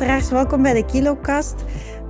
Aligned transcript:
luisteraars, 0.00 0.30
welkom 0.42 0.62
bij 0.62 0.72
de 0.72 0.84
KiloCast. 0.84 1.54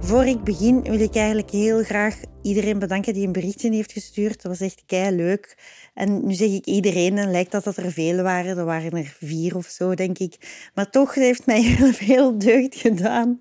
Voor 0.01 0.25
ik 0.25 0.45
begin 0.45 0.83
wil 0.83 1.01
ik 1.01 1.15
eigenlijk 1.15 1.51
heel 1.51 1.83
graag 1.83 2.17
iedereen 2.43 2.79
bedanken 2.79 3.15
die 3.15 3.27
een 3.27 3.33
berichtje 3.33 3.73
heeft 3.73 3.93
gestuurd. 3.93 4.43
Dat 4.43 4.59
was 4.59 4.61
echt 4.61 4.83
kei 4.87 5.17
leuk. 5.17 5.57
En 5.95 6.27
nu 6.27 6.35
zeg 6.35 6.49
ik 6.49 6.65
iedereen 6.65 7.19
en 7.19 7.31
lijkt 7.31 7.53
dat 7.53 7.65
dat 7.65 7.77
er 7.77 7.93
veel 7.93 8.23
waren. 8.23 8.59
Er 8.59 8.65
waren 8.65 8.93
er 8.93 9.17
vier 9.19 9.57
of 9.57 9.67
zo, 9.67 9.95
denk 9.95 10.19
ik. 10.19 10.37
Maar 10.75 10.91
toch 10.91 11.15
heeft 11.15 11.47
mij 11.47 11.63
heel 11.77 11.93
veel 11.93 12.39
deugd 12.39 12.77
gedaan. 12.77 13.41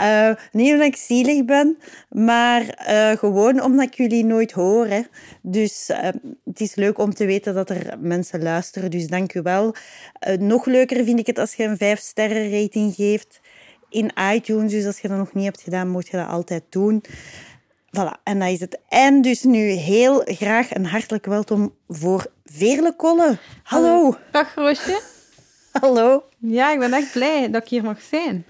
Uh, 0.00 0.30
niet 0.52 0.72
omdat 0.72 0.86
ik 0.86 0.96
zielig 0.96 1.44
ben, 1.44 1.78
maar 2.10 2.86
uh, 2.88 3.18
gewoon 3.18 3.62
omdat 3.62 3.86
ik 3.86 3.94
jullie 3.94 4.24
nooit 4.24 4.52
hoor. 4.52 4.88
Dus 5.42 5.90
uh, 5.90 5.98
het 6.44 6.60
is 6.60 6.74
leuk 6.74 6.98
om 6.98 7.14
te 7.14 7.26
weten 7.26 7.54
dat 7.54 7.70
er 7.70 7.96
mensen 8.00 8.42
luisteren. 8.42 8.90
Dus 8.90 9.06
dank 9.06 9.34
u 9.34 9.42
wel. 9.42 9.74
nog 10.38 10.66
leuker 10.66 11.04
vind 11.04 11.18
ik 11.18 11.26
het 11.26 11.38
als 11.38 11.54
je 11.54 11.64
een 11.64 11.76
vijf 11.76 11.98
sterren 11.98 12.60
rating 12.60 12.94
geeft 12.94 13.40
in 13.88 14.10
iTunes. 14.32 14.72
Dus 14.72 14.86
als 14.86 15.00
je 15.00 15.08
dat 15.08 15.16
nog 15.16 15.34
niet 15.34 15.44
hebt 15.44 15.62
gedaan, 15.62 15.88
moet 15.88 16.08
je 16.08 16.16
dat 16.16 16.28
altijd 16.28 16.62
doen. 16.68 17.04
Voilà, 17.98 18.22
en 18.22 18.38
dat 18.38 18.48
is 18.48 18.60
het. 18.60 18.78
En 18.88 19.22
dus 19.22 19.42
nu 19.42 19.58
heel 19.70 20.22
graag 20.24 20.74
een 20.74 20.86
hartelijk 20.86 21.26
welkom 21.26 21.74
voor 21.88 22.26
Veerle 22.44 22.96
Kolle. 22.96 23.38
Hallo. 23.62 24.16
Dag 24.30 24.54
Roosje. 24.54 25.00
Hallo. 25.80 26.24
Ja, 26.38 26.72
ik 26.72 26.78
ben 26.78 26.92
echt 26.92 27.12
blij 27.12 27.50
dat 27.50 27.62
ik 27.62 27.68
hier 27.68 27.84
mag 27.84 28.00
zijn. 28.00 28.44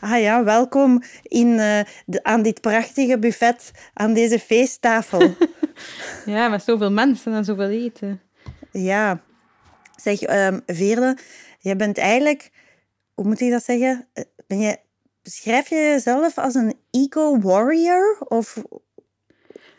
Ah 0.00 0.20
ja, 0.20 0.44
welkom 0.44 1.02
in, 1.22 1.48
uh, 1.48 1.80
de, 2.06 2.22
aan 2.22 2.42
dit 2.42 2.60
prachtige 2.60 3.18
buffet, 3.18 3.70
aan 3.94 4.12
deze 4.12 4.38
feesttafel. 4.38 5.34
ja, 6.26 6.48
met 6.48 6.62
zoveel 6.62 6.90
mensen 6.90 7.32
en 7.32 7.44
zoveel 7.44 7.68
eten. 7.68 8.20
Ja. 8.72 9.20
Zeg, 9.96 10.28
um, 10.28 10.62
Veerle, 10.66 11.16
jij 11.58 11.76
bent 11.76 11.98
eigenlijk, 11.98 12.50
hoe 13.14 13.24
moet 13.24 13.40
ik 13.40 13.50
dat 13.50 13.64
zeggen? 13.64 14.08
Ben 14.46 14.58
je 14.58 14.78
beschrijf 15.24 15.68
je 15.68 15.76
jezelf 15.76 16.38
als 16.38 16.54
een 16.54 16.74
eco-warrior? 16.90 18.16
Of 18.28 18.54
hoe 18.54 18.80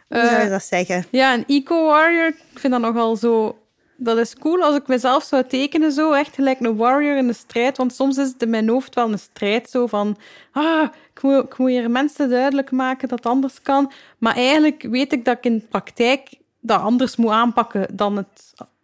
zou 0.08 0.40
je 0.40 0.46
Uh, 0.46 0.50
dat 0.50 0.64
zeggen? 0.64 1.06
Ja, 1.12 1.34
een 1.34 1.46
eco-warrior. 1.48 2.28
Ik 2.28 2.60
vind 2.60 2.74
dat 2.74 2.82
nogal 2.82 3.16
zo... 3.16 3.60
Dat 3.98 4.18
is 4.18 4.36
cool 4.36 4.64
als 4.64 4.76
ik 4.76 4.88
mezelf 4.88 5.24
zou 5.24 5.44
tekenen 5.48 5.92
zo. 5.92 6.12
Echt 6.12 6.36
gelijk 6.36 6.60
een 6.60 6.76
warrior 6.76 7.18
in 7.18 7.28
de 7.28 7.34
strijd. 7.34 7.78
Want 7.78 7.94
soms 7.94 8.18
is 8.18 8.28
het 8.28 8.42
in 8.42 8.50
mijn 8.50 8.70
hoofd 8.70 8.96
wel 8.96 9.12
een 9.12 9.20
strijd 9.20 9.70
zo 9.70 9.88
van... 9.88 10.18
Ah, 10.52 10.88
ik 11.14 11.22
moet, 11.22 11.44
ik 11.44 11.58
moet 11.58 11.70
hier 11.70 11.92
mensen 11.92 12.30
duidelijk 12.30 12.72
maken 12.72 13.08
dat 13.08 13.18
het 13.18 13.28
anders 13.28 13.62
kan. 13.62 13.92
Maar 14.18 14.36
eigenlijk 14.36 14.82
weet 14.82 15.14
ik 15.14 15.26
dat 15.26 15.38
ik 15.38 15.46
in 15.46 15.58
de 15.58 15.66
praktijk 15.66 16.30
dat 16.60 16.82
anders 16.82 17.16
moet 17.16 17.32
aanpakken 17.32 17.88
dan 17.96 18.18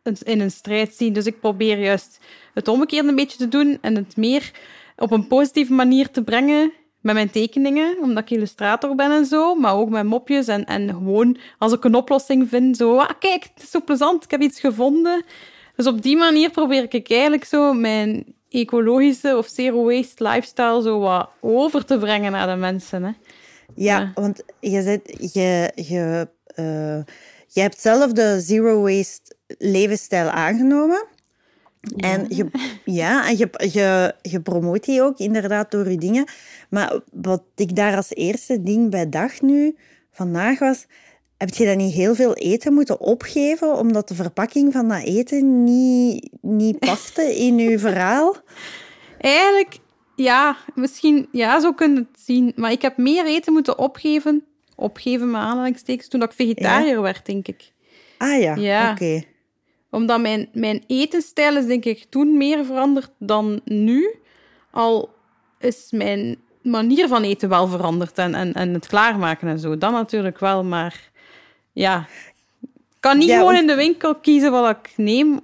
het 0.03 0.21
in 0.23 0.39
een 0.39 0.51
strijd 0.51 0.95
zien. 0.95 1.13
Dus 1.13 1.25
ik 1.25 1.39
probeer 1.39 1.79
juist 1.79 2.19
het 2.53 2.67
omgekeerde 2.67 3.09
een 3.09 3.15
beetje 3.15 3.37
te 3.37 3.47
doen 3.47 3.77
en 3.81 3.95
het 3.95 4.17
meer 4.17 4.51
op 5.01 5.11
een 5.11 5.27
positieve 5.27 5.73
manier 5.73 6.11
te 6.11 6.23
brengen 6.23 6.71
met 7.01 7.13
mijn 7.13 7.29
tekeningen, 7.29 7.97
omdat 8.01 8.23
ik 8.23 8.29
illustrator 8.29 8.95
ben 8.95 9.11
en 9.11 9.25
zo, 9.25 9.55
maar 9.55 9.75
ook 9.75 9.89
met 9.89 10.03
mopjes 10.05 10.47
en, 10.47 10.65
en 10.65 10.89
gewoon 10.89 11.37
als 11.57 11.73
ik 11.73 11.83
een 11.83 11.95
oplossing 11.95 12.49
vind, 12.49 12.77
zo, 12.77 12.97
ah, 12.97 13.09
kijk, 13.19 13.43
het 13.53 13.63
is 13.63 13.71
zo 13.71 13.81
plezant, 13.85 14.23
ik 14.23 14.31
heb 14.31 14.41
iets 14.41 14.59
gevonden. 14.59 15.23
Dus 15.75 15.87
op 15.87 16.01
die 16.01 16.17
manier 16.17 16.49
probeer 16.49 16.93
ik 16.93 17.09
eigenlijk 17.11 17.43
zo 17.43 17.73
mijn 17.73 18.35
ecologische 18.49 19.37
of 19.37 19.47
zero 19.47 19.83
waste 19.83 20.23
lifestyle 20.23 20.81
zo 20.81 20.99
wat 20.99 21.29
over 21.39 21.85
te 21.85 21.97
brengen 21.97 22.31
naar 22.31 22.47
de 22.47 22.55
mensen. 22.55 23.03
Hè. 23.03 23.11
Ja, 23.75 23.99
Ja. 23.99 24.11
want 24.15 24.43
je, 24.59 24.81
zit, 24.81 25.33
je, 25.33 25.71
je, 25.75 26.27
eh, 26.45 26.97
je 27.47 27.61
hebt 27.61 27.81
zelf 27.81 28.11
de 28.11 28.39
zero 28.41 28.81
waste 28.81 29.35
levensstijl 29.57 30.29
aangenomen. 30.29 31.05
En, 31.97 32.25
je, 32.29 32.47
ja, 32.85 33.27
en 33.27 33.37
je, 33.37 33.49
je, 33.71 34.15
je 34.21 34.41
promoot 34.41 34.85
die 34.85 35.01
ook 35.01 35.17
inderdaad 35.17 35.71
door 35.71 35.89
je 35.89 35.97
dingen. 35.97 36.25
Maar 36.69 36.99
wat 37.11 37.43
ik 37.55 37.75
daar 37.75 37.95
als 37.95 38.09
eerste 38.09 38.63
ding 38.63 38.89
bij 38.89 39.09
dacht 39.09 39.41
nu, 39.41 39.75
vandaag 40.11 40.59
was... 40.59 40.85
Heb 41.37 41.53
je 41.53 41.65
dan 41.65 41.77
niet 41.77 41.93
heel 41.93 42.15
veel 42.15 42.33
eten 42.33 42.73
moeten 42.73 42.99
opgeven, 42.99 43.77
omdat 43.77 44.07
de 44.07 44.15
verpakking 44.15 44.71
van 44.73 44.87
dat 44.87 45.03
eten 45.03 45.63
niet, 45.63 46.29
niet 46.41 46.79
paste 46.79 47.21
in 47.45 47.57
je 47.57 47.79
verhaal? 47.79 48.35
Eigenlijk, 49.19 49.77
ja, 50.15 50.57
misschien, 50.75 51.27
ja, 51.31 51.59
zo 51.59 51.73
kun 51.73 51.93
je 51.93 51.97
het 51.97 52.21
zien. 52.25 52.53
Maar 52.55 52.71
ik 52.71 52.81
heb 52.81 52.97
meer 52.97 53.25
eten 53.25 53.53
moeten 53.53 53.77
opgeven, 53.77 54.43
opgeven 54.75 55.31
met 55.31 55.41
aanhalingstekens, 55.41 56.07
toen 56.07 56.21
ik 56.21 56.31
vegetariër 56.31 57.01
werd, 57.01 57.25
denk 57.25 57.47
ik. 57.47 57.71
Ah 58.17 58.41
ja, 58.41 58.55
Ja. 58.55 58.91
oké. 58.91 59.23
Omdat 59.91 60.21
mijn, 60.21 60.49
mijn 60.53 60.83
etenstijl 60.87 61.57
is 61.57 61.65
denk 61.65 61.85
ik 61.85 62.05
toen 62.09 62.37
meer 62.37 62.65
veranderd 62.65 63.11
dan 63.17 63.61
nu. 63.65 64.15
Al 64.71 65.09
is 65.59 65.87
mijn 65.91 66.37
manier 66.61 67.07
van 67.07 67.23
eten 67.23 67.49
wel 67.49 67.67
veranderd 67.67 68.17
en, 68.17 68.35
en, 68.35 68.53
en 68.53 68.73
het 68.73 68.87
klaarmaken 68.87 69.47
en 69.47 69.59
zo. 69.59 69.77
Dat 69.77 69.91
natuurlijk 69.91 70.39
wel, 70.39 70.63
maar 70.63 71.11
ja. 71.71 72.07
Ik 72.61 73.07
kan 73.07 73.17
niet 73.17 73.27
Ja, 73.27 73.37
gewoon 73.37 73.55
in 73.55 73.67
de 73.67 73.75
winkel 73.75 74.15
kiezen 74.15 74.51
wat 74.51 74.69
ik 74.69 74.93
neem. 74.95 75.39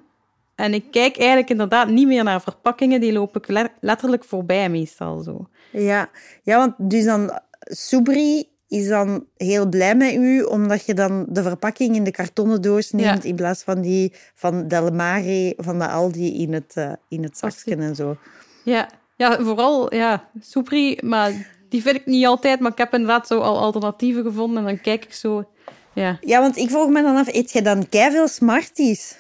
En 0.56 0.74
ik 0.74 0.92
kijk 0.92 1.18
eigenlijk 1.18 1.50
inderdaad 1.50 1.88
niet 1.88 2.08
meer 2.08 2.24
naar 2.24 2.42
verpakkingen. 2.42 3.02
Die 3.02 3.14
loop 3.14 3.36
ik 3.36 3.48
le- 3.48 3.74
letterlijk 3.80 4.24
voorbij 4.24 4.70
meestal 4.70 5.20
zo. 5.20 5.48
Ja, 5.72 6.10
ja 6.44 6.58
want 6.58 6.74
dus 6.78 7.06
dan 7.06 7.40
Subri 7.60 8.48
is 8.68 8.88
dan 8.88 9.26
heel 9.38 9.68
blij 9.70 9.96
met 9.96 10.14
u, 10.14 10.42
omdat 10.44 10.86
je 10.86 10.94
dan 10.94 11.26
de 11.30 11.42
verpakking 11.44 11.96
in 11.96 12.04
de 12.04 12.12
kartonnen 12.12 12.62
doos 12.62 12.92
neemt 12.92 13.24
Ja. 13.24 13.30
in 13.30 13.36
plaats 13.36 13.64
van 13.64 13.82
die 13.82 14.14
van 14.36 14.68
Del 14.68 14.92
Mare, 14.92 15.54
van 15.58 15.80
de 15.80 15.88
Aldi 15.88 16.42
in 16.42 16.54
het, 16.54 16.72
eh, 16.76 16.92
in 17.10 17.24
het 17.24 17.38
zakje 17.38 17.76
en 17.76 17.96
zo. 17.96 18.18
Ja, 18.64 18.90
ja 19.16 19.42
vooral 19.44 19.94
ja, 19.96 20.30
Soepri, 20.42 20.98
maar 21.04 21.56
die 21.70 21.82
vind 21.82 21.96
ik 21.96 22.06
niet 22.06 22.26
altijd. 22.26 22.60
Maar 22.60 22.72
ik 22.72 22.78
heb 22.78 22.94
inderdaad 22.94 23.28
zo 23.28 23.40
al 23.40 23.58
alternatieven 23.60 24.24
gevonden. 24.24 24.58
En 24.58 24.64
dan 24.66 24.82
kijk 24.82 25.04
ik 25.06 25.14
zo... 25.14 25.50
Ja, 25.94 26.18
Ja, 26.22 26.40
want 26.42 26.58
ik 26.58 26.70
vroeg 26.70 26.90
me 26.90 27.02
dan 27.02 27.16
af, 27.16 27.28
eet 27.34 27.52
je 27.52 27.62
dan 27.62 27.86
veel 27.90 28.28
Smarties? 28.28 29.16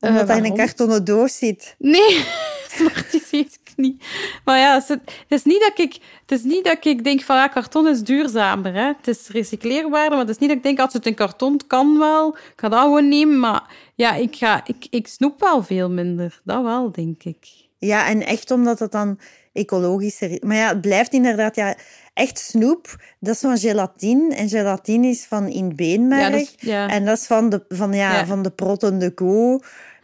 Omdat 0.00 0.20
Eh, 0.22 0.26
dat 0.28 0.36
in 0.36 0.44
een 0.44 0.56
kartonnen 0.56 1.04
doos 1.04 1.36
zit. 1.38 1.74
Nee, 1.78 2.24
Smarties 2.76 3.32
eet 3.32 3.58
niet. 3.80 4.04
Maar 4.44 4.58
ja, 4.58 4.74
het 4.86 5.00
is, 5.28 5.44
niet 5.44 5.60
dat 5.60 5.78
ik, 5.86 5.98
het 6.26 6.38
is 6.38 6.42
niet 6.42 6.64
dat 6.64 6.84
ik 6.84 7.04
denk 7.04 7.22
van 7.22 7.36
ja, 7.36 7.46
karton 7.48 7.88
is 7.88 8.02
duurzamer. 8.02 8.74
Hè? 8.74 8.86
Het 8.86 9.08
is 9.08 9.28
recycleerbaarder, 9.28 10.10
maar 10.10 10.26
het 10.26 10.28
is 10.28 10.38
niet 10.38 10.48
dat 10.48 10.58
ik 10.58 10.64
denk 10.64 10.78
als 10.80 10.92
het 10.92 11.06
in 11.06 11.14
karton 11.14 11.60
kan 11.66 11.98
wel, 11.98 12.28
ik 12.28 12.52
ga 12.56 12.68
dat 12.68 12.80
gewoon 12.80 13.08
nemen. 13.08 13.38
Maar 13.38 13.62
ja, 13.94 14.14
ik, 14.14 14.36
ga, 14.36 14.60
ik, 14.66 14.86
ik 14.90 15.06
snoep 15.06 15.40
wel 15.40 15.62
veel 15.62 15.90
minder. 15.90 16.40
Dat 16.44 16.62
wel, 16.62 16.92
denk 16.92 17.22
ik. 17.22 17.46
Ja, 17.78 18.06
en 18.08 18.26
echt 18.26 18.50
omdat 18.50 18.78
het 18.78 18.92
dan 18.92 19.18
ecologischer 19.52 20.30
is. 20.30 20.38
Maar 20.40 20.56
ja, 20.56 20.68
het 20.68 20.80
blijft 20.80 21.12
inderdaad... 21.12 21.56
Ja, 21.56 21.74
echt 22.14 22.38
snoep, 22.38 22.96
dat 23.20 23.34
is 23.34 23.40
van 23.40 23.58
gelatine. 23.58 24.34
En 24.34 24.48
gelatine 24.48 25.06
is 25.06 25.24
van 25.26 25.46
in 25.48 25.76
beenmerg. 25.76 26.22
Ja, 26.22 26.30
dat 26.30 26.40
is- 26.40 26.54
ja. 26.58 26.88
En 26.88 27.04
dat 27.04 27.18
is 27.18 27.26
van 27.26 27.48
de, 27.48 27.64
van, 27.68 27.92
ja, 27.92 28.12
Ja. 28.14 28.26
van 28.26 28.42
de 28.42 28.50
prottende 28.50 29.10
koe. 29.14 29.62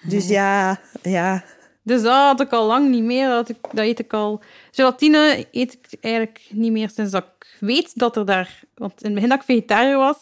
Dus 0.08 0.28
ja, 0.38 0.80
ja... 1.02 1.44
Dus 1.86 2.02
dat 2.02 2.12
had 2.14 2.40
ik 2.40 2.52
al 2.52 2.66
lang 2.66 2.88
niet 2.90 3.02
meer. 3.04 3.28
Dat, 3.28 3.48
ik, 3.48 3.56
dat 3.72 3.84
eet 3.84 3.98
ik 3.98 4.12
al. 4.12 4.40
Gelatine 4.70 5.46
eet 5.52 5.72
ik 5.72 5.98
eigenlijk 6.00 6.40
niet 6.50 6.72
meer 6.72 6.90
sinds 6.94 7.10
dat 7.10 7.22
ik 7.38 7.56
weet 7.60 7.98
dat 7.98 8.16
er 8.16 8.26
daar. 8.26 8.60
Want 8.74 8.92
in 8.98 9.04
het 9.04 9.14
begin 9.14 9.28
dat 9.28 9.38
ik 9.38 9.44
vegetariër 9.44 9.96
was, 9.96 10.16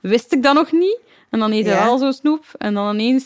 wist 0.00 0.32
ik 0.32 0.42
dat 0.42 0.54
nog 0.54 0.72
niet. 0.72 0.98
En 1.30 1.38
dan 1.38 1.52
eet 1.52 1.64
je 1.64 1.70
Ja. 1.70 1.84
wel 1.84 1.98
zo 1.98 2.10
snoep. 2.10 2.44
En 2.58 2.74
dan 2.74 2.94
ineens 2.94 3.24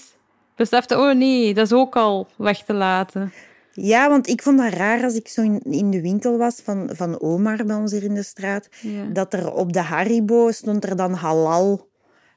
besefte, 0.57 0.99
oh 0.99 1.13
nee, 1.15 1.55
dat 1.55 1.67
is 1.67 1.73
ook 1.73 1.97
al 1.97 2.29
weg 2.37 2.63
te 2.65 2.73
laten. 2.73 3.33
Ja, 3.73 4.09
want 4.09 4.29
ik 4.29 4.43
vond 4.43 4.59
dat 4.59 4.73
raar 4.73 5.03
als 5.05 5.15
ik 5.15 5.29
zo 5.29 5.43
in, 5.43 5.61
in 5.65 5.91
de 5.91 6.01
winkel 6.01 6.39
was 6.39 6.61
van, 6.65 6.91
van 6.93 7.21
Omar 7.21 7.65
bij 7.67 7.77
ons 7.77 7.93
hier 7.93 8.03
in 8.03 8.15
de 8.15 8.23
straat. 8.23 8.69
Ja. 8.81 9.05
Dat 9.13 9.33
er 9.33 9.53
op 9.53 9.73
de 9.73 9.81
Haribo 9.81 10.51
stond 10.51 10.85
er 10.85 10.97
dan 10.97 11.13
halal. 11.13 11.89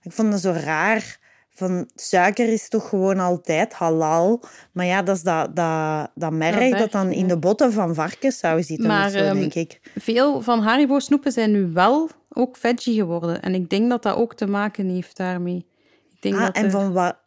Ik 0.01 0.11
vond 0.11 0.31
dat 0.31 0.41
zo 0.41 0.51
raar. 0.51 1.19
Van 1.57 1.89
suiker 1.95 2.47
is 2.53 2.69
toch 2.69 2.89
gewoon 2.89 3.19
altijd 3.19 3.73
halal. 3.73 4.43
Maar 4.71 4.85
ja, 4.85 5.01
dat 5.01 5.15
is 5.15 5.21
dat, 5.23 5.55
dat, 5.55 6.09
dat 6.15 6.31
merk 6.31 6.55
merk, 6.55 6.77
dat 6.77 6.91
dan 6.91 7.11
in 7.11 7.27
de 7.27 7.37
botten 7.37 7.73
van 7.73 7.95
varkenssaus 7.95 8.65
zit. 8.67 8.79
Maar, 8.79 9.05
of 9.05 9.11
zo, 9.11 9.17
ehm, 9.17 9.35
denk 9.39 9.53
ik. 9.53 9.79
Veel 9.99 10.41
van 10.41 10.61
Haribo 10.61 10.99
snoepen 10.99 11.31
zijn 11.31 11.51
nu 11.51 11.71
wel 11.73 12.09
ook 12.29 12.57
veggie 12.57 12.95
geworden. 12.95 13.41
En 13.41 13.53
ik 13.53 13.69
denk 13.69 13.89
dat 13.89 14.03
dat 14.03 14.15
ook 14.15 14.35
te 14.35 14.47
maken 14.47 14.89
heeft 14.89 15.17
daarmee. 15.17 15.65
Ik 16.13 16.21
denk 16.21 16.35
Ah, 16.35 16.41
dat 16.41 16.55
en 16.55 16.65
er, 16.65 16.71
van 16.71 16.93
wat? 16.93 17.17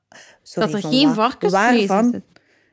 Dat 0.55 0.73
er 0.73 0.81
van 0.81 0.91
geen 0.91 1.00
in 1.00 1.15
Waarvan? 1.50 2.23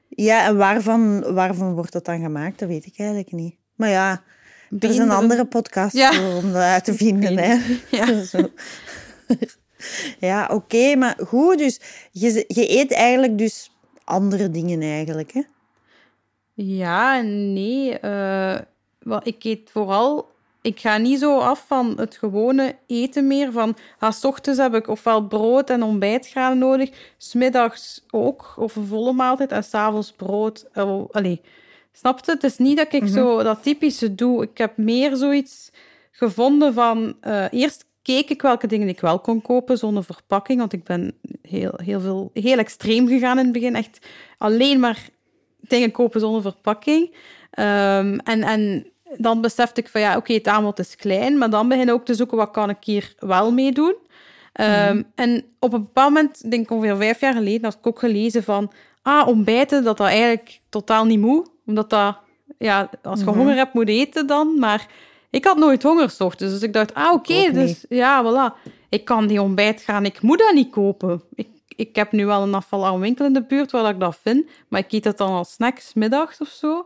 Ja, 0.10 0.46
en 0.46 0.58
waarvan, 0.58 1.34
waarvan 1.34 1.74
wordt 1.74 1.92
dat 1.92 2.06
dan 2.06 2.20
gemaakt? 2.22 2.60
Dat 2.60 2.68
weet 2.68 2.86
ik 2.86 2.94
eigenlijk 2.98 3.32
niet. 3.32 3.56
Maar 3.76 3.90
ja, 3.90 4.22
er 4.80 4.90
is 4.90 4.98
een 4.98 5.12
andere 5.12 5.46
podcast 5.46 5.96
Ja. 5.96 6.36
om 6.36 6.52
dat 6.52 6.62
uit 6.62 6.84
te 6.84 6.94
vinden. 6.94 7.38
Hè. 7.48 7.56
Ja. 7.92 8.08
Ja, 10.20 10.50
oké, 10.52 10.96
maar 10.96 11.18
goed. 11.26 11.58
Dus 11.58 11.80
je, 12.12 12.46
je 12.48 12.80
eet 12.80 12.92
eigenlijk 12.92 13.38
dus 13.38 13.72
andere 14.04 14.50
dingen 14.50 14.82
eigenlijk, 14.82 15.32
hè? 15.32 15.42
Ja 16.54 17.22
nee. 17.22 17.98
Uh, 18.02 18.58
wel, 19.00 19.20
ik 19.24 19.44
eet 19.44 19.70
vooral... 19.72 20.36
Ik 20.62 20.80
ga 20.80 20.98
niet 20.98 21.20
zo 21.20 21.40
af 21.40 21.64
van 21.68 21.94
het 21.98 22.18
gewone 22.18 22.76
eten 22.88 23.28
meer. 23.28 23.52
Van, 23.52 23.76
ah, 24.00 24.12
s 24.12 24.24
ochtends 24.24 24.60
heb 24.60 24.76
ik 24.76 24.88
ofwel 24.88 25.28
brood 25.28 25.70
en 25.70 25.84
ontbijtgranen 25.84 26.58
nodig. 26.58 26.90
Smiddags 27.18 28.04
ook, 28.12 28.54
of 28.58 28.76
een 28.76 28.86
volle 28.86 29.14
maaltijd. 29.14 29.52
En 29.52 29.64
s'avonds 29.64 30.12
brood. 30.12 30.66
Uh, 30.76 31.02
allee, 31.12 31.42
snap 31.92 32.26
je? 32.26 32.32
Het 32.32 32.44
is 32.44 32.58
niet 32.58 32.78
dat 32.78 32.94
ik 32.94 33.02
mm 33.02 33.08
-hmm. 33.08 33.16
zo 33.16 33.44
dat 33.44 33.64
typische 33.64 34.16
doe. 34.16 34.44
Ik 34.44 34.58
heb 34.58 34.78
meer 34.78 35.16
zoiets 35.16 35.72
gevonden 36.12 36.74
van... 36.74 37.16
Uh, 37.28 37.46
eerst 37.52 37.86
keek 38.08 38.30
ik 38.30 38.42
welke 38.42 38.68
dingen 38.68 38.88
ik 38.88 39.00
wel 39.00 39.20
kon 39.20 39.42
kopen 39.42 39.78
zonder 39.78 40.04
verpakking. 40.04 40.60
Want 40.60 40.74
ik 40.74 40.84
ben 40.84 41.14
heel, 41.42 41.80
heel, 41.84 42.00
veel, 42.00 42.30
heel 42.34 42.58
extreem 42.58 43.08
gegaan 43.08 43.38
in 43.38 43.44
het 43.44 43.54
begin. 43.54 43.76
Echt 43.76 44.08
alleen 44.38 44.80
maar 44.80 45.10
dingen 45.60 45.92
kopen 45.92 46.20
zonder 46.20 46.42
verpakking. 46.42 47.16
Um, 47.60 48.20
en, 48.20 48.44
en 48.44 48.92
dan 49.18 49.42
besefte 49.42 49.82
ik 49.82 49.90
van 49.90 50.02
ja, 50.02 50.10
oké, 50.10 50.18
okay, 50.18 50.36
het 50.36 50.48
aanbod 50.48 50.80
is 50.80 50.96
klein. 50.96 51.38
Maar 51.38 51.50
dan 51.50 51.68
begin 51.68 51.88
ik 51.88 51.94
ook 51.94 52.06
te 52.06 52.16
zoeken 52.16 52.38
wat 52.38 52.52
kan 52.52 52.70
ik 52.70 52.84
hier 52.84 53.14
wel 53.20 53.52
mee 53.52 53.72
doen. 53.72 53.96
Um, 54.54 54.96
mm. 54.96 55.04
En 55.16 55.44
op 55.60 55.74
een 55.74 55.82
bepaald 55.82 56.14
moment, 56.14 56.52
denk 56.52 56.64
ik 56.64 56.72
ongeveer 56.72 56.98
vijf 56.98 57.20
jaar 57.20 57.34
geleden, 57.34 57.64
had 57.64 57.78
ik 57.80 57.88
ook 57.88 58.00
gelezen 58.00 58.44
van 58.44 58.72
ah, 59.02 59.28
ontbijten, 59.28 59.84
dat 59.84 59.98
dat 59.98 60.08
eigenlijk 60.08 60.60
totaal 60.70 61.06
niet 61.06 61.20
moet. 61.20 61.50
Omdat 61.66 61.90
dat, 61.90 62.18
ja, 62.58 62.90
als 63.04 63.20
je 63.20 63.26
mm 63.26 63.32
-hmm. 63.32 63.40
honger 63.40 63.56
hebt, 63.56 63.74
moet 63.74 63.90
eten 63.90 64.28
dan. 64.28 64.60
Maar 64.60 64.88
ik 65.38 65.46
had 65.46 65.58
nooit 65.58 65.84
honger 65.84 66.10
s 66.10 66.22
ochtends, 66.22 66.54
dus 66.54 66.64
ik 66.64 66.74
dacht, 66.74 66.94
ah, 66.94 67.14
oké, 67.14 67.32
okay, 67.32 67.52
dus 67.52 67.86
ja, 67.90 68.24
voilà. 68.24 68.76
Ik 68.90 69.06
kan 69.06 69.28
die 69.28 69.42
ontbijt 69.42 69.82
gaan, 69.82 70.06
ik 70.06 70.22
moet 70.22 70.40
dat 70.40 70.54
niet 70.54 70.70
kopen. 70.70 71.22
Ik, 71.36 71.48
ik 71.76 71.96
heb 71.96 72.12
nu 72.12 72.26
wel 72.26 72.42
een 72.42 72.54
afvalarmwinkel 72.54 73.26
in 73.26 73.34
de 73.34 73.44
buurt 73.44 73.72
waar 73.72 73.90
ik 73.90 74.00
dat 74.00 74.18
vind, 74.22 74.50
maar 74.68 74.80
ik 74.80 74.92
eet 74.92 75.04
het 75.04 75.18
dan 75.18 75.32
als 75.32 75.52
snacks, 75.52 75.94
middags 75.94 76.40
of 76.40 76.48
zo. 76.48 76.84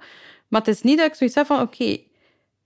Maar 0.48 0.62
het 0.62 0.69
is 0.69 0.81
niet 0.81 0.98
dat 0.98 1.07
ik 1.07 1.15
zoiets 1.15 1.36
heb 1.36 1.45
van, 1.45 1.62
oké, 1.62 1.81
okay, 1.81 2.06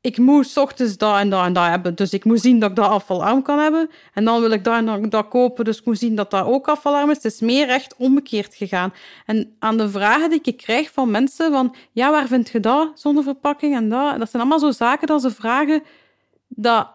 ik 0.06 0.18
moet 0.18 0.48
s 0.48 0.58
ochtends 0.58 0.98
dat 0.98 1.18
en 1.18 1.30
dat 1.30 1.46
en 1.46 1.54
dat 1.54 1.66
hebben. 1.66 1.96
Dus 1.96 2.14
ik 2.14 2.26
moet 2.26 2.42
zien 2.42 2.60
dat 2.60 2.70
ik 2.70 2.76
dat 2.76 2.90
afvalarm 2.90 3.42
kan 3.42 3.60
hebben. 3.60 3.90
En 4.14 4.26
dan 4.26 4.42
wil 4.42 4.52
ik 4.52 4.64
dat 4.64 4.76
en 4.76 5.10
dat 5.10 5.28
kopen, 5.28 5.66
dus 5.66 5.80
ik 5.80 5.86
moet 5.86 5.98
zien 5.98 6.16
dat 6.16 6.32
dat 6.32 6.46
ook 6.46 6.68
afvalarm 6.68 7.10
is. 7.10 7.16
Het 7.16 7.26
is 7.26 7.40
meer 7.40 7.70
echt 7.70 7.96
omgekeerd 7.98 8.56
gegaan. 8.56 8.94
En 9.26 9.56
aan 9.60 9.78
de 9.78 9.90
vragen 9.90 10.30
die 10.30 10.40
ik 10.42 10.58
krijg 10.58 10.92
van 10.92 11.12
mensen 11.12 11.52
van... 11.52 11.76
Ja, 11.92 12.12
waar 12.12 12.28
vind 12.28 12.50
je 12.50 12.60
dat 12.60 12.92
zonder 12.96 13.24
verpakking 13.24 13.76
en 13.76 13.90
dat? 13.90 14.20
Dat 14.20 14.30
zijn 14.30 14.42
allemaal 14.42 14.60
zo 14.60 14.72
zaken 14.72 15.08
dat 15.08 15.22
ze 15.22 15.32
vragen 15.32 15.84
dat, 16.48 16.88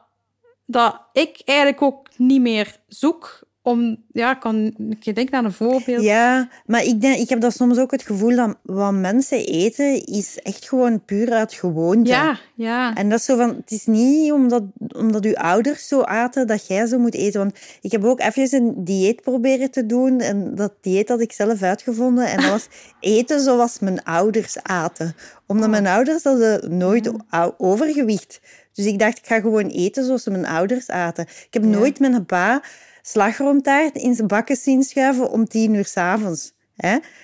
dat 0.67 1.01
ik 1.13 1.43
eigenlijk 1.45 1.83
ook 1.83 2.09
niet 2.17 2.41
meer 2.41 2.77
zoek 2.89 3.41
om, 3.63 3.97
ja, 4.13 4.35
kan, 4.35 4.75
ik 5.01 5.15
denk 5.15 5.31
naar 5.31 5.45
een 5.45 5.53
voorbeeld. 5.53 6.03
Ja, 6.03 6.49
maar 6.67 6.85
ik, 6.85 7.01
denk, 7.01 7.19
ik 7.19 7.29
heb 7.29 7.41
dat 7.41 7.55
soms 7.55 7.79
ook 7.79 7.91
het 7.91 8.03
gevoel 8.03 8.37
dat 8.37 8.57
wat 8.63 8.93
mensen 8.93 9.47
eten 9.47 10.07
is 10.07 10.39
echt 10.43 10.69
gewoon 10.69 11.05
puur 11.05 11.33
uit 11.33 11.53
gewoonte. 11.53 12.11
Ja, 12.11 12.39
ja. 12.55 12.95
En 12.95 13.09
dat 13.09 13.19
is 13.19 13.25
zo 13.25 13.37
van, 13.37 13.49
het 13.49 13.71
is 13.71 13.87
niet 13.87 14.33
omdat, 14.33 14.63
omdat 14.97 15.25
uw 15.25 15.37
ouders 15.37 15.89
zo 15.89 16.03
aten 16.03 16.47
dat 16.47 16.67
jij 16.67 16.87
zo 16.87 16.99
moet 16.99 17.15
eten. 17.15 17.41
Want 17.41 17.59
ik 17.81 17.93
heb 17.93 18.05
ook 18.05 18.21
even 18.21 18.55
een 18.55 18.85
dieet 18.85 19.23
proberen 19.23 19.71
te 19.71 19.87
doen 19.87 20.21
en 20.21 20.55
dat 20.55 20.73
dieet 20.81 21.09
had 21.09 21.21
ik 21.21 21.33
zelf 21.33 21.63
uitgevonden. 21.63 22.27
En 22.27 22.37
dat 22.37 22.51
was 22.51 22.69
eten 23.01 23.41
zoals 23.41 23.79
mijn 23.79 24.03
ouders 24.03 24.63
aten. 24.63 25.15
Omdat 25.47 25.65
oh. 25.65 25.71
mijn 25.71 25.87
ouders 25.87 26.23
hadden 26.23 26.77
nooit 26.77 27.13
overgewicht. 27.57 28.41
Dus 28.73 28.87
ik 28.87 28.99
dacht, 28.99 29.19
ik 29.19 29.27
ga 29.27 29.41
gewoon 29.41 29.67
eten 29.67 30.05
zoals 30.05 30.25
mijn 30.25 30.47
ouders 30.47 30.89
aten. 30.89 31.25
Ik 31.25 31.49
heb 31.51 31.63
ja. 31.63 31.69
nooit 31.69 31.99
mijn 31.99 32.27
pa 32.27 32.63
slagroomtaart 33.03 33.97
in 33.97 34.15
zijn 34.15 34.29
bakken 34.29 34.57
zien 34.57 34.83
schuiven 34.83 35.31
om 35.31 35.45
tien 35.45 35.75
uur 35.75 35.85
s'avonds. 35.85 36.53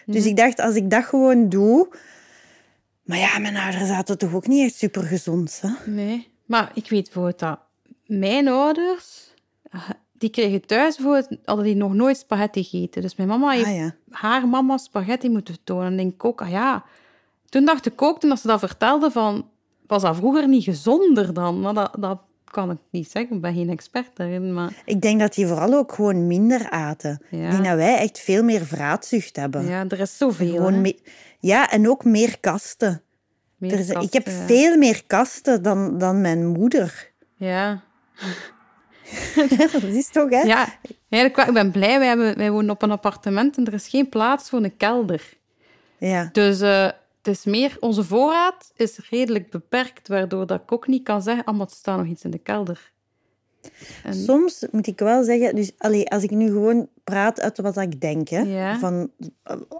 Dus 0.06 0.22
mm. 0.22 0.28
ik 0.28 0.36
dacht, 0.36 0.60
als 0.60 0.74
ik 0.74 0.90
dat 0.90 1.04
gewoon 1.04 1.48
doe... 1.48 1.88
Maar 3.02 3.18
ja, 3.18 3.38
mijn 3.38 3.56
ouders 3.56 3.86
zaten 3.86 4.18
toch 4.18 4.34
ook 4.34 4.46
niet 4.46 4.64
echt 4.64 4.74
super 4.74 5.02
gezond. 5.02 5.62
Hè? 5.62 5.90
Nee, 5.90 6.28
maar 6.46 6.70
ik 6.74 6.88
weet 6.88 7.04
bijvoorbeeld 7.04 7.38
dat 7.38 7.58
mijn 8.06 8.48
ouders... 8.48 9.34
Eh, 9.70 9.90
die 10.12 10.30
kregen 10.30 10.66
thuis 10.66 10.96
bijvoorbeeld, 10.96 11.40
hadden 11.44 11.64
die 11.64 11.74
nog 11.74 11.94
nooit 11.94 12.16
spaghetti 12.16 12.64
gegeten. 12.64 13.02
Dus 13.02 13.16
mijn 13.16 13.28
mama 13.28 13.50
heeft 13.50 13.66
ah, 13.66 13.76
ja. 13.76 13.94
haar 14.10 14.48
mama 14.48 14.76
spaghetti 14.76 15.30
moeten 15.30 15.56
tonen. 15.64 15.86
En 15.86 15.96
denk 15.96 16.12
ik 16.12 16.24
ook, 16.24 16.42
ah 16.42 16.50
ja... 16.50 16.84
Toen 17.48 17.64
dacht 17.64 17.86
ik 17.86 18.02
ook, 18.02 18.20
toen 18.20 18.36
ze 18.36 18.46
dat 18.46 18.58
vertelde, 18.58 19.10
van... 19.10 19.48
Was 19.86 20.02
dat 20.02 20.16
vroeger 20.16 20.48
niet 20.48 20.64
gezonder 20.64 21.34
dan? 21.34 21.60
Maar 21.60 21.74
dat, 21.74 21.96
dat 21.98 22.18
kan 22.50 22.70
ik 22.70 22.78
niet 22.90 23.10
zeggen, 23.10 23.36
ik 23.36 23.42
ben 23.42 23.54
geen 23.54 23.70
expert 23.70 24.10
daarin. 24.14 24.52
Maar... 24.52 24.72
Ik 24.84 25.00
denk 25.00 25.20
dat 25.20 25.34
die 25.34 25.46
vooral 25.46 25.74
ook 25.74 25.92
gewoon 25.92 26.26
minder 26.26 26.70
aten. 26.70 27.22
Ja. 27.30 27.50
Denk 27.50 27.64
dat 27.64 27.76
wij 27.76 27.98
echt 27.98 28.18
veel 28.18 28.42
meer 28.42 28.64
vraatzucht 28.64 29.36
hebben. 29.36 29.66
Ja, 29.66 29.84
er 29.88 30.00
is 30.00 30.16
zoveel. 30.16 30.70
Me... 30.70 30.98
Ja, 31.40 31.70
en 31.70 31.88
ook 31.88 32.04
meer 32.04 32.40
kasten. 32.40 33.02
Meer 33.56 33.72
er 33.72 33.78
is... 33.78 33.86
kasten 33.86 34.02
ik 34.02 34.12
heb 34.12 34.26
ja. 34.26 34.46
veel 34.46 34.76
meer 34.76 35.02
kasten 35.06 35.62
dan, 35.62 35.98
dan 35.98 36.20
mijn 36.20 36.46
moeder. 36.46 37.12
Ja. 37.36 37.82
dat 39.72 39.82
is 39.82 40.08
toch, 40.08 40.30
hè? 40.30 40.40
Ja, 40.40 40.68
ik 41.08 41.50
ben 41.52 41.70
blij. 41.70 41.98
Wij, 41.98 42.08
hebben, 42.08 42.36
wij 42.36 42.50
wonen 42.50 42.70
op 42.70 42.82
een 42.82 42.90
appartement 42.90 43.56
en 43.56 43.64
er 43.64 43.72
is 43.72 43.88
geen 43.88 44.08
plaats 44.08 44.48
voor 44.48 44.62
een 44.62 44.76
kelder. 44.76 45.22
Ja. 45.98 46.28
Dus... 46.32 46.60
Uh, 46.60 46.84
het 46.84 46.94
is 47.26 47.44
meer, 47.44 47.76
onze 47.80 48.04
voorraad 48.04 48.72
is 48.74 49.08
redelijk 49.10 49.50
beperkt, 49.50 50.08
waardoor 50.08 50.46
dat 50.46 50.60
ik 50.62 50.72
ook 50.72 50.86
niet 50.86 51.02
kan 51.02 51.22
zeggen, 51.22 51.44
ah, 51.44 51.56
maar 51.56 51.66
er 51.66 51.72
staat 51.72 51.98
nog 51.98 52.06
iets 52.06 52.24
in 52.24 52.30
de 52.30 52.38
kelder. 52.38 52.92
En... 54.02 54.14
Soms 54.14 54.66
moet 54.70 54.86
ik 54.86 54.98
wel 54.98 55.24
zeggen, 55.24 55.54
dus 55.54 55.72
allee, 55.78 56.10
als 56.10 56.22
ik 56.22 56.30
nu 56.30 56.46
gewoon 56.46 56.88
praat 57.04 57.40
uit 57.40 57.58
wat 57.58 57.76
ik 57.76 58.00
denk, 58.00 58.28
hè, 58.28 58.40
ja. 58.40 58.78
van 58.78 59.10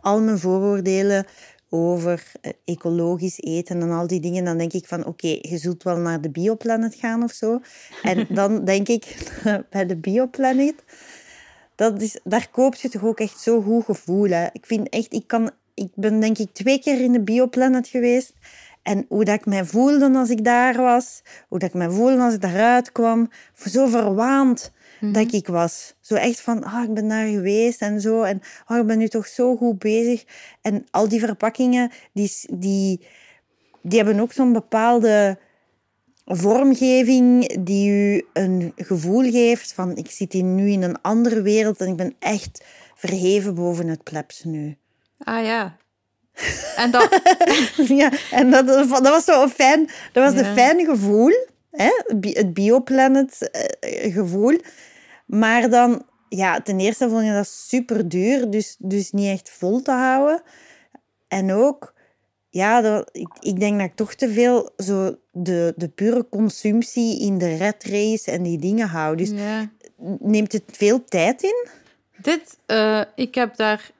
al 0.01 0.21
mijn 0.21 0.39
vooroordelen 0.39 1.27
over 1.69 2.33
eh, 2.41 2.53
ecologisch 2.65 3.41
eten 3.41 3.81
en 3.81 3.91
al 3.91 4.07
die 4.07 4.21
dingen, 4.21 4.45
dan 4.45 4.59
denk 4.59 4.73
ik 4.73 4.87
van 4.87 5.01
oké, 5.01 5.09
okay, 5.09 5.39
je 5.43 5.59
zult 5.59 5.83
wel 5.83 5.97
naar 5.97 6.21
de 6.21 6.31
Bioplanet 6.31 6.95
gaan 6.95 7.23
of 7.23 7.33
zo. 7.33 7.61
En 8.03 8.27
dan 8.35 8.65
denk 8.65 8.89
ik 8.89 9.33
bij 9.71 9.87
de 9.87 9.97
Bioplanet, 9.97 10.85
dat 11.75 12.03
is, 12.03 12.21
daar 12.25 12.49
koop 12.51 12.75
je 12.75 12.89
toch 12.89 13.05
ook 13.05 13.21
echt 13.21 13.41
zo 13.41 13.63
goed 13.63 13.85
gevoel. 13.85 14.29
Hè. 14.29 14.47
Ik 14.53 14.67
vind 14.67 14.89
echt, 14.89 15.13
ik 15.13 15.27
kan 15.27 15.51
ik 15.77 15.91
ben 15.95 16.21
denk 16.21 16.39
ik 16.39 16.53
twee 16.53 16.81
keer 16.81 17.01
in 17.01 17.13
de 17.13 17.21
Bioplanet 17.21 17.89
geweest. 17.89 18.33
En 18.83 19.05
hoe 19.09 19.25
dat 19.25 19.35
ik 19.35 19.47
mij 19.47 19.65
voelde 19.65 20.19
als 20.19 20.31
ik 20.31 20.45
daar 20.45 20.77
was, 20.77 21.23
hoe 21.49 21.59
dat 21.59 21.69
ik 21.69 21.75
mij 21.75 21.91
voelde 21.91 22.23
als 22.23 22.35
ik 22.35 22.41
daaruit 22.41 22.93
kwam, 22.93 23.31
zo 23.65 23.87
verwaand 23.87 24.73
mm 24.73 24.99
-hmm. 24.99 25.13
dat 25.13 25.33
ik 25.33 25.47
was. 25.47 25.95
Zo 26.01 26.15
echt 26.15 26.41
van, 26.41 26.65
ah, 26.65 26.83
ik 26.83 26.95
ben 26.95 27.09
daar 27.09 27.27
geweest 27.27 27.81
en 27.81 28.01
zo. 28.01 28.23
En 28.23 28.41
oh, 28.67 28.77
ik 28.77 28.87
ben 28.87 28.99
nu 28.99 29.09
toch 29.09 29.27
zo 29.27 29.57
goed 29.57 29.79
bezig. 29.79 30.25
En 30.63 30.87
al 30.91 31.09
die 31.09 31.21
verpakkingen, 31.21 31.91
die, 32.13 32.31
die, 32.51 33.07
die 33.83 33.99
hebben 33.99 34.21
ook 34.21 34.33
zo'n 34.33 34.53
bepaalde 34.53 35.39
vormgeving 36.25 37.57
die 37.65 37.91
u 37.91 38.27
een 38.33 38.73
gevoel 38.77 39.31
geeft 39.31 39.73
van, 39.73 39.97
ik 39.97 40.11
zit 40.11 40.33
hier 40.33 40.45
nu 40.45 40.71
in 40.71 40.83
een 40.83 41.01
andere 41.01 41.43
wereld 41.43 41.81
en 41.81 41.89
ik 41.89 41.97
ben 41.97 42.15
echt 42.19 42.65
verheven 42.95 43.55
boven 43.55 43.89
het 43.89 44.03
plebs 44.03 44.45
nu. 44.45 44.77
Ah 45.19 45.45
ja. 45.45 45.77
En 46.77 46.91
dat... 46.91 47.21
ja, 48.01 48.13
en 48.31 48.51
dat, 48.51 48.67
dat 48.67 49.01
was 49.01 49.25
zo 49.25 49.49
fijn... 49.49 49.91
Dat 50.13 50.25
was 50.25 50.41
ja. 50.41 50.49
een 50.49 50.55
fijn 50.55 50.85
gevoel. 50.85 51.33
Hè? 51.71 51.91
Het 52.21 52.55
Bioplanet 52.55 53.51
eh, 53.51 54.13
gevoel. 54.13 54.61
Maar 55.27 55.71
dan... 55.71 56.05
Ja, 56.29 56.61
ten 56.61 56.81
eerste 56.81 57.09
vond 57.09 57.25
je 57.25 57.33
dat 57.33 57.49
super 57.49 58.09
duur. 58.09 58.51
Dus, 58.51 58.77
dus 58.79 59.11
niet 59.11 59.31
echt 59.31 59.51
vol 59.51 59.83
te 59.83 59.91
houden. 59.91 60.43
En 61.29 61.53
ook... 61.53 61.95
Ja, 62.49 62.81
dat, 62.81 63.09
ik, 63.13 63.29
ik 63.41 63.61
denk 63.61 63.79
dat 63.79 63.89
ik 63.89 63.95
toch 63.95 64.15
te 64.15 64.33
veel 64.33 64.71
zo 64.77 65.17
de, 65.33 65.73
de 65.77 65.89
pure 65.89 66.29
consumptie 66.29 67.21
in 67.21 67.39
de 67.39 67.57
red 67.57 67.85
race 67.85 68.31
en 68.31 68.43
die 68.43 68.59
dingen 68.59 68.89
hou. 68.89 69.17
Dus 69.17 69.31
ja. 69.31 69.71
neemt 70.19 70.53
het 70.53 70.63
veel 70.73 71.05
tijd 71.05 71.43
in? 71.43 71.67
Dit, 72.17 72.59
uh, 72.67 73.03
ik 73.15 73.35
heb 73.35 73.57
daar 73.57 73.91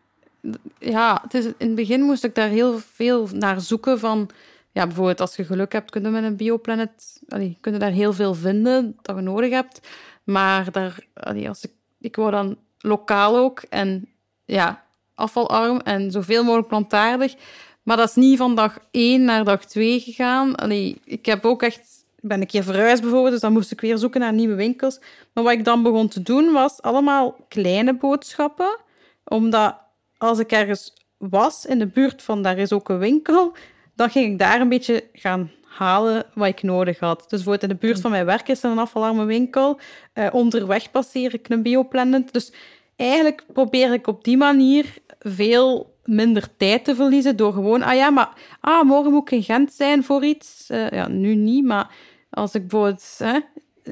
ja, 0.79 1.21
het 1.23 1.35
is, 1.35 1.45
in 1.45 1.67
het 1.67 1.75
begin 1.75 2.03
moest 2.03 2.25
ik 2.25 2.35
daar 2.35 2.49
heel 2.49 2.79
veel 2.79 3.29
naar 3.33 3.61
zoeken 3.61 3.99
van... 3.99 4.29
Ja, 4.73 4.87
bijvoorbeeld 4.87 5.21
als 5.21 5.37
je 5.37 5.45
geluk 5.45 5.73
hebt, 5.73 5.91
kun 5.91 6.03
je 6.03 6.09
met 6.09 6.25
een 6.25 6.37
bioplanet... 6.37 7.21
Allee, 7.29 7.57
kun 7.61 7.73
je 7.73 7.79
daar 7.79 7.91
heel 7.91 8.13
veel 8.13 8.35
vinden 8.35 8.97
dat 9.03 9.17
je 9.17 9.23
nodig 9.23 9.51
hebt. 9.51 9.81
Maar 10.25 10.73
daar, 10.73 11.07
als 11.49 11.65
ik, 11.65 11.71
ik 12.01 12.17
wou 12.17 12.31
dan 12.31 12.57
lokaal 12.79 13.37
ook 13.37 13.63
en 13.69 14.09
ja, 14.45 14.85
afvalarm 15.15 15.81
en 15.81 16.11
zoveel 16.11 16.45
mogelijk 16.45 16.69
plantaardig. 16.69 17.35
Maar 17.83 17.97
dat 17.97 18.09
is 18.09 18.15
niet 18.15 18.39
van 18.39 18.55
dag 18.55 18.79
één 18.91 19.25
naar 19.25 19.45
dag 19.45 19.65
twee 19.65 20.01
gegaan. 20.01 20.55
Allee, 20.55 21.01
ik 21.05 21.27
heb 21.27 21.45
ook 21.45 21.63
echt 21.63 21.97
ben 22.27 22.41
een 22.41 22.47
keer 22.47 22.63
verhuisd 22.63 23.03
bijvoorbeeld, 23.03 23.33
dus 23.33 23.41
dan 23.41 23.53
moest 23.53 23.71
ik 23.71 23.81
weer 23.81 23.99
zoeken 23.99 24.21
naar 24.21 24.33
nieuwe 24.33 24.55
winkels. 24.55 25.01
Maar 25.33 25.45
wat 25.45 25.53
ik 25.53 25.65
dan 25.65 25.83
begon 25.83 26.09
te 26.09 26.23
doen, 26.23 26.53
was 26.53 26.83
allemaal 26.83 27.37
kleine 27.49 27.95
boodschappen. 27.95 28.79
Omdat 29.25 29.77
als 30.19 30.39
ik 30.39 30.53
ergens 30.53 30.93
was 31.19 31.67
in 31.67 31.79
de 31.79 31.87
buurt 31.87 32.23
van 32.23 32.43
daar 32.43 32.59
is 32.59 32.73
ook 32.73 32.89
een 32.89 32.99
winkel, 32.99 33.57
dan 33.95 34.11
ging 34.11 34.33
ik 34.33 34.39
daar 34.39 34.61
een 34.61 34.69
beetje 34.69 35.05
gaan 35.13 35.51
halen 35.65 36.27
wat 36.35 36.49
ik 36.49 36.63
nodig 36.63 36.99
had. 36.99 37.19
Dus 37.19 37.29
bijvoorbeeld 37.29 37.63
in 37.63 37.69
de 37.69 37.87
buurt 37.87 38.01
van 38.01 38.11
mijn 38.11 38.27
werk 38.27 38.49
is 38.49 38.63
er 38.63 38.71
een 38.71 38.79
afvalarme 38.79 39.25
winkel. 39.25 39.81
Uh, 40.15 40.27
onderweg 40.33 40.91
passeer 40.91 41.35
ik 41.35 41.49
een 41.49 41.63
bioplanet. 41.63 42.33
Dus 42.33 42.53
eigenlijk 42.97 43.45
probeer 43.53 43.93
ik 43.93 44.07
op 44.07 44.25
die 44.25 44.37
manier 44.37 44.99
veel 45.19 45.95
minder 46.05 46.57
tijd 46.57 46.85
te 46.85 46.95
verliezen 46.95 47.37
door 47.37 47.53
gewoon, 47.53 47.83
ah 47.83 47.95
ja, 47.95 48.11
maar 48.11 48.33
ah, 48.61 48.83
morgen 48.83 49.13
moet 49.13 49.23
ik 49.23 49.31
in 49.31 49.43
Gent 49.43 49.73
zijn 49.73 50.05
voor 50.05 50.25
iets. 50.25 50.71
Eh, 50.71 50.91
ja, 50.91 51.09
nu 51.09 51.35
niet, 51.35 51.65
maar 51.65 51.91
als 52.31 52.55
ik 52.55 52.69
bijvoorbeeld 52.69 53.15
hè, 53.19 53.39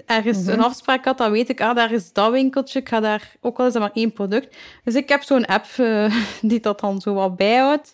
ergens 0.06 0.38
Mhm. 0.38 0.48
een 0.50 0.60
afspraak 0.60 1.04
had, 1.04 1.18
dan 1.18 1.30
weet 1.30 1.48
ik, 1.48 1.60
ah, 1.60 1.74
daar 1.76 1.92
is 1.92 2.12
dat 2.12 2.30
winkeltje, 2.30 2.78
ik 2.78 2.88
ga 2.88 3.00
daar, 3.00 3.32
ook 3.40 3.58
al 3.58 3.66
is 3.66 3.72
dat 3.72 3.82
maar 3.82 3.90
één 3.94 4.12
product. 4.12 4.56
Dus 4.84 4.94
ik 4.94 5.08
heb 5.08 5.22
zo'n 5.22 5.44
app 5.44 5.66
eh, 5.76 6.14
die 6.42 6.60
dat 6.60 6.80
dan 6.80 7.00
zo 7.00 7.14
wat 7.14 7.36
bijhoudt. 7.36 7.92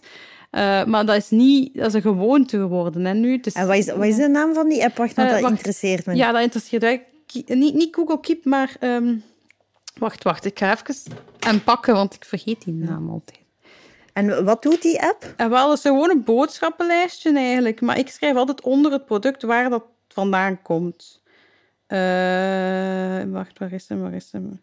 Eh, 0.51 0.85
maar 0.85 1.07
dat 1.07 1.17
is 1.17 1.31
niet, 1.31 1.75
dat 1.75 1.87
is 1.87 1.95
een 1.95 2.01
gewoonte 2.03 2.57
geworden. 2.57 3.07
En 3.07 3.21
nu, 3.21 3.39
is, 3.43 3.53
En 3.53 3.67
wat 3.67 3.77
is, 3.77 3.87
wat 3.93 4.05
is 4.05 4.17
de 4.17 4.29
naam 4.29 4.55
van 4.55 4.69
die 4.69 4.85
app? 4.85 4.97
Wacht, 4.97 5.15
want 5.15 5.29
Eh, 5.29 5.35
dat 5.35 5.43
wacht. 5.43 5.55
interesseert 5.55 6.07
me. 6.07 6.15
Ja, 6.15 6.33
dat 6.33 6.43
interesseert 6.43 6.83
mij. 6.83 7.05
Niet, 7.47 7.75
niet 7.75 7.95
Google 7.95 8.21
Keep, 8.21 8.45
maar... 8.45 8.77
ehm, 8.81 9.15
wacht, 9.99 10.23
wacht. 10.25 10.45
Ik 10.45 10.59
ga 10.59 10.73
even 10.73 10.95
en 11.41 11.65
pakken, 11.65 11.95
want 11.95 12.15
ik 12.15 12.25
vergeet 12.25 12.65
die 12.65 12.75
naam 12.75 13.11
altijd. 13.11 13.39
En 14.13 14.45
wat 14.45 14.63
doet 14.63 14.83
die 14.83 15.03
app? 15.03 15.35
En 15.37 15.51
wel, 15.51 15.69
het 15.71 15.79
is 15.79 15.85
gewoon 15.85 16.11
een 16.11 16.25
boodschappenlijstje 16.25 17.33
eigenlijk. 17.37 17.81
Maar 17.81 17.99
ik 17.99 18.09
schrijf 18.09 18.37
altijd 18.37 18.61
onder 18.61 18.93
het 18.93 19.05
product 19.05 19.43
waar 19.43 19.71
dat 19.71 19.83
vandaan 20.09 20.63
komt. 20.63 21.20
Eh, 21.91 23.33
wacht, 23.33 23.59
waar 23.59 23.73
is 23.73 23.89
hem? 23.89 24.01
Waar 24.01 24.13
is 24.15 24.33
hem? 24.33 24.61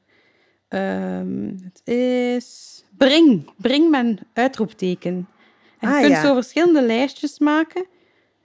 Ehm, 0.67 1.63
het 1.63 1.81
is... 1.87 2.83
Bring. 2.97 3.49
Bring 3.57 3.89
mijn 3.89 4.19
uitroepteken. 4.33 5.27
En 5.79 5.89
je 5.89 5.95
Ah, 5.95 6.01
kunt 6.01 6.13
ja. 6.13 6.21
zo 6.21 6.33
verschillende 6.33 6.81
lijstjes 6.81 7.39
maken. 7.39 7.85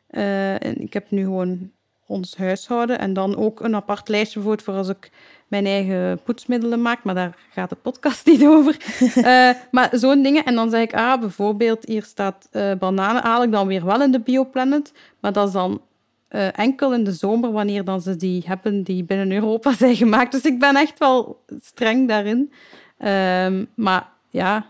Eh, 0.07 0.65
en 0.65 0.81
ik 0.81 0.93
heb 0.93 1.11
nu 1.11 1.23
gewoon 1.23 1.71
ons 2.07 2.37
huishouden. 2.37 2.99
En 2.99 3.13
dan 3.13 3.37
ook 3.37 3.61
een 3.61 3.75
apart 3.75 4.09
lijstje 4.09 4.35
bijvoorbeeld 4.41 4.67
voor 4.67 4.75
als 4.77 4.89
ik 4.89 5.11
mijn 5.49 5.67
eigen 5.67 6.21
poetsmiddelen 6.25 6.83
maak. 6.83 7.05
Maar 7.05 7.15
daar 7.15 7.37
gaat 7.51 7.69
de 7.71 7.77
podcast 7.77 8.27
niet 8.31 8.45
over. 8.45 8.77
Eh, 9.15 9.51
maar 9.71 9.89
zo'n 9.93 10.23
dingen. 10.23 10.45
En 10.45 10.55
dan 10.55 10.71
zeg 10.71 10.83
ik, 10.83 10.95
ah, 10.95 11.21
bijvoorbeeld 11.21 11.85
hier 11.85 12.03
staat 12.03 12.49
eh, 12.51 12.73
bananen. 12.75 13.23
Haal 13.23 13.43
ik 13.43 13.53
dan 13.53 13.67
weer 13.67 13.85
wel 13.85 14.03
in 14.03 14.11
de 14.13 14.21
Bioplanet. 14.21 14.93
Maar 15.21 15.33
dat 15.33 15.47
is 15.47 15.53
dan 15.53 15.81
eh, 16.33 16.59
enkel 16.59 16.95
in 16.95 17.05
de 17.05 17.13
zomer, 17.13 17.53
wanneer 17.53 17.85
dan 17.85 18.01
ze 18.03 18.17
die 18.17 18.43
hebben 18.47 18.83
die 18.83 19.05
binnen 19.05 19.33
Europa 19.33 19.73
zijn 19.83 19.97
gemaakt. 19.97 20.33
Dus 20.33 20.43
ik 20.43 20.59
ben 20.59 20.77
echt 20.77 20.99
wel 20.99 21.41
streng 21.61 22.09
daarin. 22.09 22.53
Ehm, 22.99 23.65
maar 23.75 24.09
ja, 24.31 24.67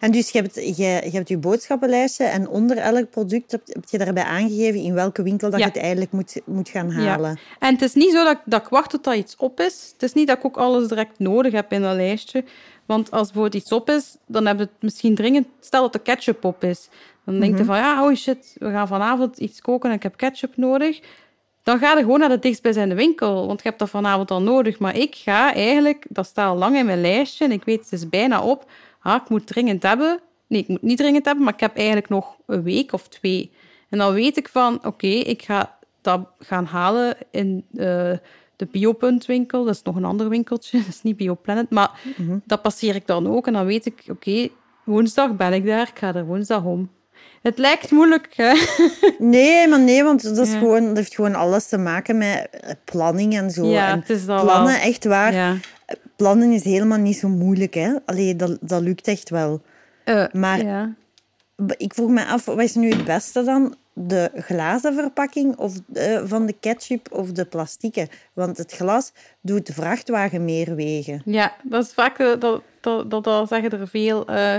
En 0.00 0.10
dus 0.10 0.30
je 0.30 0.38
hebt 0.40 0.54
je, 0.54 0.82
je, 0.82 1.10
hebt 1.16 1.28
je 1.28 1.38
boodschappenlijstje 1.38 2.24
en 2.24 2.48
onder 2.48 2.76
elk 2.76 3.10
product 3.10 3.50
heb, 3.52 3.60
heb 3.66 3.84
je 3.90 3.98
daarbij 3.98 4.22
aangegeven 4.24 4.80
in 4.80 4.94
welke 4.94 5.22
winkel 5.22 5.50
dat 5.50 5.58
Ja. 5.60 5.66
je 5.66 5.72
het 5.72 5.80
eigenlijk 5.82 6.12
moet, 6.12 6.40
moet 6.44 6.68
gaan 6.68 6.90
Ja. 6.90 6.96
halen. 7.08 7.38
En 7.58 7.72
het 7.72 7.82
is 7.82 7.94
niet 7.94 8.12
zo 8.12 8.24
dat, 8.24 8.32
ik- 8.36 8.42
dat 8.44 8.62
ik 8.62 8.68
wacht 8.68 8.90
tot 8.90 9.04
dat 9.04 9.14
iets 9.14 9.36
op 9.36 9.60
is. 9.60 9.90
Het 9.92 10.02
is 10.02 10.12
niet 10.12 10.26
dat 10.26 10.36
ik 10.36 10.44
ook 10.44 10.56
alles 10.56 10.88
direct 10.88 11.18
nodig 11.18 11.52
heb 11.52 11.72
in 11.72 11.82
dat 11.82 11.94
lijstje. 11.96 12.44
Want 12.86 13.10
als 13.10 13.26
bijvoorbeeld 13.32 13.62
iets 13.62 13.72
op 13.72 13.90
is, 13.90 14.16
dan 14.26 14.46
heb 14.46 14.56
je 14.58 14.62
het 14.64 14.72
misschien 14.82 15.14
dringend... 15.14 15.46
Stel 15.60 15.82
dat 15.82 15.92
de 15.92 15.98
ketchup 15.98 16.44
op 16.44 16.64
is. 16.64 16.88
Dan 17.26 17.40
denk 17.40 17.58
je 17.58 17.64
van, 17.64 17.76
ja, 17.76 17.98
holy 18.00 18.14
shit, 18.14 18.56
we 18.58 18.70
gaan 18.70 18.88
vanavond 18.88 19.38
iets 19.38 19.60
koken 19.60 19.90
en 19.90 19.96
ik 19.96 20.02
heb 20.02 20.16
ketchup 20.16 20.56
nodig. 20.56 21.00
Dan 21.62 21.78
ga 21.78 21.92
je 21.92 22.00
gewoon 22.00 22.18
naar 22.18 22.28
de 22.28 22.38
dichtstbijzijnde 22.38 22.94
winkel, 22.94 23.46
want 23.46 23.62
je 23.62 23.68
hebt 23.68 23.80
dat 23.80 23.90
vanavond 23.90 24.30
al 24.30 24.42
nodig. 24.42 24.78
Maar 24.78 24.96
ik 24.96 25.14
ga 25.14 25.54
eigenlijk, 25.54 26.06
dat 26.08 26.26
staat 26.26 26.48
al 26.48 26.56
lang 26.56 26.76
in 26.76 26.86
mijn 26.86 27.00
lijstje 27.00 27.44
en 27.44 27.52
ik 27.52 27.64
weet, 27.64 27.80
het 27.80 27.92
is 27.92 28.08
bijna 28.08 28.42
op. 28.42 28.70
Ah, 29.00 29.22
ik 29.22 29.28
moet 29.28 29.46
dringend 29.46 29.82
hebben. 29.82 30.20
Nee, 30.46 30.60
ik 30.60 30.68
moet 30.68 30.82
niet 30.82 30.98
dringend 30.98 31.24
hebben, 31.24 31.44
maar 31.44 31.54
ik 31.54 31.60
heb 31.60 31.76
eigenlijk 31.76 32.08
nog 32.08 32.36
een 32.46 32.62
week 32.62 32.92
of 32.92 33.08
twee. 33.08 33.52
En 33.88 33.98
dan 33.98 34.12
weet 34.12 34.36
ik 34.36 34.48
van, 34.48 34.84
oké, 34.84 35.06
ik 35.06 35.42
ga 35.42 35.78
dat 36.00 36.28
gaan 36.38 36.64
halen 36.64 37.16
in 37.30 37.64
eh, 37.74 38.12
de 38.56 38.66
Biopuntwinkel. 38.70 39.64
Dat 39.64 39.74
is 39.74 39.82
nog 39.82 39.96
een 39.96 40.04
ander 40.04 40.28
winkeltje, 40.28 40.78
dat 40.84 40.88
is 40.88 41.02
niet 41.02 41.16
Bioplanet. 41.16 41.70
Maar 41.70 42.00
dat 42.44 42.62
passeer 42.62 42.94
ik 42.94 43.06
dan 43.06 43.26
ook 43.26 43.46
en 43.46 43.52
dan 43.52 43.66
weet 43.66 43.86
ik, 43.86 44.04
oké, 44.10 44.48
woensdag 44.84 45.36
ben 45.36 45.52
ik 45.52 45.66
daar, 45.66 45.88
ik 45.88 45.98
ga 45.98 46.14
er 46.14 46.26
woensdag 46.26 46.64
om. 46.64 46.90
Het 47.42 47.58
lijkt 47.58 47.90
moeilijk, 47.90 48.28
hè? 48.36 48.52
Nee, 49.18 49.68
maar 49.68 49.80
nee, 49.80 50.04
want 50.04 50.22
dat, 50.22 50.38
is 50.46 50.52
Ja. 50.52 50.58
gewoon, 50.58 50.86
dat 50.86 50.96
heeft 50.96 51.14
gewoon 51.14 51.34
alles 51.34 51.66
te 51.66 51.78
maken 51.78 52.18
met 52.18 52.48
eh, 52.50 52.70
planning 52.84 53.36
en 53.36 53.50
zo. 53.50 53.66
Ja, 53.66 53.88
en 53.90 53.98
het 54.00 54.10
is 54.10 54.24
dat 54.26 54.42
plannen, 54.42 54.72
wel. 54.72 54.82
echt 54.82 55.04
waar. 55.04 55.32
Ja. 55.32 55.54
Plannen 56.16 56.52
is 56.52 56.64
helemaal 56.64 56.98
niet 56.98 57.16
zo 57.16 57.28
moeilijk, 57.28 57.74
hè. 57.74 57.92
Allee, 58.06 58.36
dat, 58.36 58.58
dat 58.60 58.80
lukt 58.82 59.08
echt 59.08 59.30
wel. 59.30 59.62
Eh, 60.04 60.24
Maar- 60.32 60.64
ja. 60.64 60.94
Ik 61.76 61.94
vroeg 61.94 62.10
me 62.10 62.24
af, 62.26 62.44
wat 62.44 62.60
is 62.60 62.74
nu 62.74 62.90
het 62.90 63.04
beste 63.04 63.42
dan? 63.44 63.74
De 63.92 64.30
glazen 64.34 64.94
verpakking 64.94 65.56
of, 65.56 65.74
eh, 65.92 66.20
van 66.24 66.46
de 66.46 66.52
ketchup 66.60 67.12
of 67.12 67.32
de 67.32 67.44
plastieke? 67.44 68.08
Want 68.32 68.56
het 68.58 68.72
glas 68.72 69.12
doet 69.40 69.66
de 69.66 69.72
vrachtwagen 69.72 70.44
meer 70.44 70.74
wegen. 70.74 71.22
Ja, 71.24 71.54
dat 71.62 71.84
is 71.84 71.92
vaak, 71.92 72.18
dat, 72.18 72.40
dat, 72.80 73.10
dat, 73.10 73.24
dat 73.24 73.48
zeggen 73.48 73.70
er 73.70 73.88
veel. 73.88 74.26
Eh, 74.26 74.54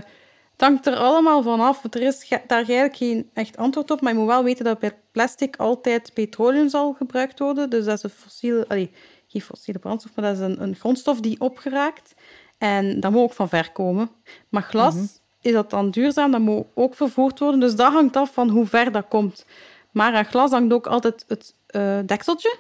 het 0.58 0.68
hangt 0.68 0.86
er 0.86 0.96
allemaal 0.96 1.42
van 1.42 1.60
af. 1.60 1.84
Er 1.84 2.02
is 2.02 2.28
daar 2.30 2.42
eigenlijk 2.48 2.96
geen 2.96 3.30
echt 3.34 3.58
antwoord 3.58 3.92
op, 3.92 4.02
maar 4.02 4.14
je 4.14 4.20
moet 4.20 4.28
wel 4.28 4.44
weten 4.44 4.66
dat 4.66 4.80
bij 4.80 4.98
plastic 5.12 5.56
altijd 5.56 6.14
petroleum 6.14 6.70
zal 6.70 6.94
gebruikt 6.94 7.40
worden. 7.40 7.70
Dus 7.70 7.86
dat 7.86 7.98
is 7.98 8.04
een 8.04 8.10
fossiele, 8.10 8.66
allee, 8.68 8.92
geen 9.28 9.42
fossiele 9.42 9.80
brandstof, 9.80 10.16
maar 10.16 10.26
dat 10.26 10.34
is 10.34 10.44
een, 10.44 10.62
een 10.62 10.76
grondstof 10.76 11.20
die 11.20 11.40
opgeraakt. 11.40 12.14
En 12.58 13.00
dat 13.00 13.12
moet 13.12 13.22
ook 13.22 13.34
van 13.34 13.50
ver 13.50 13.72
komen. 13.72 14.10
Maar 14.50 14.62
glas, 14.62 14.96
is 15.42 15.54
dat 15.54 15.70
dan 15.70 15.90
duurzaam? 15.90 16.32
Dat 16.32 16.42
moet 16.42 16.66
ook 16.74 16.96
vervoerd 16.96 17.40
worden. 17.40 17.60
Dus 17.60 17.76
dat 17.76 17.94
hangt 17.94 18.16
af 18.16 18.34
van 18.34 18.50
hoe 18.50 18.66
ver 18.66 18.92
dat 18.92 19.08
komt. 19.08 19.46
Maar 19.92 20.14
aan 20.14 20.26
glas 20.26 20.52
hangt 20.52 20.74
ook 20.74 20.88
altijd 20.88 21.26
het 21.28 21.54
eh, 21.68 22.00
dekseltje. 22.06 22.58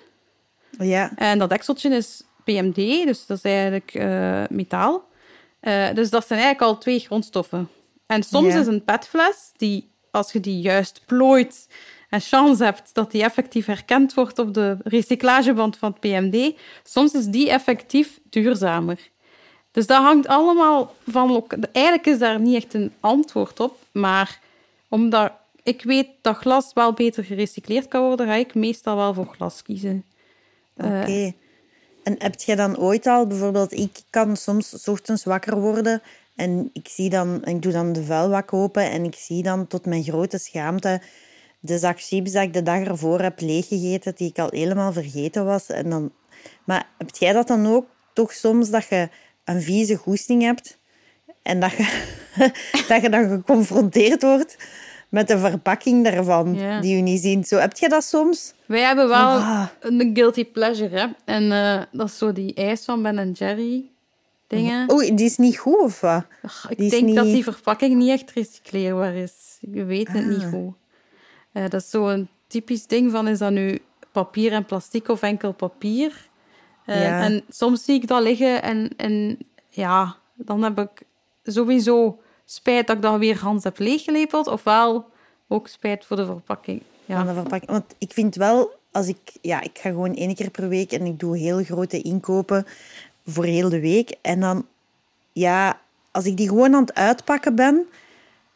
Ja, 0.80 1.12
En 1.16 1.40
dat 1.40 1.50
dekseltje 1.50 1.90
is 1.90 2.24
PMD, 2.44 2.76
dus 3.06 3.26
dat 3.26 3.38
is 3.38 3.44
eigenlijk 3.44 3.94
eh, 3.94 4.44
metaal. 4.50 5.06
Eh, 5.60 5.94
dus 5.94 6.10
dat 6.10 6.28
zijn 6.28 6.40
eigenlijk 6.40 6.72
al 6.72 6.78
twee 6.78 7.00
grondstoffen. 7.00 7.70
En 8.08 8.24
soms 8.24 8.54
Ja. 8.54 8.60
is 8.60 8.68
een 8.68 8.84
petfles, 8.84 9.52
die, 9.58 9.90
als 10.12 10.32
je 10.32 10.40
die 10.40 10.62
juist 10.62 11.02
plooit 11.06 11.68
en 12.10 12.22
chance 12.22 12.64
hebt 12.64 12.90
dat 12.94 13.12
die 13.12 13.24
effectief 13.24 13.66
herkend 13.66 14.14
wordt 14.14 14.40
op 14.40 14.54
de 14.54 14.78
recyclageband 14.84 15.78
van 15.78 15.92
het 15.92 16.00
PMD, 16.00 16.54
soms 16.84 17.14
is 17.14 17.26
die 17.26 17.50
effectief 17.50 18.20
duurzamer. 18.30 19.10
Dus 19.72 19.88
dat 19.88 20.02
hangt 20.02 20.28
allemaal 20.28 20.96
van... 21.08 21.46
Eigenlijk 21.72 22.06
is 22.06 22.20
daar 22.20 22.40
niet 22.40 22.56
echt 22.56 22.74
een 22.74 22.94
antwoord 23.00 23.60
op, 23.60 23.78
maar 23.92 24.40
omdat 24.90 25.32
ik 25.64 25.84
weet 25.84 26.08
dat 26.22 26.38
glas 26.38 26.72
wel 26.74 26.94
beter 26.94 27.24
gerecycleerd 27.24 27.88
kan 27.88 28.02
worden, 28.02 28.28
ga 28.28 28.34
ik 28.34 28.56
meestal 28.56 28.96
wel 28.96 29.14
voor 29.14 29.28
glas 29.36 29.62
kiezen. 29.64 30.04
oké. 30.78 31.04
Eh. 31.06 31.32
En 32.04 32.16
heb 32.20 32.40
je 32.40 32.56
dan 32.56 32.78
ooit 32.78 33.06
al, 33.06 33.28
bijvoorbeeld, 33.28 33.72
ik 33.72 34.02
kan 34.10 34.38
soms 34.38 34.88
ochtends 34.88 35.24
wakker 35.24 35.60
worden 35.60 36.02
en 36.38 36.70
ik, 36.74 36.88
zie 36.88 37.10
dan, 37.10 37.46
ik 37.46 37.62
doe 37.62 37.72
dan 37.72 37.94
de 37.94 38.04
vuilbak 38.04 38.54
open 38.54 38.92
en 38.92 39.04
ik 39.04 39.16
zie 39.16 39.44
dan 39.44 39.68
tot 39.68 39.86
mijn 39.86 40.04
grote 40.04 40.38
schaamte 40.38 41.02
de 41.60 41.78
zak 41.78 42.02
chips 42.02 42.32
dat 42.32 42.44
ik 42.44 42.54
de 42.54 42.64
dag 42.64 42.80
ervoor 42.84 43.22
heb 43.22 43.40
leeggegeten, 43.42 44.14
die 44.16 44.30
ik 44.30 44.40
al 44.40 44.48
helemaal 44.52 44.94
vergeten 44.94 45.46
was. 45.46 45.68
En 45.70 45.90
dan... 45.90 46.12
Maar 46.64 46.88
heb 46.98 47.10
jij 47.16 47.34
dat 47.34 47.48
dan 47.48 47.68
ook 47.68 47.86
toch 48.14 48.32
soms, 48.34 48.70
dat 48.70 48.88
je 48.90 49.10
een 49.44 49.62
vieze 49.62 49.96
goesting 49.96 50.42
hebt 50.42 50.78
en 51.42 51.60
dat 51.60 51.72
je, 51.72 52.04
dat 52.88 53.02
je 53.02 53.10
dan 53.10 53.30
geconfronteerd 53.30 54.22
wordt 54.22 54.58
met 55.10 55.28
de 55.28 55.38
verpakking 55.38 56.04
daarvan, 56.04 56.54
Ja. 56.56 56.82
die 56.82 56.96
je 56.96 57.02
niet 57.02 57.22
ziet? 57.22 57.48
Zo, 57.48 57.58
heb 57.58 57.78
je 57.78 57.90
dat 57.90 58.04
soms? 58.04 58.54
Wij 58.66 58.82
hebben 58.82 59.08
wel 59.08 59.18
Ah. 59.28 59.66
een 59.80 60.10
guilty 60.14 60.46
pleasure, 60.46 60.98
hè. 61.00 61.06
En 61.26 61.52
eh, 61.52 61.82
dat 61.92 62.08
is 62.08 62.18
zo 62.18 62.34
die 62.34 62.54
ijs 62.54 62.84
van 62.86 63.02
Ben 63.04 63.32
Jerry 63.32 63.84
dingen. 64.48 64.92
Oei, 64.92 65.16
die 65.16 65.26
is 65.26 65.38
niet 65.38 65.58
goed, 65.58 65.80
of 65.80 66.02
wat? 66.02 66.26
Ach, 66.44 66.70
ik 66.70 66.78
die 66.78 66.90
denk 66.90 67.16
dat 67.16 67.26
die 67.26 67.44
verpakking 67.44 67.96
niet 67.96 68.10
echt 68.10 68.32
recycleerbaar 68.32 69.14
is. 69.16 69.58
Ik 69.62 69.86
weet 69.86 70.08
het 70.08 70.26
niet 70.28 70.44
Ah. 70.44 70.50
goed. 70.50 70.74
Eh, 71.52 71.64
dat 71.70 71.82
is 71.82 71.90
zo'n 71.90 72.28
typisch 72.48 72.88
ding 72.88 73.12
van, 73.12 73.28
is 73.28 73.38
dat 73.40 73.52
nu 73.52 73.80
papier 74.12 74.52
en 74.52 74.66
plastic 74.66 75.08
of 75.08 75.22
enkel 75.22 75.52
papier? 75.54 76.30
Eh, 76.86 77.02
Ja. 77.04 77.22
En 77.24 77.44
soms 77.50 77.84
zie 77.84 77.96
ik 78.02 78.08
dat 78.08 78.22
liggen 78.22 78.62
en, 78.62 78.90
en 78.98 79.38
ja, 79.70 80.16
dan 80.36 80.64
heb 80.64 80.80
ik 80.80 80.90
sowieso 81.44 82.20
spijt 82.46 82.88
dat 82.88 82.96
ik 82.96 83.02
dat 83.02 83.20
weer 83.20 83.40
Hans 83.40 83.64
heb 83.64 83.80
leeggelepeld, 83.80 84.48
ofwel 84.48 85.10
ook 85.48 85.68
spijt 85.68 86.06
voor 86.06 86.16
de 86.18 86.26
verpakking. 86.26 86.82
Ja. 87.06 87.18
Van 87.18 87.28
de 87.28 87.34
verpakking. 87.42 87.72
Want 87.72 87.96
ik 87.98 88.14
vind 88.14 88.36
wel, 88.36 88.72
als 88.92 89.08
ik, 89.08 89.18
ja, 89.42 89.62
ik 89.62 89.78
ga 89.78 89.90
gewoon 89.90 90.16
één 90.16 90.36
keer 90.36 90.50
per 90.50 90.70
week 90.70 90.92
en 90.92 91.06
ik 91.06 91.20
doe 91.20 91.38
heel 91.38 91.64
grote 91.64 92.02
inkopen 92.02 92.66
voor 93.30 93.46
heel 93.46 93.70
de 93.70 93.80
week. 93.80 94.16
En 94.22 94.40
dan, 94.40 94.66
ja, 95.32 95.80
als 96.12 96.26
ik 96.26 96.38
die 96.38 96.48
gewoon 96.48 96.74
aan 96.76 96.82
het 96.82 96.94
uitpakken 96.96 97.56
ben, 97.56 97.86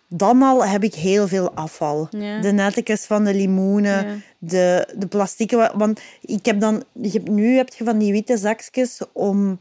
dan 0.07 0.41
al 0.41 0.65
heb 0.65 0.83
ik 0.83 0.93
heel 0.93 1.27
veel 1.27 1.51
afval. 1.53 2.07
Ja. 2.11 2.41
De 2.41 2.51
nettekens 2.51 3.05
van 3.05 3.23
de 3.23 3.33
limoenen, 3.33 4.07
Ja. 4.07 4.15
de, 4.37 4.87
de 4.97 5.07
plastieke. 5.07 5.55
wa- 5.55 5.71
Want 5.77 6.01
ik 6.21 6.45
heb 6.45 6.59
dan, 6.59 6.83
je 6.91 7.09
hebt, 7.11 7.29
nu 7.29 7.55
heb 7.55 7.73
je 7.73 7.83
van 7.83 7.97
die 7.97 8.11
witte 8.11 8.37
zakjes 8.37 8.99
om, 9.11 9.59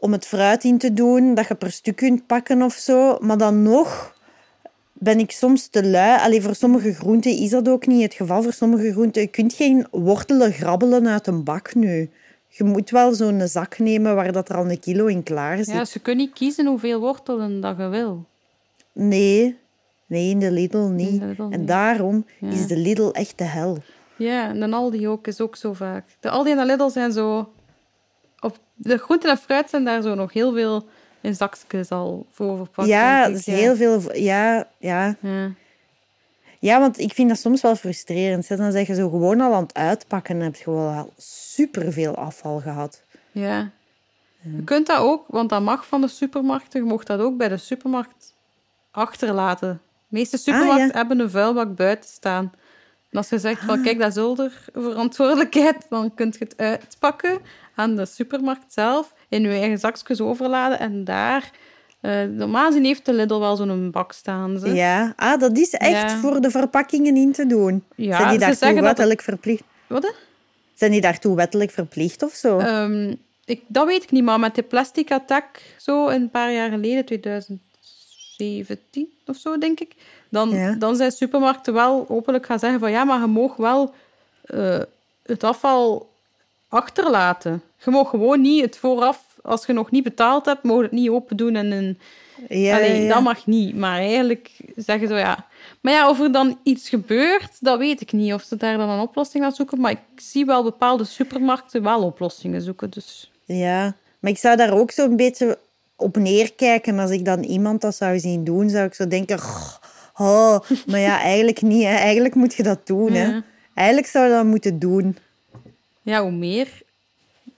om 0.00 0.12
het 0.12 0.26
fruit 0.26 0.64
in 0.64 0.78
te 0.78 0.92
doen, 0.92 1.34
dat 1.34 1.48
je 1.48 1.54
per 1.54 1.72
stuk 1.72 1.96
kunt 1.96 2.26
pakken 2.26 2.62
of 2.62 2.74
zo. 2.74 3.18
Maar 3.20 3.38
dan 3.38 3.62
nog 3.62 4.16
ben 4.92 5.18
ik 5.18 5.30
soms 5.30 5.66
te 5.66 5.84
lui. 5.86 6.20
Allee, 6.20 6.42
voor 6.42 6.54
sommige 6.54 6.94
groenten 6.94 7.36
is 7.36 7.50
dat 7.50 7.68
ook 7.68 7.86
niet 7.86 8.02
het 8.02 8.14
geval. 8.14 8.42
Voor 8.42 8.52
sommige 8.52 8.92
groenten 8.92 9.22
je 9.22 9.28
kunt 9.28 9.52
geen 9.52 9.86
wortelen 9.90 10.52
grabbelen 10.52 11.08
uit 11.08 11.26
een 11.26 11.44
bak 11.44 11.74
nu. 11.74 12.10
Je 12.58 12.64
moet 12.64 12.90
wel 12.90 13.14
zo'n 13.14 13.48
zak 13.48 13.78
nemen 13.78 14.14
waar 14.14 14.32
dat 14.32 14.48
er 14.48 14.56
al 14.56 14.70
een 14.70 14.80
kilo 14.80 15.06
in 15.06 15.22
klaar 15.22 15.56
zit. 15.56 15.66
Ja, 15.66 15.78
dus 15.78 15.92
je 15.92 15.98
kunt 15.98 16.16
niet 16.16 16.32
kiezen 16.32 16.66
hoeveel 16.66 17.00
wortelen 17.00 17.60
dat 17.60 17.76
je 17.78 17.88
wil. 17.88 18.24
Nee, 18.92 19.58
nee, 20.06 20.30
in 20.30 20.38
de 20.38 20.50
Lidl 20.50 20.78
niet. 20.78 21.08
In 21.08 21.18
de 21.18 21.26
Lidl 21.26 21.42
en 21.42 21.58
niet. 21.58 21.68
daarom 21.68 22.26
Ja. 22.38 22.48
is 22.50 22.66
de 22.66 22.76
Lidl 22.76 23.10
echt 23.10 23.38
de 23.38 23.44
hel. 23.44 23.78
Ja, 24.16 24.48
en 24.48 24.60
de 24.60 24.76
Aldi 24.76 25.08
ook 25.08 25.26
is 25.26 25.40
ook 25.40 25.56
zo 25.56 25.72
vaak. 25.72 26.04
De 26.20 26.30
Aldi 26.30 26.50
en 26.50 26.56
de 26.56 26.64
Lidl 26.64 26.88
zijn 26.88 27.12
zo... 27.12 27.52
Op 28.40 28.58
de 28.74 28.98
groenten 28.98 29.30
en 29.30 29.36
fruit 29.36 29.70
zijn 29.70 29.84
daar 29.84 30.02
zo 30.02 30.14
nog 30.14 30.32
heel 30.32 30.52
veel 30.52 30.86
in 31.20 31.34
zakjes 31.34 31.90
al 31.90 32.26
voor 32.30 32.56
verpakt. 32.56 32.88
ja, 32.88 33.26
is 33.26 33.46
heel 33.46 33.76
veel... 33.76 34.16
Ja, 34.16 34.68
ja. 34.78 35.16
Ja. 35.20 35.50
Ja, 36.58 36.80
want 36.80 36.98
ik 36.98 37.12
vind 37.12 37.28
dat 37.28 37.38
soms 37.38 37.60
wel 37.60 37.76
frustrerend. 37.76 38.48
Dan 38.48 38.72
zeg 38.72 38.86
je 38.86 38.94
zo 38.94 39.08
gewoon 39.08 39.40
al 39.40 39.54
aan 39.54 39.62
het 39.62 39.74
uitpakken 39.74 40.34
en 40.36 40.42
heb 40.42 40.56
je 40.56 40.70
wel 40.70 40.88
al 40.88 41.12
superveel 41.16 42.14
afval 42.14 42.60
gehad. 42.60 43.02
Ja. 43.32 43.70
Je 44.42 44.64
kunt 44.64 44.86
dat 44.86 44.98
ook, 44.98 45.24
want 45.28 45.48
dat 45.48 45.62
mag 45.62 45.86
van 45.86 46.00
de 46.00 46.08
supermarkten. 46.08 46.80
Je 46.82 46.86
mocht 46.88 47.06
dat 47.06 47.20
ook 47.20 47.36
bij 47.36 47.48
de 47.48 47.56
supermarkt 47.56 48.34
achterlaten. 48.90 49.80
De 50.08 50.16
meeste 50.16 50.36
supermarkten 50.36 50.80
Ah, 50.80 50.86
ja. 50.92 50.96
hebben 50.96 51.20
een 51.20 51.30
vuilbak 51.30 51.76
buiten 51.76 52.08
staan. 52.10 52.52
En 53.10 53.18
als 53.18 53.28
je 53.28 53.38
zegt 53.38 53.64
van, 53.64 53.82
kijk, 53.82 53.98
dat 53.98 54.16
is 54.16 54.22
onze 54.22 54.50
verantwoordelijkheid, 54.72 55.86
dan 55.88 56.14
kun 56.14 56.34
je 56.38 56.44
het 56.44 56.56
uitpakken 56.56 57.38
aan 57.74 57.96
de 57.96 58.06
supermarkt 58.06 58.72
zelf, 58.72 59.14
in 59.28 59.42
je 59.42 59.48
eigen 59.48 59.78
zakjes 59.78 60.20
overladen 60.20 60.78
en 60.78 61.04
daar... 61.04 61.50
eh 62.00 62.22
normaal 62.22 62.66
gezien 62.66 62.84
heeft 62.84 63.06
de 63.06 63.12
Lidl 63.12 63.38
wel 63.38 63.56
zo'n 63.56 63.90
bak 63.90 64.12
staan. 64.12 64.58
Ze. 64.58 64.74
Ja, 64.74 65.12
ah, 65.16 65.40
dat 65.40 65.58
is 65.58 65.70
echt 65.70 66.10
Ja. 66.10 66.18
voor 66.18 66.40
de 66.40 66.50
verpakkingen 66.50 67.16
in 67.16 67.32
te 67.32 67.46
doen. 67.46 67.84
Ja, 67.96 68.16
Zijn 68.16 68.28
die 68.30 68.38
daartoe 68.38 68.68
het- 68.68 68.80
wettelijk 68.80 69.22
verplicht? 69.22 69.62
Wat? 69.86 70.12
Zijn 70.74 70.90
die 70.90 71.00
daartoe 71.00 71.36
wettelijk 71.36 71.70
verplicht 71.70 72.22
of 72.22 72.32
zo? 72.32 72.58
Ehm, 72.58 73.14
ik, 73.44 73.62
dat 73.66 73.86
weet 73.86 74.02
ik 74.02 74.10
niet, 74.10 74.24
maar 74.24 74.40
met 74.40 74.54
de 74.54 74.62
plastic 74.62 75.10
attack, 75.12 75.60
zo 75.78 76.08
een 76.08 76.30
paar 76.30 76.52
jaar 76.52 76.70
geleden, 76.70 77.04
2017 77.04 79.08
of 79.26 79.36
zo, 79.36 79.58
denk 79.58 79.80
ik, 79.80 79.94
dan, 80.30 80.48
Ja. 80.50 80.72
dan 80.74 80.96
zijn 80.96 81.12
supermarkten 81.12 81.72
wel 81.74 82.04
openlijk 82.08 82.46
gaan 82.46 82.58
zeggen 82.58 82.80
van 82.80 82.90
ja, 82.90 83.04
maar 83.04 83.20
je 83.20 83.26
mag 83.26 83.56
wel 83.56 83.94
eh, 84.44 84.80
het 85.22 85.44
afval 85.44 86.10
achterlaten. 86.68 87.62
Je 87.84 87.90
mag 87.90 88.10
gewoon 88.10 88.40
niet 88.40 88.62
het 88.64 88.78
vooraf, 88.78 89.27
als 89.42 89.66
je 89.66 89.72
nog 89.72 89.90
niet 89.90 90.04
betaald 90.04 90.46
hebt, 90.46 90.62
je 90.62 90.82
het 90.82 90.90
niet 90.90 91.08
open 91.08 91.36
doen 91.36 91.54
en 91.54 91.72
een... 91.72 91.98
ja, 92.48 92.76
Allee, 92.76 93.02
ja, 93.02 93.14
dat 93.14 93.22
mag 93.22 93.46
niet. 93.46 93.76
Maar 93.76 93.98
eigenlijk 93.98 94.50
zeggen 94.76 95.08
ze 95.08 95.14
ja. 95.14 95.46
Maar 95.80 95.92
ja, 95.92 96.08
of 96.08 96.20
er 96.20 96.32
dan 96.32 96.58
iets 96.62 96.88
gebeurt, 96.88 97.56
dat 97.60 97.78
weet 97.78 98.00
ik 98.00 98.12
niet. 98.12 98.32
Of 98.32 98.42
ze 98.42 98.56
daar 98.56 98.76
dan 98.76 98.88
een 98.88 99.00
oplossing 99.00 99.44
aan 99.44 99.52
zoeken. 99.52 99.80
Maar 99.80 99.90
ik 99.90 99.98
zie 100.16 100.44
wel 100.44 100.62
bepaalde 100.62 101.04
supermarkten 101.04 101.82
wel 101.82 102.02
oplossingen 102.02 102.62
zoeken. 102.62 102.90
Dus 102.90 103.32
Ja, 103.44 103.94
maar 104.18 104.30
ik 104.30 104.38
zou 104.38 104.56
daar 104.56 104.72
ook 104.72 104.90
zo'n 104.90 105.16
beetje 105.16 105.58
op 105.96 106.16
neerkijken. 106.16 106.98
Als 106.98 107.10
ik 107.10 107.24
dan 107.24 107.42
iemand 107.42 107.80
dat 107.80 107.94
zou 107.94 108.18
zien 108.18 108.44
doen, 108.44 108.70
zou 108.70 108.86
ik 108.86 108.94
zo 108.94 109.08
denken... 109.08 109.38
Oh, 110.20 110.58
maar 110.86 111.00
ja, 111.00 111.20
eigenlijk 111.20 111.62
niet. 111.62 111.82
Hè. 111.82 111.94
Eigenlijk 111.94 112.34
moet 112.34 112.54
je 112.54 112.62
dat 112.62 112.86
doen. 112.86 113.12
Hè. 113.12 113.40
Eigenlijk 113.74 114.08
zou 114.08 114.26
je 114.26 114.32
dat 114.32 114.44
moeten 114.44 114.78
doen. 114.78 115.16
ja, 116.02 116.22
hoe 116.22 116.30
meer 116.30 116.82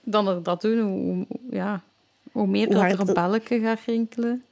dan 0.01 0.27
er 0.27 0.43
dat 0.43 0.61
doen, 0.61 0.79
hoe, 0.79 1.25
ja, 1.57 1.81
hoe 2.31 2.47
meer 2.47 2.65
Hoe 2.65 2.75
dat 2.75 2.83
er 2.83 3.07
een 3.07 3.13
belletje 3.13 3.59
gaat 3.59 3.79
rinkelen. 3.85 4.43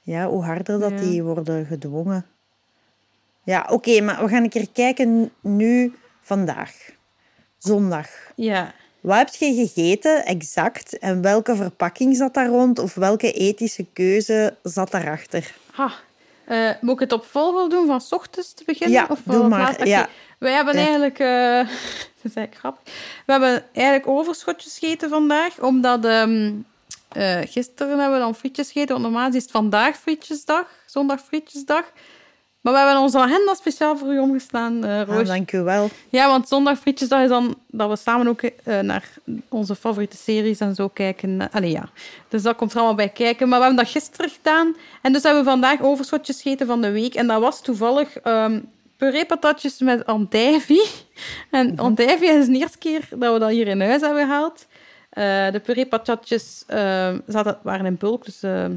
Ja, 0.00 0.28
hoe 0.28 0.42
harder 0.44 0.80
dat 0.80 0.90
Ja. 0.90 0.96
die 0.96 1.22
worden 1.22 1.66
gedwongen. 1.66 2.26
Ja, 3.44 3.66
oké, 3.70 4.00
maar 4.00 4.22
we 4.22 4.28
gaan 4.28 4.42
een 4.42 4.48
keer 4.48 4.68
kijken 4.72 5.30
nu, 5.40 5.94
vandaag. 6.20 6.72
Zondag. 7.58 8.08
Ja. 8.34 8.74
Wat 9.00 9.16
heb 9.18 9.28
je 9.34 9.54
gegeten, 9.54 10.24
exact? 10.24 10.98
En 10.98 11.22
welke 11.22 11.56
verpakking 11.56 12.16
zat 12.16 12.34
daar 12.34 12.48
rond? 12.48 12.78
Of 12.78 12.94
welke 12.94 13.32
ethische 13.32 13.86
keuze 13.92 14.56
zat 14.62 14.90
daarachter? 14.90 15.54
Ha. 15.72 15.92
Eh, 16.44 16.70
moet 16.80 16.94
ik 16.94 17.00
het 17.00 17.12
op 17.12 17.24
volgorde 17.24 17.74
doen 17.74 17.86
van 17.86 18.00
's 18.00 18.12
ochtends 18.12 18.52
te 18.52 18.62
beginnen? 18.66 18.98
Ja, 19.00 19.06
of 19.10 19.20
doe 19.24 19.40
het 19.40 19.48
maar, 19.48 19.86
ja. 19.86 20.08
Wij 20.42 20.52
hebben 20.52 20.74
Ja. 20.74 20.80
eigenlijk... 20.80 21.18
eh, 21.18 21.56
dat 22.22 22.30
is 22.30 22.34
eigenlijk 22.34 22.54
grappig. 22.56 22.82
We 23.26 23.32
hebben 23.32 23.64
eigenlijk 23.72 24.06
overschotjes 24.08 24.78
gegeten 24.78 25.08
vandaag, 25.08 25.60
omdat... 25.60 26.04
ehm, 26.04 26.52
eh, 27.08 27.38
gisteren 27.46 27.98
hebben 27.98 28.18
we 28.18 28.24
dan 28.24 28.34
frietjes 28.34 28.66
gegeten, 28.72 29.00
want 29.00 29.02
normaal 29.12 29.28
is 29.28 29.42
het 29.42 29.50
vandaag 29.50 29.96
frietjesdag, 29.96 30.66
zondag 30.86 31.20
frietjesdag. 31.20 31.84
Maar 32.60 32.72
we 32.72 32.78
hebben 32.78 32.98
onze 32.98 33.18
agenda 33.18 33.54
speciaal 33.54 33.96
voor 33.96 34.12
u 34.12 34.18
omgeslaan, 34.18 34.84
eh 34.84 35.00
Ah, 35.00 35.08
Roos. 35.08 35.26
dank 35.26 35.52
u 35.52 35.60
wel. 35.62 35.88
Ja, 36.08 36.26
want 36.28 36.48
zondag 36.48 36.78
frietjesdag 36.78 37.22
is 37.22 37.28
dan 37.28 37.54
dat 37.66 37.88
we 37.88 37.96
samen 37.96 38.28
ook 38.28 38.42
eh, 38.42 38.78
naar 38.78 39.08
onze 39.48 39.74
favoriete 39.74 40.16
series 40.16 40.58
en 40.58 40.74
zo 40.74 40.88
kijken. 40.88 41.48
Allee, 41.52 41.70
ja. 41.70 41.88
Dus 42.28 42.42
dat 42.42 42.56
komt 42.56 42.70
er 42.70 42.76
allemaal 42.76 42.94
bij 42.94 43.08
kijken. 43.08 43.48
Maar 43.48 43.58
we 43.58 43.64
hebben 43.64 43.84
dat 43.84 43.92
gisteren 43.92 44.30
gedaan. 44.30 44.76
En 45.02 45.12
dus 45.12 45.22
hebben 45.22 45.44
we 45.44 45.50
vandaag 45.50 45.80
overschotjes 45.82 46.42
gegeten 46.42 46.66
van 46.66 46.80
de 46.80 46.90
week. 46.90 47.14
En 47.14 47.26
dat 47.26 47.40
was 47.40 47.62
toevallig 47.62 48.16
ehm 48.16 48.58
puree-patatjes 49.02 49.78
met 49.78 50.06
andijvie. 50.06 50.90
En 51.50 51.78
andijvie 51.78 52.28
is 52.28 52.46
de 52.46 52.52
eerste 52.52 52.78
keer 52.78 53.08
dat 53.10 53.32
we 53.32 53.38
dat 53.38 53.50
hier 53.50 53.66
in 53.66 53.80
huis 53.80 54.00
hebben 54.00 54.24
gehaald. 54.24 54.66
Eh, 55.10 55.50
de 55.50 55.60
puree-patatjes 55.60 56.64
ehm, 56.66 57.18
zaten, 57.26 57.58
waren 57.62 57.86
in 57.86 57.96
bulk, 57.96 58.24
dus 58.24 58.42
ehm, 58.42 58.76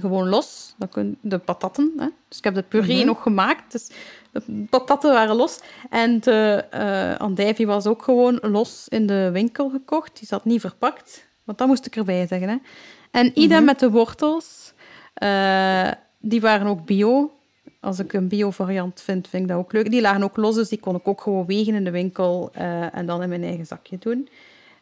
gewoon 0.00 0.28
los. 0.28 0.74
Dat 0.78 0.88
kun, 0.90 1.18
de 1.20 1.38
patatten. 1.38 1.92
Hè? 1.96 2.06
Dus 2.28 2.38
ik 2.38 2.44
heb 2.44 2.54
de 2.54 2.62
puree 2.62 3.04
nog 3.04 3.22
gemaakt. 3.22 3.72
Dus 3.72 3.90
de 4.30 4.66
patatten 4.70 5.12
waren 5.12 5.36
los. 5.36 5.60
En 5.90 6.20
de 6.20 6.64
eh 6.70 7.16
andijvie 7.16 7.66
was 7.66 7.86
ook 7.86 8.02
gewoon 8.02 8.38
los 8.42 8.86
in 8.88 9.06
de 9.06 9.30
winkel 9.32 9.70
gekocht. 9.70 10.18
Die 10.18 10.28
zat 10.28 10.44
niet 10.44 10.60
verpakt. 10.60 11.26
Want 11.44 11.58
dat 11.58 11.66
moest 11.66 11.86
ik 11.86 11.96
erbij 11.96 12.26
zeggen. 12.26 12.48
Hè? 12.48 12.56
En 13.10 13.30
idem 13.34 13.64
met 13.64 13.78
de 13.78 13.90
wortels. 13.90 14.72
Eh, 15.14 15.90
die 16.18 16.40
waren 16.40 16.66
ook 16.66 16.84
bio. 16.84 17.30
Als 17.82 17.98
ik 17.98 18.12
een 18.12 18.28
bio-variant 18.28 19.00
vind, 19.00 19.28
vind 19.28 19.42
ik 19.42 19.48
dat 19.48 19.58
ook 19.58 19.72
leuk. 19.72 19.90
Die 19.90 20.00
lagen 20.00 20.22
ook 20.22 20.36
los, 20.36 20.54
dus 20.54 20.68
die 20.68 20.80
kon 20.80 20.94
ik 20.94 21.08
ook 21.08 21.20
gewoon 21.20 21.46
wegen 21.46 21.74
in 21.74 21.84
de 21.84 21.90
winkel 21.90 22.50
eh, 22.52 22.96
en 22.96 23.06
dan 23.06 23.22
in 23.22 23.28
mijn 23.28 23.42
eigen 23.42 23.66
zakje 23.66 23.98
doen. 23.98 24.28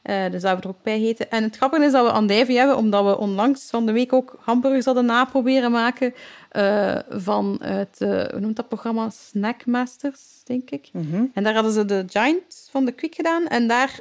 Eh, 0.02 0.22
dus 0.22 0.32
dat 0.32 0.42
hebben 0.42 0.60
we 0.60 0.68
er 0.68 0.74
ook 0.74 0.82
bij 0.82 0.98
gegeten. 0.98 1.30
En 1.30 1.42
het 1.42 1.56
grappige 1.56 1.84
is 1.84 1.92
dat 1.92 2.06
we 2.06 2.12
andijvie 2.12 2.58
hebben, 2.58 2.76
omdat 2.76 3.04
we 3.04 3.18
onlangs 3.18 3.70
van 3.70 3.86
de 3.86 3.92
week 3.92 4.12
ook 4.12 4.36
hamburgers 4.40 4.84
hadden 4.84 5.04
naproberen 5.04 5.70
maken 5.70 6.14
eh, 6.48 6.98
van 7.08 7.58
het, 7.62 7.98
hoe 8.30 8.40
noemt 8.40 8.56
dat 8.56 8.68
programma? 8.68 9.10
Snackmasters, 9.10 10.20
denk 10.44 10.70
ik. 10.70 10.88
Mhm. 10.92 11.24
En 11.34 11.42
daar 11.42 11.54
hadden 11.54 11.72
ze 11.72 11.84
de 11.84 12.04
Giant 12.08 12.68
van 12.70 12.84
de 12.84 12.92
Quick 12.92 13.14
gedaan. 13.14 13.46
En 13.46 13.68
daar 13.68 14.00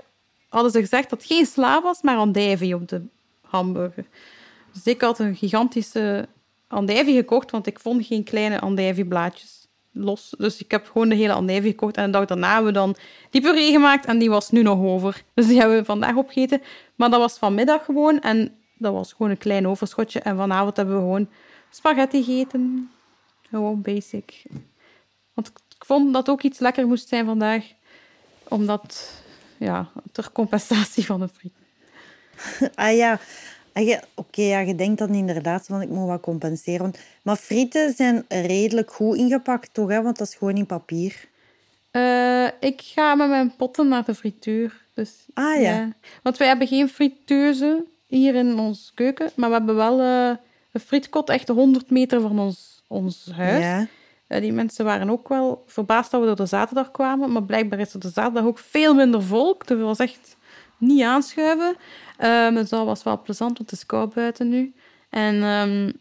hadden 0.50 0.72
ze 0.72 0.80
gezegd 0.80 1.10
dat 1.10 1.20
het 1.20 1.28
geen 1.28 1.46
sla 1.46 1.82
was, 1.82 2.02
maar 2.02 2.18
andijvie 2.18 2.76
op 2.76 2.88
de 2.88 3.02
hamburger. 3.42 4.06
Dus 4.74 4.84
ik 4.84 5.02
had 5.02 5.20
een 5.20 5.36
gigantische 5.36 6.28
andijvie 6.70 7.16
gekocht, 7.16 7.52
want 7.52 7.68
ik 7.68 7.80
vond 7.80 8.06
geen 8.06 8.24
kleine 8.24 8.60
andijvieblaadjes 8.60 9.68
los. 9.92 10.34
Dus 10.38 10.60
ik 10.60 10.72
heb 10.72 10.90
gewoon 10.92 11.10
de 11.10 11.16
hele 11.16 11.34
andijvie 11.34 11.70
gekocht. 11.72 11.98
En 11.98 12.06
de 12.06 12.12
dag 12.12 12.26
daarna 12.26 12.54
hebben 12.54 12.74
we 12.74 12.80
dan 12.80 12.96
die 13.30 13.42
puree 13.42 13.72
gemaakt 13.72 14.06
en 14.06 14.18
die 14.18 14.30
was 14.30 14.50
nu 14.50 14.62
nog 14.62 14.80
over. 14.80 15.24
Dus 15.34 15.48
die 15.48 15.60
hebben 15.60 15.78
we 15.78 15.86
vandaag 15.86 16.16
opgegeten. 16.16 16.62
Maar 16.96 17.10
dat 17.10 17.20
was 17.20 17.38
vanmiddag 17.38 17.86
gewoon 17.86 18.20
en 18.20 18.56
dat 18.78 18.94
was 18.94 19.14
gewoon 19.14 19.32
een 19.32 19.38
klein 19.38 19.68
overschotje. 19.68 20.20
En 20.20 20.38
vanavond 20.38 20.78
hebben 20.78 20.96
we 20.96 21.02
gewoon 21.02 21.30
spaghetti 21.70 22.24
gegeten. 22.24 22.92
Gewoon 23.50 23.82
basic. 23.82 24.44
Want 25.34 25.48
ik 25.48 25.86
vond 25.86 26.14
dat 26.14 26.30
ook 26.30 26.42
iets 26.42 26.60
lekker 26.60 26.88
moest 26.88 27.08
zijn 27.08 27.26
vandaag. 27.26 27.66
Omdat, 28.48 29.22
ja, 29.58 29.90
ter 30.12 30.32
compensatie 30.32 31.06
van 31.06 31.20
de 31.20 31.28
friet. 31.28 31.54
Ah 32.76 32.96
ja, 32.96 33.20
Ah, 33.74 33.98
oké, 34.16 34.42
ja, 34.42 34.60
je 34.60 34.76
denkt 34.76 35.00
dan 35.00 35.14
inderdaad 35.14 35.66
van 35.66 35.82
ik 35.82 35.90
moet 35.90 36.08
wat 36.08 36.22
compenseren. 36.22 36.94
Maar 37.22 37.36
frieten 37.36 37.94
zijn 37.94 38.26
redelijk 38.28 38.92
goed 38.92 39.18
ingepakt, 39.18 39.74
toch? 39.74 39.90
Hè? 39.90 40.02
Want 40.02 40.18
dat 40.18 40.28
is 40.28 40.36
gewoon 40.36 40.58
in 40.58 40.66
papier. 40.66 41.28
Eh, 41.92 42.46
ik 42.60 42.82
ga 42.82 43.16
met 43.16 43.30
mijn 43.30 43.56
potten 43.56 43.88
naar 43.88 44.06
de 44.06 44.16
frituur. 44.16 44.86
Dus, 44.94 45.26
Ah, 45.34 45.62
ja. 45.62 45.94
Want 46.24 46.38
wij 46.38 46.48
hebben 46.48 46.68
geen 46.68 46.90
frituurze 46.90 47.86
hier 48.08 48.36
in 48.36 48.60
onze 48.60 48.94
keuken. 48.94 49.30
Maar 49.36 49.50
we 49.50 49.56
hebben 49.56 49.76
wel 49.76 50.00
eh, 50.02 50.38
een 50.72 50.82
frietkot 50.82 51.30
echt 51.30 51.48
100 51.48 51.90
meter 51.90 52.22
van 52.22 52.40
ons, 52.40 52.84
ons 52.88 53.32
huis. 53.36 53.64
Ja. 53.64 53.88
Eh, 54.28 54.42
die 54.42 54.54
mensen 54.54 54.86
waren 54.86 55.10
ook 55.10 55.28
wel 55.28 55.64
verbaasd 55.68 56.12
dat 56.12 56.22
we 56.22 56.28
er 56.28 56.36
de 56.36 56.46
zaterdag 56.46 56.92
kwamen. 56.92 57.32
Maar 57.32 57.44
blijkbaar 57.44 57.80
is 57.80 57.94
er 57.94 58.00
de 58.00 58.10
zaterdag 58.10 58.44
ook 58.44 58.60
veel 58.60 58.94
minder 58.94 59.24
volk. 59.24 59.70
Er 59.70 59.78
was 59.78 60.00
echt 60.00 60.38
niet 60.80 61.04
aanschuiven. 61.04 61.76
Ehm, 62.18 62.54
dus 62.54 62.70
dat 62.70 62.86
was 62.86 63.04
wel 63.04 63.22
plezant, 63.22 63.58
want 63.58 63.70
het 63.72 63.80
is 63.80 63.86
koud 63.86 64.14
buiten 64.14 64.50
nu. 64.50 64.74
En 65.10 65.44
ehm, 65.44 65.92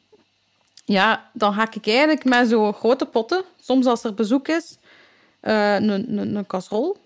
ja, 0.85 1.31
dan 1.33 1.53
ga 1.53 1.69
ik 1.73 1.87
eigenlijk 1.87 2.25
met 2.25 2.49
zo'n 2.49 2.73
grote 2.73 3.07
potten, 3.07 3.43
soms 3.61 3.87
als 3.87 4.05
er 4.05 4.15
bezoek 4.15 4.49
is, 4.49 4.77
eh, 5.41 5.75
een, 5.75 6.19
een, 6.19 6.37
een 6.37 6.47
casserole 6.47 6.97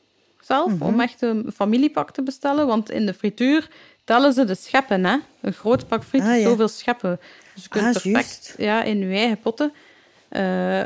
zelf, 0.41 0.73
om 0.81 1.01
echt 1.01 1.23
een 1.23 1.51
familiepak 1.55 2.11
te 2.11 2.23
bestellen. 2.23 2.67
Want 2.67 2.91
in 2.91 3.07
de 3.07 3.15
frituur 3.15 3.69
tellen 4.05 4.33
ze 4.33 4.45
de 4.45 4.55
scheppen, 4.55 5.05
hè. 5.05 5.17
Een 5.41 5.53
groot 5.53 5.87
pak 5.89 6.05
friet 6.05 6.23
Ah, 6.23 6.37
ja. 6.37 6.43
zoveel 6.43 6.69
scheppen. 6.69 7.21
Dus 7.55 7.63
je 7.63 7.69
kunt 7.69 7.85
Ah, 7.85 7.93
perfect 7.93 8.15
juist. 8.15 8.55
ja, 8.59 8.83
in 8.83 8.99
je 8.99 9.17
eigen 9.17 9.41
potten... 9.41 9.73
eh, 10.29 10.83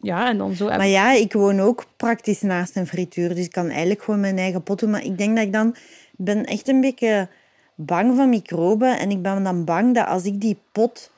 ja, 0.00 0.28
en 0.28 0.38
dan 0.38 0.54
zo... 0.54 0.66
Maar 0.66 0.86
ja, 0.86 1.12
ik 1.12 1.32
woon 1.32 1.60
ook 1.60 1.84
praktisch 1.96 2.40
naast 2.40 2.76
een 2.76 2.86
frituur. 2.86 3.34
Dus 3.34 3.44
ik 3.44 3.52
kan 3.52 3.68
eigenlijk 3.68 4.02
gewoon 4.02 4.20
mijn 4.20 4.38
eigen 4.38 4.62
pot 4.62 4.78
doen. 4.80 4.90
Maar 4.90 5.04
ik 5.04 5.18
denk 5.18 5.36
dat 5.36 5.44
ik 5.46 5.52
dan... 5.52 5.76
Ik 6.18 6.24
ben 6.24 6.44
echt 6.44 6.68
een 6.68 6.80
beetje 6.80 7.28
bang 7.74 8.16
van 8.16 8.28
microben. 8.28 8.98
En 8.98 9.10
ik 9.10 9.22
ben 9.22 9.42
dan 9.44 9.64
bang 9.64 9.94
dat 9.94 10.06
als 10.06 10.24
ik 10.24 10.40
die 10.40 10.58
pot 10.72 11.10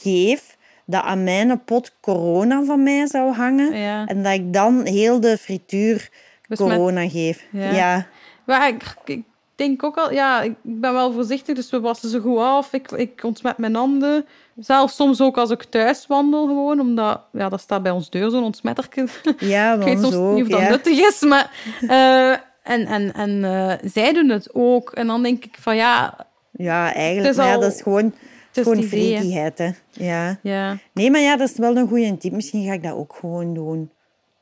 geef, 0.00 0.56
dat 0.84 1.02
aan 1.02 1.24
mijn 1.24 1.64
pot 1.64 1.92
corona 2.00 2.64
van 2.64 2.82
mij 2.82 3.06
zou 3.06 3.32
hangen. 3.34 3.76
Ja. 3.76 4.06
En 4.06 4.22
dat 4.22 4.32
ik 4.32 4.52
dan 4.52 4.84
heel 4.84 5.20
de 5.20 5.38
frituur 5.38 6.08
Dus 6.48 6.58
met- 6.58 6.68
corona 6.68 7.08
geef. 7.08 7.44
Ja. 7.50 7.70
Ja. 7.70 8.06
Maar 8.44 8.68
ik, 8.68 8.94
ik 9.04 9.22
denk 9.54 9.82
ook 9.82 9.96
al, 9.96 10.12
ja, 10.12 10.42
ik 10.42 10.54
ben 10.62 10.92
wel 10.92 11.12
voorzichtig, 11.12 11.54
dus 11.54 11.70
we 11.70 11.80
wassen 11.80 12.08
ze 12.10 12.20
goed 12.20 12.38
af. 12.38 12.72
Ik, 12.72 12.90
ik 12.92 13.24
ontsmet 13.24 13.58
mijn 13.58 13.74
handen. 13.74 14.26
Zelfs 14.58 14.96
soms 14.96 15.20
ook 15.20 15.36
als 15.38 15.50
ik 15.50 15.62
thuis 15.62 16.06
wandel, 16.06 16.46
gewoon, 16.46 16.80
omdat, 16.80 17.20
ja, 17.32 17.48
dat 17.48 17.60
staat 17.60 17.82
bij 17.82 17.92
ons 17.92 18.10
deur, 18.10 18.30
zo'n 18.30 18.44
ontsmetterke. 18.44 19.06
Ja, 19.38 19.74
ik 19.74 19.82
weet 19.82 20.00
soms 20.00 20.12
zo 20.14 20.32
niet 20.32 20.42
of 20.44 20.48
dat 20.50 20.60
ja. 20.60 20.68
nuttig 20.68 20.98
is, 20.98 21.20
maar... 21.20 21.50
eh, 21.88 22.38
en 22.66 22.86
en, 22.86 23.12
en 23.12 23.44
eh, 23.44 23.90
zij 23.90 24.12
doen 24.12 24.28
het 24.28 24.54
ook. 24.54 24.90
En 24.90 25.06
dan 25.06 25.22
denk 25.22 25.44
ik 25.44 25.56
van, 25.60 25.76
ja, 25.76 26.26
Ja, 26.52 26.94
eigenlijk. 26.94 27.36
Ja, 27.36 27.58
dat 27.58 27.72
is 27.72 27.82
gewoon, 27.82 28.14
is 28.52 28.62
gewoon 28.62 29.52
hè. 29.56 29.70
Ja. 29.90 30.38
Ja, 30.42 30.78
Nee, 30.92 31.10
maar 31.10 31.20
ja, 31.20 31.36
dat 31.36 31.50
is 31.50 31.56
wel 31.56 31.76
een 31.76 31.88
goede 31.88 32.16
tip. 32.16 32.32
Misschien 32.32 32.66
ga 32.66 32.72
ik 32.72 32.82
dat 32.82 32.92
ook 32.92 33.16
gewoon 33.20 33.54
doen. 33.54 33.90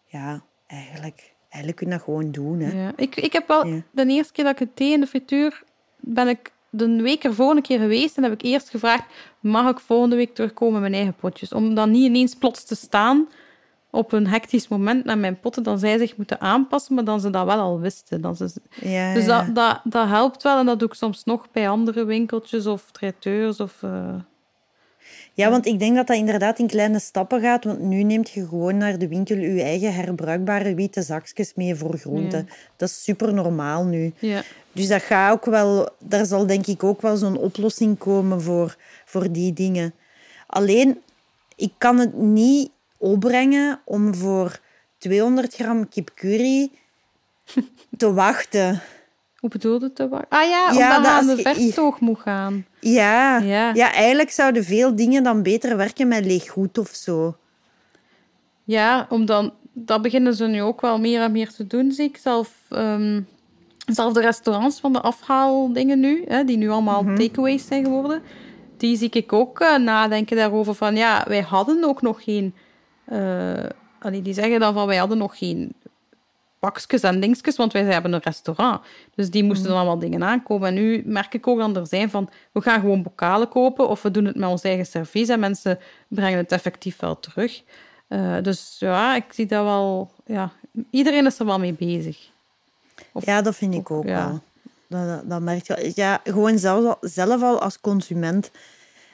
Ja, 0.06 0.42
eigenlijk. 0.66 1.32
Eigenlijk 1.48 1.76
kun 1.76 1.86
je 1.86 1.92
dat 1.92 2.02
gewoon 2.02 2.30
doen, 2.30 2.60
hè. 2.60 2.82
ja. 2.82 2.92
Ik, 2.96 3.16
ik 3.16 3.32
heb 3.32 3.48
wel... 3.48 3.66
Ja. 3.66 3.82
De 3.90 4.06
eerste 4.06 4.32
keer 4.32 4.44
dat 4.44 4.52
ik 4.52 4.58
het 4.58 4.76
deed 4.76 4.92
in 4.92 5.00
de 5.00 5.06
frituur, 5.06 5.62
ben 6.00 6.28
ik 6.28 6.52
de 6.70 7.02
week 7.02 7.24
ervoor 7.24 7.56
een 7.56 7.62
keer 7.62 7.78
geweest 7.78 8.16
en 8.16 8.22
heb 8.22 8.32
ik 8.32 8.42
eerst 8.42 8.70
gevraagd, 8.70 9.04
mag 9.40 9.70
ik 9.70 9.80
volgende 9.80 10.16
week 10.16 10.34
terugkomen 10.34 10.72
met 10.72 10.82
mijn 10.82 10.94
eigen 10.94 11.14
potjes? 11.20 11.52
Om 11.52 11.74
dan 11.74 11.90
niet 11.90 12.04
ineens 12.04 12.34
plots 12.34 12.64
te 12.64 12.74
staan 12.74 13.28
op 13.94 14.12
een 14.12 14.26
hectisch 14.26 14.68
moment 14.68 15.04
naar 15.04 15.18
mijn 15.18 15.40
potten, 15.40 15.62
dan 15.62 15.78
zij 15.78 15.98
zich 15.98 16.16
moeten 16.16 16.40
aanpassen, 16.40 16.94
maar 16.94 17.04
dan 17.04 17.20
ze 17.20 17.30
dat 17.30 17.46
wel 17.46 17.58
al 17.58 17.80
wisten. 17.80 18.20
Dan 18.20 18.36
ze, 18.36 18.52
Ja, 18.80 19.14
dus 19.14 19.26
dat, 19.26 19.54
dat, 19.54 19.80
dat 19.84 20.08
helpt 20.08 20.42
wel 20.42 20.58
en 20.58 20.66
dat 20.66 20.78
doe 20.78 20.88
ik 20.88 20.94
soms 20.94 21.24
nog 21.24 21.46
bij 21.52 21.68
andere 21.68 22.04
winkeltjes 22.04 22.66
of 22.66 22.90
traiteurs 22.90 23.60
of... 23.60 23.82
eh, 23.82 24.14
Ja, 25.34 25.50
want 25.50 25.66
ik 25.66 25.78
denk 25.78 25.96
dat 25.96 26.06
dat 26.06 26.16
inderdaad 26.16 26.58
in 26.58 26.66
kleine 26.66 26.98
stappen 27.00 27.40
gaat. 27.40 27.64
Want 27.64 27.80
nu 27.80 28.02
neemt 28.02 28.30
je 28.30 28.46
gewoon 28.48 28.76
naar 28.76 28.98
de 28.98 29.08
winkel 29.08 29.36
je 29.36 29.62
eigen 29.62 29.94
herbruikbare 29.94 30.74
witte 30.74 31.02
zakjes 31.02 31.54
mee 31.54 31.74
voor 31.74 31.98
groenten. 31.98 32.48
Dat 32.76 32.88
is 32.88 33.02
super 33.02 33.34
normaal 33.34 33.84
nu. 33.84 34.12
ja. 34.18 34.42
Dus 34.72 34.88
dat 34.88 35.02
gaat 35.02 35.32
ook 35.32 35.44
wel, 35.44 35.88
daar 35.98 36.26
zal 36.26 36.46
denk 36.46 36.66
ik 36.66 36.84
ook 36.84 37.02
wel 37.02 37.16
zo'n 37.16 37.36
oplossing 37.38 37.98
komen 37.98 38.42
voor, 38.42 38.76
voor 39.04 39.32
die 39.32 39.52
dingen. 39.52 39.94
Alleen, 40.46 41.00
ik 41.56 41.72
kan 41.78 41.98
het 41.98 42.14
niet 42.14 42.70
opbrengen 42.98 43.80
om 43.84 44.14
voor 44.14 44.58
200 44.98 45.54
gram 45.54 45.88
kip 45.88 46.10
curry 46.14 46.70
te 47.98 48.12
wachten. 48.12 48.80
Hoe 49.36 49.50
bedoelde 49.50 49.92
te 49.92 50.08
wa- 50.08 50.24
Ah 50.28 50.48
ja, 50.48 50.70
Ja, 50.72 50.96
omdat 50.96 51.10
aan 51.12 51.26
de 51.26 51.36
verstoog 51.42 52.00
moet 52.00 52.18
gaan. 52.18 52.66
Ja, 52.80 53.38
Ja. 53.38 53.70
ja. 53.74 53.92
eigenlijk 53.92 54.30
zouden 54.30 54.64
veel 54.64 54.96
dingen 54.96 55.22
dan 55.22 55.42
beter 55.42 55.76
werken 55.76 56.08
met 56.08 56.24
leeg 56.24 56.48
goed 56.50 56.78
of 56.78 56.88
zo. 56.88 57.36
Ja, 58.64 59.06
om 59.10 59.26
dan, 59.26 59.52
dat 59.72 60.02
beginnen 60.02 60.34
ze 60.34 60.46
nu 60.46 60.62
ook 60.62 60.80
wel 60.80 60.98
meer 60.98 61.20
en 61.22 61.32
meer 61.32 61.52
te 61.52 61.66
doen, 61.66 61.92
zie 61.92 62.08
ik. 62.08 62.16
Zelf, 62.16 62.50
ehm, 62.70 63.20
zelf 63.86 64.12
de 64.12 64.20
restaurants 64.20 64.80
van 64.80 64.92
de 64.92 65.00
afhaaldingen 65.00 66.00
nu, 66.00 66.24
hè, 66.28 66.44
die 66.44 66.56
nu 66.56 66.68
allemaal 66.70 67.04
takeaways 67.14 67.66
zijn 67.66 67.84
geworden, 67.84 68.22
die 68.76 68.96
zie 68.96 69.10
ik 69.10 69.32
ook 69.32 69.60
eh, 69.60 69.76
nadenken 69.76 70.36
daarover 70.36 70.74
van, 70.74 70.96
ja, 70.96 71.24
wij 71.28 71.40
hadden 71.40 71.84
ook 71.84 72.02
nog 72.02 72.24
geen... 72.24 72.54
eh, 73.04 73.70
allee, 74.00 74.22
die 74.22 74.34
zeggen 74.34 74.60
dan 74.60 74.74
van, 74.74 74.86
wij 74.86 74.96
hadden 74.96 75.18
nog 75.18 75.38
geen 75.38 75.72
pakjes 76.58 77.00
en 77.02 77.20
dingetjes, 77.20 77.56
want 77.56 77.72
wij 77.72 77.82
hebben 77.82 78.12
een 78.12 78.20
restaurant. 78.22 78.80
Dus 79.14 79.30
die 79.30 79.44
moesten 79.44 79.68
dan 79.68 79.76
allemaal 79.76 79.98
dingen 79.98 80.24
aankomen. 80.24 80.68
En 80.68 80.74
nu 80.74 81.02
merk 81.06 81.34
ik 81.34 81.46
ook 81.46 81.58
dat 81.58 81.76
er 81.76 81.86
zijn 81.86 82.10
van, 82.10 82.28
we 82.52 82.60
gaan 82.60 82.80
gewoon 82.80 83.02
bokalen 83.02 83.48
kopen 83.48 83.88
of 83.88 84.02
we 84.02 84.10
doen 84.10 84.24
het 84.24 84.36
met 84.36 84.48
ons 84.48 84.62
eigen 84.62 84.86
servies 84.86 85.28
en 85.28 85.40
mensen 85.40 85.78
brengen 86.08 86.38
het 86.38 86.52
effectief 86.52 87.00
wel 87.00 87.20
terug. 87.20 87.62
Eh, 88.08 88.36
dus 88.42 88.76
ja, 88.78 89.16
ik 89.16 89.24
zie 89.32 89.46
dat 89.46 89.64
wel... 89.64 90.10
Ja, 90.26 90.50
iedereen 90.90 91.26
is 91.26 91.38
er 91.38 91.46
wel 91.46 91.58
mee 91.58 91.72
bezig. 91.72 92.18
Of- 93.12 93.24
Ja, 93.26 93.42
dat 93.42 93.56
vind 93.56 93.74
ik 93.74 93.90
ook 93.90 94.06
ja. 94.06 94.26
wel. 94.28 94.40
Dat, 94.88 95.08
dat, 95.08 95.30
dat 95.30 95.40
merk 95.40 95.66
je. 95.66 95.92
Ja, 95.94 96.20
gewoon 96.24 96.58
zelf, 96.58 96.96
zelf 97.00 97.42
al 97.42 97.60
als 97.60 97.80
consument 97.80 98.50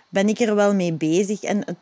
ben 0.08 0.28
ik 0.28 0.38
er 0.38 0.54
wel 0.54 0.74
mee 0.74 0.92
bezig. 0.92 1.42
En 1.42 1.56
het- 1.58 1.76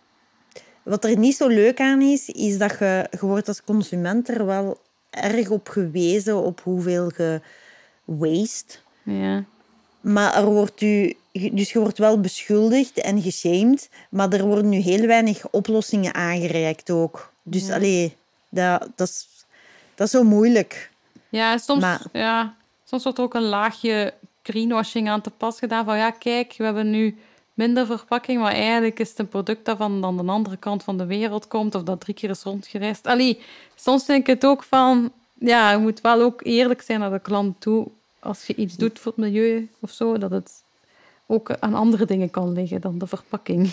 wat 0.89 1.05
er 1.05 1.19
niet 1.19 1.37
zo 1.37 1.47
leuk 1.49 1.81
aan 1.81 2.01
is, 2.03 2.29
is 2.29 2.59
dat 2.59 2.77
je, 2.79 3.07
je 3.11 3.27
wordt 3.27 3.49
als 3.49 3.65
consument 3.65 4.29
er 4.29 4.47
wel 4.47 4.81
erg 5.11 5.51
op 5.51 5.69
gewezen 5.69 6.37
op 6.37 6.61
hoeveel 6.61 7.11
je 7.17 7.41
waste. 8.05 8.79
Ja. 9.03 9.45
Maar 10.01 10.35
er 10.37 10.45
wordt 10.45 10.81
u, 10.81 11.15
dus 11.33 11.73
je 11.73 11.79
wordt 11.79 11.99
wel 11.99 12.21
beschuldigd 12.21 13.01
en 13.01 13.23
geshamed, 13.23 13.89
maar 14.11 14.33
er 14.33 14.45
worden 14.47 14.69
nu 14.69 14.77
heel 14.79 15.07
weinig 15.07 15.51
oplossingen 15.51 16.15
aangereikt 16.15 16.91
ook. 16.91 17.33
Dus 17.43 17.67
Ja. 17.67 17.75
allee, 17.75 18.17
dat, 18.49 18.89
dat, 18.97 19.09
is, 19.09 19.29
dat 19.95 20.07
is 20.07 20.13
zo 20.13 20.23
moeilijk. 20.23 20.91
Ja, 21.29 21.59
soms, 21.59 21.81
Maar- 21.81 22.03
ja, 22.13 22.55
soms 22.85 23.03
wordt 23.03 23.19
er 23.19 23.25
ook 23.25 23.35
een 23.35 23.43
laagje 23.43 24.15
greenwashing 24.43 25.09
aan 25.09 25.21
te 25.21 25.31
pas 25.31 25.59
gedaan. 25.59 25.85
Van 25.85 25.97
ja, 25.97 26.11
kijk, 26.11 26.55
we 26.57 26.65
hebben 26.65 26.91
nu 26.91 27.19
minder 27.59 27.87
verpakking, 27.87 28.41
maar 28.41 28.53
eigenlijk 28.53 28.99
is 28.99 29.09
het 29.09 29.19
een 29.19 29.29
product 29.29 29.65
dat 29.65 29.77
van 29.77 30.01
dan 30.01 30.17
de 30.17 30.33
andere 30.33 30.57
kant 30.57 30.83
van 30.83 30.99
de 30.99 31.07
wereld 31.07 31.49
komt 31.49 31.75
of 31.75 31.83
dat 31.83 32.01
drie 32.01 32.15
keer 32.15 32.31
is 32.31 32.43
rondgereisd. 32.43 33.07
Allee, 33.07 33.41
soms 33.75 34.07
denk 34.07 34.21
ik 34.21 34.27
het 34.27 34.47
ook 34.47 34.63
van, 34.63 35.13
ja, 35.35 35.73
je 35.73 35.79
moet 35.79 36.01
wel 36.01 36.23
ook 36.23 36.41
eerlijk 36.45 36.83
zijn 36.83 37.01
naar 37.01 37.11
de 37.11 37.21
klant 37.21 37.61
toe. 37.61 37.87
Als 38.19 38.47
je 38.47 38.55
iets 38.55 38.77
doet 38.77 38.99
voor 38.99 39.13
het 39.13 39.21
milieu 39.21 39.69
of 39.81 39.91
zo, 39.91 40.19
dat 40.19 40.31
het 40.31 40.63
ook 41.27 41.51
aan 41.51 41.75
andere 41.75 42.05
dingen 42.05 42.31
kan 42.31 42.53
liggen 42.53 42.81
dan 42.81 42.99
de 42.99 43.07
verpakking. 43.07 43.71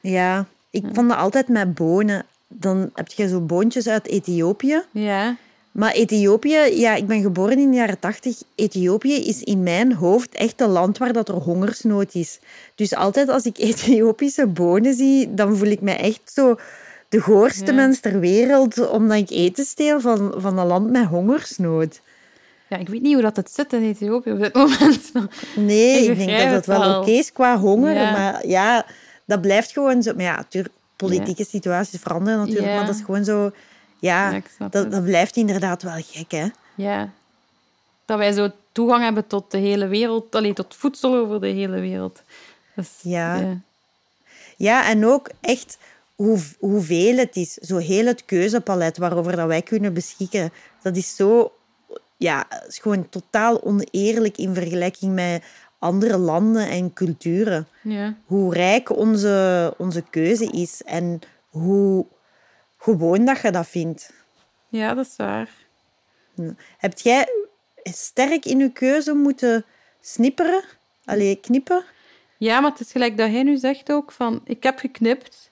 Ja, 0.00 0.46
ik 0.70 0.84
vond 0.92 1.08
dat 1.08 1.18
altijd 1.18 1.48
met 1.48 1.74
bonen. 1.74 2.26
Dan 2.48 2.90
heb 2.94 3.08
je 3.08 3.28
zo 3.28 3.40
boontjes 3.40 3.88
uit 3.88 4.06
Ethiopië. 4.06 4.82
Ja, 4.90 5.36
Maar 5.74 5.92
Ethiopië, 5.92 6.58
ja, 6.72 6.94
ik 6.94 7.06
ben 7.06 7.22
geboren 7.22 7.58
in 7.58 7.70
de 7.70 7.76
jaren 7.76 7.98
tachtig. 7.98 8.36
Ethiopië 8.54 9.14
is 9.14 9.42
in 9.42 9.62
mijn 9.62 9.92
hoofd 9.92 10.34
echt 10.34 10.60
een 10.60 10.68
land 10.68 10.98
waar 10.98 11.12
dat 11.12 11.28
er 11.28 11.34
hongersnood 11.34 12.14
is. 12.14 12.38
Dus 12.74 12.94
altijd 12.94 13.28
als 13.28 13.44
ik 13.44 13.58
Ethiopische 13.68 14.46
bonen 14.46 14.94
zie, 14.94 15.34
dan 15.34 15.56
voel 15.56 15.68
ik 15.68 15.80
me 15.80 15.92
echt 15.92 16.20
zo 16.34 16.56
de 17.08 17.20
goorste 17.20 17.64
Ja. 17.64 17.72
mens 17.72 18.00
ter 18.00 18.20
wereld, 18.20 18.88
omdat 18.90 19.18
ik 19.18 19.30
eten 19.30 19.64
steel 19.64 20.00
van, 20.00 20.34
van 20.36 20.58
een 20.58 20.66
land 20.66 20.90
met 20.90 21.04
hongersnood. 21.06 22.00
ja, 22.68 22.76
ik 22.76 22.88
weet 22.88 23.02
niet 23.02 23.12
hoe 23.12 23.22
dat 23.22 23.36
het 23.36 23.50
zit 23.50 23.72
in 23.72 23.82
Ethiopië 23.82 24.32
op 24.32 24.38
dit 24.40 24.54
moment. 24.54 25.12
Nee, 25.56 26.02
Ik 26.04 26.10
ik, 26.10 26.26
denk 26.26 26.38
dat 26.38 26.50
het 26.50 26.66
wel 26.66 26.80
wel. 26.80 27.00
oké 27.00 27.10
is 27.10 27.32
qua 27.32 27.58
honger, 27.58 27.94
Ja. 27.94 28.10
maar 28.12 28.46
ja, 28.46 28.86
dat 29.24 29.40
blijft 29.40 29.72
gewoon 29.72 30.02
zo. 30.02 30.12
Maar 30.14 30.24
ja, 30.24 30.36
natuurlijk, 30.36 30.74
politieke 30.96 31.44
situaties 31.44 32.00
veranderen 32.00 32.38
natuurlijk, 32.38 32.66
maar 32.74 32.86
dat 32.86 32.94
is 32.94 33.02
gewoon 33.04 33.24
zo... 33.24 33.50
Ja, 34.04 34.40
dat, 34.70 34.90
dat 34.90 35.04
blijft 35.04 35.36
inderdaad 35.36 35.82
wel 35.82 36.02
gek, 36.06 36.30
hè. 36.30 36.46
Ja. 36.74 37.10
Dat 38.04 38.18
wij 38.18 38.32
zo 38.32 38.50
toegang 38.72 39.02
hebben 39.02 39.26
tot 39.26 39.50
de 39.50 39.58
hele 39.58 39.86
wereld, 39.86 40.34
alleen 40.34 40.54
tot 40.54 40.74
voedsel 40.74 41.14
over 41.14 41.40
de 41.40 41.46
hele 41.46 41.80
wereld. 41.80 42.22
Dus, 42.74 42.88
Ja. 43.02 43.34
ja. 43.36 43.60
Ja, 44.56 44.88
en 44.88 45.06
ook 45.06 45.30
echt 45.40 45.78
hoe, 46.14 46.38
hoeveel 46.58 47.16
het 47.16 47.36
is. 47.36 47.52
Zo 47.52 47.76
heel 47.76 48.06
het 48.06 48.24
keuzepalet 48.24 48.98
waarover 48.98 49.36
dat 49.36 49.46
wij 49.46 49.62
kunnen 49.62 49.94
beschikken. 49.94 50.52
Dat 50.82 50.96
is 50.96 51.16
zo... 51.16 51.52
Ja, 52.16 52.46
is 52.68 52.78
gewoon 52.78 53.08
totaal 53.08 53.62
oneerlijk 53.62 54.36
in 54.36 54.54
vergelijking 54.54 55.12
met 55.12 55.44
andere 55.78 56.16
landen 56.18 56.68
en 56.68 56.92
culturen. 56.92 57.66
Ja. 57.82 58.14
Hoe 58.26 58.54
rijk 58.54 58.96
onze, 58.96 59.74
onze 59.78 60.02
keuze 60.10 60.46
is 60.46 60.82
en 60.82 61.20
hoe 61.48 62.06
gewoon 62.84 63.24
dat 63.24 63.40
je 63.40 63.50
dat 63.50 63.66
vindt. 63.66 64.12
ja, 64.68 64.94
dat 64.94 65.06
is 65.06 65.16
waar. 65.16 65.48
Heb 66.78 66.98
jij 66.98 67.28
sterk 67.82 68.44
in 68.44 68.58
je 68.58 68.72
keuze 68.72 69.14
moeten 69.14 69.64
snipperen? 70.00 70.62
Allee, 71.04 71.36
knippen? 71.36 71.84
Ja, 72.38 72.60
maar 72.60 72.70
het 72.70 72.80
is 72.80 72.92
gelijk 72.92 73.16
dat 73.16 73.30
hij 73.30 73.42
nu 73.42 73.56
zegt 73.56 73.92
ook 73.92 74.12
van, 74.12 74.40
ik 74.44 74.62
heb 74.62 74.78
geknipt. 74.78 75.50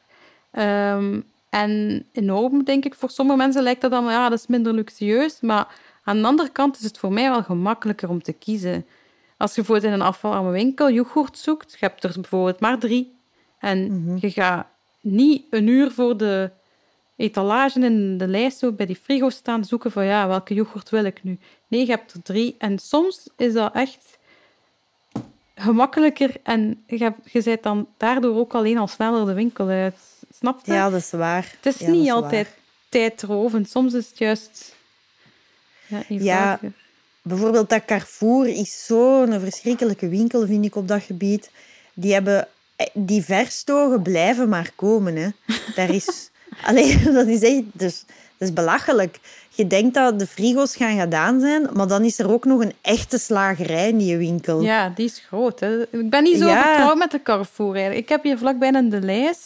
Ehm, 0.51 1.21
en 1.49 2.05
enorm, 2.13 2.65
denk 2.65 2.85
ik, 2.85 2.95
voor 2.95 3.11
sommige 3.11 3.39
mensen 3.39 3.63
lijkt 3.63 3.81
dat 3.81 3.91
dan, 3.91 4.05
ja, 4.05 4.29
dat 4.29 4.39
is 4.39 4.47
minder 4.47 4.73
luxueus. 4.73 5.41
Maar 5.41 5.75
aan 6.05 6.21
de 6.21 6.27
andere 6.27 6.49
kant 6.49 6.79
is 6.79 6.85
het 6.85 6.99
voor 6.99 7.13
mij 7.13 7.31
wel 7.31 7.43
gemakkelijker 7.43 8.09
om 8.09 8.23
te 8.23 8.33
kiezen. 8.33 8.87
Als 9.37 9.55
je 9.55 9.63
bijvoorbeeld 9.63 9.93
in 9.93 10.01
een 10.01 10.07
afvalarme 10.07 10.51
winkel 10.51 10.91
yoghurt 10.91 11.39
zoekt, 11.39 11.71
je 11.73 11.87
hebt 11.87 12.05
er 12.05 12.13
bijvoorbeeld 12.15 12.61
maar 12.61 12.79
drie. 12.79 13.19
En 13.59 14.13
je 14.21 14.31
gaat 14.31 14.67
niet 15.01 15.45
een 15.51 15.67
uur 15.67 15.91
voor 15.91 16.17
de 16.17 16.51
etalage 17.23 17.81
in 17.81 18.19
de 18.19 18.27
lijst 18.29 18.59
zo 18.59 18.73
bij 18.73 18.87
die 18.87 18.99
frigo 19.03 19.31
staan 19.31 19.65
zoeken 19.65 19.93
van 19.93 20.05
ja, 20.05 20.29
welke 20.29 20.55
yoghurt 20.55 20.91
wil 20.91 21.05
ik 21.05 21.23
nu? 21.23 21.39
Nee, 21.69 21.81
je 21.81 21.91
hebt 21.91 22.13
er 22.13 22.23
drie. 22.23 22.55
En 22.59 22.79
soms 22.79 23.29
is 23.37 23.53
dat 23.53 23.75
echt 23.75 24.19
gemakkelijker 25.55 26.31
en 26.43 26.83
je, 26.87 26.97
hebt- 26.99 27.33
je 27.33 27.43
bent 27.43 27.63
dan 27.63 27.89
daardoor 27.97 28.37
ook 28.37 28.55
alleen 28.55 28.79
al 28.79 28.87
sneller 28.87 29.27
de 29.27 29.33
winkel 29.33 29.69
uit. 29.69 29.95
Snap 30.39 30.61
je? 30.67 30.73
Ja, 30.73 30.91
dat 30.91 31.01
is 31.01 31.11
waar. 31.11 31.55
het 31.61 31.75
is 31.75 31.81
Ja, 31.81 31.91
niet 31.91 32.07
is 32.07 32.13
altijd 32.13 32.47
waar. 32.47 32.57
tijdrovend. 32.89 33.71
Soms 33.71 33.93
is 33.95 34.09
het 34.09 34.19
juist 34.19 34.75
ja. 36.09 36.61
Bijvoorbeeld 37.23 37.71
dat 37.71 37.85
Carrefour 37.85 38.47
is 38.49 38.85
zo'n 38.87 39.41
verschrikkelijke 39.41 40.09
winkel, 40.09 40.47
vind 40.47 40.65
ik, 40.65 40.77
op 40.77 40.89
dat 40.89 41.03
gebied. 41.03 41.51
Die 41.95 42.13
hebben 42.13 42.49
eh, 42.77 42.87
die 42.93 43.23
verstogen 43.23 44.03
blijven 44.03 44.49
maar 44.49 44.71
komen. 44.75 45.17
Hè. 45.17 45.29
Daar 45.75 45.91
is... 45.95 46.31
Allee, 46.67 47.03
dat 47.13 47.27
is 47.27 47.43
echt... 47.43 47.63
Dus, 47.73 48.05
dat 48.39 48.49
is 48.49 48.53
belachelijk. 48.53 49.19
Je 49.51 49.67
denkt 49.67 49.95
dat 49.95 50.19
de 50.19 50.27
frigo's 50.27 50.77
gaan 50.77 50.99
gedaan 51.01 51.41
zijn, 51.41 51.69
maar 51.73 51.87
dan 51.87 52.05
is 52.05 52.19
er 52.19 52.31
ook 52.33 52.45
nog 52.45 52.61
een 52.61 52.73
echte 52.81 53.19
slagerij 53.19 53.89
in 53.89 53.99
die 53.99 54.17
winkel. 54.17 54.61
Ja, 54.63 54.89
die 54.89 55.05
is 55.05 55.23
groot. 55.27 55.61
Hè. 55.61 55.83
Ik 55.83 56.11
ben 56.11 56.23
niet 56.23 56.39
zo 56.39 56.47
Ja. 56.47 56.63
vertrouwd 56.63 56.97
met 56.99 57.11
de 57.11 57.23
Carrefour. 57.23 57.73
Eigenlijk. 57.75 58.03
Ik 58.03 58.09
heb 58.09 58.23
hier 58.23 58.39
vlakbij 58.39 58.73
een 58.75 58.89
Delijs. 58.89 59.39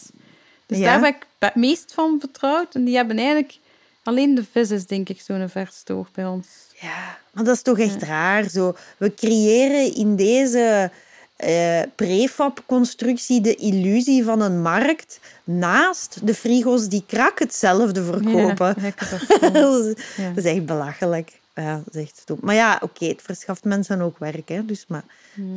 Dus 0.67 0.79
Ja. 0.79 0.85
daar 0.85 1.01
ben 1.01 1.09
ik 1.09 1.27
het 1.39 1.55
meest 1.55 1.93
van 1.95 2.17
vertrouwd. 2.21 2.75
En 2.75 2.85
die 2.85 2.97
hebben 2.97 3.17
eigenlijk... 3.19 3.59
Alleen 4.03 4.35
de 4.35 4.45
vis 4.53 4.71
is, 4.71 4.87
denk 4.87 5.09
ik, 5.09 5.21
zo'n 5.21 5.49
verstoog 5.49 6.11
bij 6.13 6.27
ons. 6.27 6.47
Ja, 6.81 7.19
maar 7.33 7.45
dat 7.45 7.55
is 7.55 7.63
toch 7.63 7.79
echt 7.79 8.03
raar. 8.03 8.49
Zo. 8.49 8.77
We 8.97 9.15
creëren 9.15 9.95
in 9.95 10.17
deze 10.17 10.91
eh 11.37 11.83
prefab-constructie 11.95 13.41
de 13.41 13.55
illusie 13.55 14.25
van 14.25 14.41
een 14.41 14.63
markt 14.63 15.21
naast 15.45 16.27
de 16.27 16.35
frigo's 16.35 16.89
die 16.89 17.05
krak 17.07 17.39
hetzelfde 17.39 18.05
verkopen. 18.05 18.75
Ja, 18.81 19.49
dat. 19.51 19.85
is, 19.85 20.05
Ja. 20.17 20.29
dat 20.29 20.45
is 20.45 20.53
echt 20.53 20.67
belachelijk. 20.67 21.33
Ja, 21.55 21.83
dat 21.85 21.95
is 21.95 22.03
echt. 22.03 22.41
Maar 22.41 22.55
ja, 22.55 22.79
oké, 22.83 23.07
het 23.07 23.23
verschaft 23.23 23.65
mensen 23.65 24.01
ook 24.01 24.19
werk. 24.19 24.49
Hè, 24.49 24.65
dus, 24.65 24.85
maar, 24.89 25.05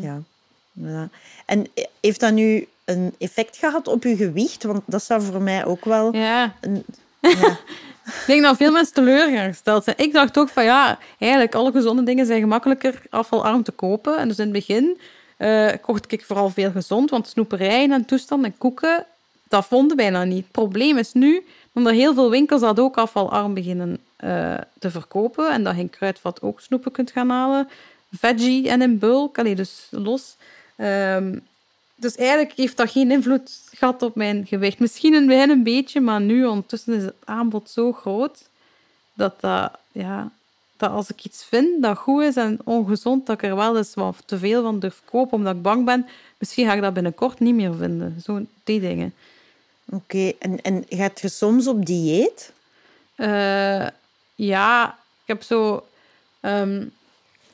ja. 0.01 0.21
Ja. 0.71 1.09
En 1.45 1.67
heeft 2.01 2.19
dat 2.19 2.33
nu 2.33 2.67
een 2.85 3.15
effect 3.17 3.57
gehad 3.57 3.87
op 3.87 4.03
je 4.03 4.15
gewicht? 4.15 4.63
Want 4.63 4.81
dat 4.85 5.03
zou 5.03 5.21
voor 5.21 5.41
mij 5.41 5.65
ook 5.65 5.85
wel... 5.85 6.15
Ja. 6.15 6.53
Een, 6.61 6.83
ja. 7.21 7.57
Ik 8.05 8.23
denk 8.27 8.43
dat 8.43 8.57
veel 8.57 8.71
mensen 8.71 8.93
teleurgesteld 8.93 9.83
zijn. 9.83 9.97
Ik 9.97 10.13
dacht 10.13 10.37
ook 10.37 10.49
van 10.49 10.63
ja, 10.63 10.99
eigenlijk 11.19 11.55
alle 11.55 11.71
gezonde 11.71 12.03
dingen 12.03 12.25
zijn 12.25 12.39
gemakkelijker 12.39 13.01
afvalarm 13.09 13.63
te 13.63 13.71
kopen. 13.71 14.17
En 14.17 14.27
dus 14.27 14.37
in 14.37 14.43
het 14.43 14.53
begin 14.53 14.99
eh, 15.39 15.71
kocht 15.81 16.11
ik 16.11 16.25
vooral 16.25 16.49
veel 16.49 16.71
gezond, 16.71 17.09
want 17.09 17.27
snoeperijen 17.27 17.91
en 17.91 18.05
toestanden 18.05 18.51
en 18.51 18.57
koeken, 18.57 19.05
dat 19.47 19.65
vonden 19.65 19.97
wij 19.97 20.09
nou 20.09 20.25
niet. 20.25 20.43
Het 20.43 20.51
probleem 20.51 20.97
is 20.97 21.13
nu 21.13 21.45
dat 21.71 21.85
er 21.85 21.93
heel 21.93 22.13
veel 22.13 22.29
winkels 22.29 22.61
dat 22.61 22.79
ook 22.79 22.97
afvalarm 22.97 23.53
beginnen 23.53 23.97
eh, 24.15 24.57
te 24.79 24.91
verkopen. 24.91 25.51
En 25.51 25.63
dat 25.63 25.75
je 25.75 25.81
in 25.81 25.89
Kruidvat 25.89 26.41
ook 26.41 26.61
snoepen 26.61 26.91
kunt 26.91 27.11
gaan 27.11 27.29
halen. 27.29 27.69
Veggie 28.11 28.69
en 28.69 28.81
in 28.81 28.99
bulk, 28.99 29.37
allee, 29.37 29.55
dus 29.55 29.87
los. 29.91 30.35
Ehm, 30.75 31.37
dus 31.95 32.15
eigenlijk 32.15 32.51
heeft 32.55 32.77
dat 32.77 32.91
geen 32.91 33.11
invloed 33.11 33.61
gehad 33.73 34.01
op 34.01 34.15
mijn 34.15 34.47
gewicht. 34.47 34.79
Misschien 34.79 35.27
begin 35.27 35.49
een 35.49 35.63
beetje, 35.63 36.01
maar 36.01 36.21
nu 36.21 36.45
ondertussen 36.45 36.93
is 36.93 37.03
het 37.03 37.15
aanbod 37.23 37.69
zo 37.69 37.91
groot 37.91 38.49
dat, 39.13 39.41
dat, 39.41 39.71
ja, 39.91 40.31
dat 40.79 40.91
als 40.91 41.09
ik 41.09 41.23
iets 41.25 41.45
vind 41.45 41.81
dat 41.81 41.97
goed 41.97 42.23
is 42.23 42.35
en 42.35 42.59
ongezond, 42.63 43.25
dat 43.25 43.41
ik 43.41 43.49
er 43.49 43.55
wel 43.55 43.77
eens 43.77 43.93
wat 43.93 44.15
te 44.25 44.37
veel 44.37 44.63
van 44.63 44.79
durf 44.79 45.01
kopen 45.05 45.37
omdat 45.37 45.55
ik 45.55 45.61
bang 45.61 45.85
ben. 45.85 46.07
Misschien 46.37 46.65
ga 46.65 46.73
ik 46.73 46.81
dat 46.81 46.93
binnenkort 46.93 47.39
niet 47.39 47.55
meer 47.55 47.75
vinden. 47.75 48.21
Zo 48.23 48.41
die 48.63 48.79
dingen. 48.79 49.13
Oké, 49.89 50.31
en, 50.39 50.61
en 50.61 50.85
gaat 50.89 51.19
je 51.19 51.29
soms 51.29 51.67
op 51.67 51.85
dieet? 51.85 52.51
Eh, 53.15 53.87
ja, 54.35 54.87
ik 55.21 55.27
heb 55.27 55.41
zo... 55.43 55.85
ehm, 56.39 56.85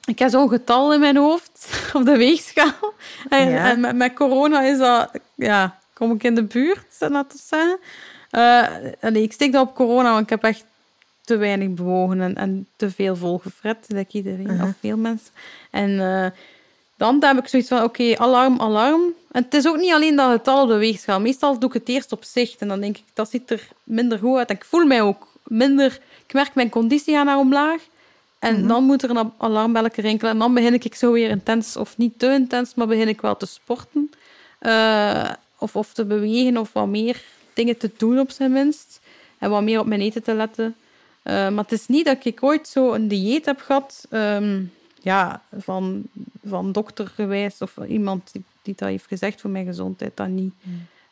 ik 0.05 0.19
heb 0.19 0.29
zo'n 0.29 0.49
getal 0.49 0.93
in 0.93 0.99
mijn 0.99 1.17
hoofd 1.17 1.69
op 1.93 2.05
de 2.05 2.17
weegschaal. 2.17 2.93
En, 3.29 3.49
Ja. 3.49 3.69
en 3.69 3.79
met, 3.79 3.95
met 3.95 4.13
corona 4.13 4.61
is 4.61 4.77
dat... 4.77 5.09
Ja, 5.35 5.79
kom 5.93 6.11
ik 6.11 6.23
in 6.23 6.35
de 6.35 6.43
buurt, 6.43 6.95
laten 6.99 7.37
we 7.37 7.43
zeggen. 7.45 7.79
Eh, 8.29 9.09
nee, 9.11 9.23
ik 9.23 9.33
steek 9.33 9.51
dat 9.51 9.67
op 9.67 9.75
corona, 9.75 10.09
want 10.11 10.23
ik 10.23 10.29
heb 10.29 10.43
echt 10.43 10.63
te 11.25 11.37
weinig 11.37 11.69
bewogen 11.69 12.21
en, 12.21 12.35
en 12.35 12.67
te 12.75 12.91
veel 12.91 13.15
volgefret, 13.15 13.85
like 13.87 14.17
iedereen, 14.17 14.61
of 14.61 14.73
veel 14.79 14.97
mensen. 14.97 15.33
En 15.71 15.99
eh, 15.99 16.31
dan 16.97 17.23
heb 17.23 17.37
ik 17.37 17.47
zoiets 17.47 17.69
van, 17.69 17.83
oké, 17.83 18.17
alarm, 18.17 18.59
alarm. 18.59 19.13
En 19.31 19.43
het 19.43 19.53
is 19.53 19.67
ook 19.67 19.77
niet 19.77 19.93
alleen 19.93 20.15
dat 20.15 20.31
getal 20.31 20.63
op 20.63 20.69
de 20.69 20.77
weegschaal. 20.77 21.19
Meestal 21.19 21.59
doe 21.59 21.69
ik 21.69 21.75
het 21.75 21.89
eerst 21.89 22.11
op 22.11 22.23
zicht 22.23 22.61
en 22.61 22.67
dan 22.67 22.79
denk 22.79 22.97
ik, 22.97 23.03
dat 23.13 23.29
ziet 23.29 23.51
er 23.51 23.67
minder 23.83 24.19
goed 24.19 24.37
uit. 24.37 24.49
En 24.49 24.55
ik 24.55 24.65
voel 24.65 24.85
mij 24.85 25.01
ook 25.01 25.27
minder... 25.43 25.99
Ik 26.27 26.33
merk, 26.33 26.55
mijn 26.55 26.69
conditie 26.69 27.13
gaat 27.13 27.25
naar 27.25 27.37
omlaag. 27.37 27.81
En 28.39 28.67
dan 28.67 28.83
moet 28.83 29.03
er 29.03 29.09
een 29.09 29.31
alarmbelletje 29.37 30.01
rinkelen. 30.01 30.31
En 30.31 30.39
dan 30.39 30.53
begin 30.53 30.73
ik 30.73 30.95
zo 30.95 31.11
weer 31.11 31.29
intens, 31.29 31.77
of 31.77 31.97
niet 31.97 32.19
te 32.19 32.31
intens, 32.31 32.75
maar 32.75 32.87
begin 32.87 33.07
ik 33.07 33.21
wel 33.21 33.37
te 33.37 33.45
sporten. 33.45 34.11
Eh, 34.59 35.29
of, 35.57 35.75
of 35.75 35.93
te 35.93 36.05
bewegen, 36.05 36.57
of 36.57 36.73
wat 36.73 36.87
meer 36.87 37.21
dingen 37.53 37.77
te 37.77 37.91
doen 37.97 38.19
op 38.19 38.31
zijn 38.31 38.51
minst. 38.51 38.99
En 39.37 39.49
wat 39.49 39.61
meer 39.61 39.79
op 39.79 39.85
mijn 39.85 40.01
eten 40.01 40.23
te 40.23 40.33
letten. 40.33 40.75
Eh, 41.25 41.33
maar 41.33 41.63
het 41.63 41.71
is 41.71 41.87
niet 41.87 42.05
dat 42.05 42.25
ik 42.25 42.43
ooit 42.43 42.67
zo 42.67 42.93
een 42.93 43.07
dieet 43.07 43.45
heb 43.45 43.59
gehad, 43.59 44.05
ehm, 44.09 44.63
ja, 45.01 45.41
van, 45.57 46.03
van 46.43 46.71
doktergewijs 46.71 47.57
of 47.61 47.77
iemand 47.87 48.31
die, 48.31 48.43
die 48.61 48.73
dat 48.77 48.89
heeft 48.89 49.07
gezegd 49.07 49.41
voor 49.41 49.49
mijn 49.49 49.65
gezondheid, 49.65 50.17
dat 50.17 50.27
niet. 50.27 50.53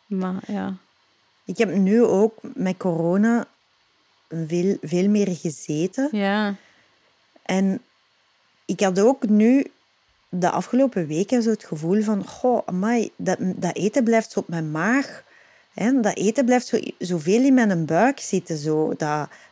Maar 0.05 0.43
ja. 0.47 0.75
Ik 1.45 1.57
heb 1.57 1.75
nu 1.75 2.03
ook 2.03 2.39
met 2.41 2.77
corona 2.77 3.47
veel, 4.29 4.77
veel 4.81 5.09
meer 5.09 5.35
gezeten. 5.35 6.09
Ja. 6.11 6.55
En 7.41 7.81
ik 8.65 8.79
had 8.79 8.99
ook 8.99 9.27
nu 9.27 9.71
de 10.29 10.49
afgelopen 10.49 11.07
weken 11.07 11.43
zo 11.43 11.49
het 11.49 11.63
gevoel 11.63 12.01
van... 12.01 12.27
Goh, 12.27 12.61
amai, 12.65 13.11
dat, 13.15 13.37
dat 13.39 13.75
eten 13.75 14.03
blijft 14.03 14.31
zo 14.31 14.39
op 14.39 14.47
mijn 14.47 14.71
maag. 14.71 15.23
Hè? 15.73 16.01
Dat 16.01 16.17
eten 16.17 16.45
blijft 16.45 16.67
zo, 16.67 16.79
zoveel 16.99 17.41
in 17.41 17.53
mijn 17.53 17.85
buik 17.85 18.19
zitten. 18.19 18.57
Zo. 18.57 18.87
Dat, 18.87 18.97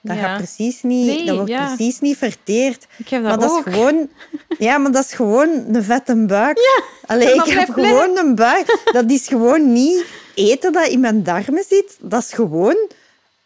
dat, 0.01 0.15
Ja. 0.15 0.21
gaat 0.21 0.37
precies 0.37 0.81
niet, 0.81 1.05
Nee, 1.05 1.25
dat 1.25 1.35
wordt 1.35 1.49
ja. 1.51 1.65
precies 1.75 1.99
niet 1.99 2.17
verteerd. 2.17 2.87
Ik 2.97 3.07
heb 3.09 3.21
Maar 3.21 3.31
dat 3.31 3.41
dat 3.41 3.51
ook. 3.51 3.65
is 3.67 3.73
gewoon... 3.73 4.09
Ja, 4.59 4.77
maar 4.77 4.91
dat 4.91 5.05
is 5.05 5.13
gewoon 5.13 5.49
een 5.49 5.83
vette 5.83 6.25
buik. 6.25 6.57
Ja, 6.57 6.83
Allee, 7.05 7.35
dat 7.35 7.47
ik 7.47 7.53
heb 7.53 7.69
gewoon 7.69 8.17
een 8.17 8.35
buik. 8.35 8.89
Dat 8.91 9.09
is 9.11 9.27
gewoon 9.27 9.73
niet 9.73 10.05
eten 10.35 10.71
dat 10.73 10.87
in 10.87 10.99
mijn 10.99 11.23
darmen 11.23 11.63
zit. 11.69 11.97
Dat 11.99 12.21
is 12.23 12.33
gewoon 12.33 12.89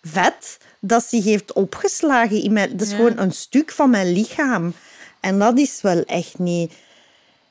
vet 0.01 0.57
dat 0.79 1.03
zich 1.05 1.23
heeft 1.23 1.53
opgeslagen. 1.53 2.43
In 2.43 2.53
mijn, 2.53 2.77
dat 2.77 2.88
is 2.88 2.93
gewoon 2.93 3.17
een 3.17 3.31
stuk 3.31 3.71
van 3.71 3.89
mijn 3.89 4.11
lichaam. 4.13 4.73
En 5.19 5.39
dat 5.39 5.57
is 5.57 5.81
wel 5.81 6.03
echt 6.03 6.39
niet... 6.39 6.73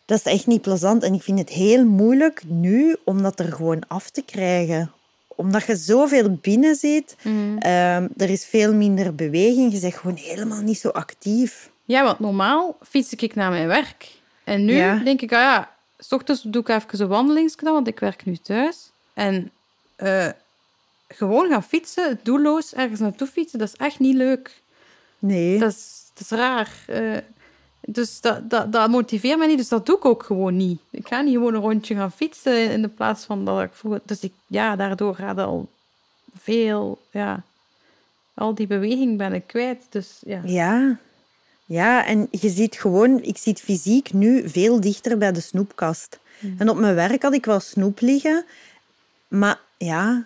Dat 0.04 0.18
is 0.24 0.32
echt 0.32 0.46
niet 0.46 0.62
plezant. 0.62 1.02
En 1.02 1.14
ik 1.14 1.22
vind 1.22 1.38
het 1.38 1.48
heel 1.48 1.84
moeilijk 1.84 2.42
nu 2.46 2.96
om 3.04 3.22
dat 3.22 3.38
er 3.38 3.52
gewoon 3.52 3.82
af 3.88 4.10
te 4.10 4.22
krijgen. 4.22 4.92
Omdat 5.36 5.66
je 5.66 5.76
zoveel 5.76 6.38
binnen 6.40 6.74
zit. 6.74 7.16
Ehm, 7.58 8.08
er 8.16 8.30
is 8.30 8.44
veel 8.46 8.74
minder 8.74 9.14
beweging. 9.14 9.72
Je 9.72 9.80
bent 9.80 9.94
gewoon 9.94 10.16
helemaal 10.16 10.60
niet 10.60 10.78
zo 10.78 10.88
actief. 10.88 11.70
Ja, 11.84 12.02
want 12.04 12.18
normaal 12.18 12.76
fiets 12.88 13.12
ik 13.14 13.34
naar 13.34 13.50
mijn 13.50 13.66
werk. 13.66 14.08
En 14.44 14.64
nu 14.64 14.74
Ja. 14.74 14.96
denk 15.04 15.20
ik, 15.20 15.32
ah 15.32 15.38
ja, 15.40 15.70
s 15.98 16.12
ochtends 16.12 16.42
doe 16.42 16.62
ik 16.62 16.68
even 16.68 17.00
een 17.00 17.08
wandelingsje, 17.08 17.62
want 17.64 17.86
ik 17.88 17.98
werk 18.00 18.24
nu 18.24 18.36
thuis. 18.36 18.90
En 19.14 19.50
eh, 19.96 20.28
gewoon 21.08 21.48
gaan 21.50 21.62
fietsen, 21.64 22.20
doelloos 22.22 22.72
ergens 22.74 23.00
naartoe 23.00 23.26
fietsen, 23.26 23.58
dat 23.58 23.68
is 23.68 23.76
echt 23.76 23.98
niet 23.98 24.16
leuk. 24.16 24.60
Nee. 25.18 25.58
Dat 25.58 25.70
is, 25.72 26.02
dat 26.14 26.22
is 26.22 26.38
raar. 26.38 26.70
Eh, 26.86 27.16
dus 27.86 28.20
dat, 28.20 28.50
dat, 28.50 28.72
dat 28.72 28.90
motiveert 28.90 29.38
mij 29.38 29.46
niet, 29.46 29.58
dus 29.58 29.68
dat 29.68 29.86
doe 29.86 29.96
ik 29.96 30.04
ook 30.04 30.22
gewoon 30.22 30.56
niet. 30.56 30.80
Ik 30.90 31.08
ga 31.08 31.20
niet 31.20 31.34
gewoon 31.34 31.54
een 31.54 31.60
rondje 31.60 31.94
gaan 31.94 32.12
fietsen 32.12 32.70
in 32.70 32.82
de 32.82 32.88
plaats 32.88 33.24
van 33.24 33.44
dat 33.44 33.62
ik 33.62 33.70
vroeger... 33.72 34.00
Dus 34.04 34.20
ik, 34.20 34.32
ja, 34.46 34.76
daardoor 34.76 35.14
gaat 35.14 35.38
al 35.38 35.68
veel, 36.38 36.98
ja... 37.10 37.42
Al 38.34 38.54
die 38.54 38.66
beweging 38.66 39.18
ben 39.18 39.32
ik 39.32 39.46
kwijt, 39.46 39.82
dus 39.88 40.18
ja. 40.26 40.40
Ja. 40.44 40.98
Ja, 41.64 42.06
en 42.06 42.28
je 42.30 42.48
ziet 42.48 42.74
gewoon... 42.76 43.22
Ik 43.22 43.38
zit 43.38 43.60
fysiek 43.60 44.12
nu 44.12 44.48
veel 44.48 44.80
dichter 44.80 45.18
bij 45.18 45.32
de 45.32 45.40
snoepkast. 45.40 46.18
En 46.58 46.68
op 46.68 46.76
mijn 46.76 46.94
werk 46.94 47.22
had 47.22 47.34
ik 47.34 47.44
wel 47.44 47.60
snoep 47.60 48.00
liggen. 48.00 48.44
Maar 49.28 49.60
ja... 49.76 50.24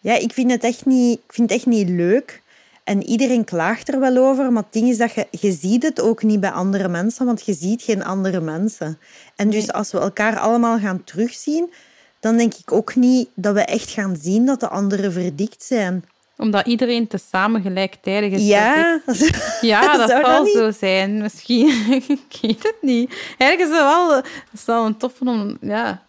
Ja, 0.00 0.14
ik 0.14 0.32
vind 0.32 0.50
het 0.50 0.64
echt 0.64 0.86
niet, 0.86 1.18
ik 1.18 1.32
vind 1.32 1.50
het 1.50 1.58
echt 1.58 1.68
niet 1.68 1.88
leuk. 1.88 2.42
En 2.84 3.02
iedereen 3.02 3.44
klaagt 3.44 3.92
er 3.92 4.00
wel 4.00 4.16
over, 4.16 4.52
maar 4.52 4.62
het 4.62 4.72
ding 4.72 4.88
is 4.88 4.96
dat 4.96 5.12
je, 5.12 5.26
je 5.30 5.52
ziet 5.52 5.82
het 5.82 6.00
ook 6.00 6.22
niet 6.22 6.40
bij 6.40 6.50
andere 6.50 6.88
mensen, 6.88 7.26
want 7.26 7.44
je 7.46 7.54
ziet 7.54 7.82
geen 7.82 8.04
andere 8.04 8.40
mensen. 8.40 8.98
En 9.36 9.50
dus 9.50 9.66
Nee. 9.66 9.72
als 9.72 9.92
we 9.92 9.98
elkaar 9.98 10.38
allemaal 10.38 10.78
gaan 10.78 11.04
terugzien, 11.04 11.72
dan 12.20 12.36
denk 12.36 12.54
ik 12.54 12.72
ook 12.72 12.94
niet 12.94 13.28
dat 13.34 13.54
we 13.54 13.60
echt 13.60 13.90
gaan 13.90 14.16
zien 14.20 14.46
dat 14.46 14.60
de 14.60 14.68
anderen 14.68 15.12
verdikt 15.12 15.62
zijn. 15.62 16.04
Omdat 16.36 16.66
iedereen 16.66 17.06
tezamen 17.06 17.62
gelijktijdig 17.62 18.32
is. 18.32 18.46
Ja, 18.46 19.00
Ja, 19.60 19.96
dat 19.96 20.08
Zou 20.10 20.24
zal 20.24 20.46
zo 20.46 20.70
zijn. 20.70 21.18
Misschien. 21.22 21.68
ik 22.08 22.38
weet 22.42 22.62
het 22.62 22.76
niet. 22.80 23.10
Eigenlijk 23.38 23.70
is 23.70 23.76
het 23.78 23.86
wel, 23.86 24.14
het 24.50 24.64
wel 24.66 24.86
een 24.86 24.96
toffe 24.96 25.24
om... 25.24 25.56
Ja, 25.60 26.02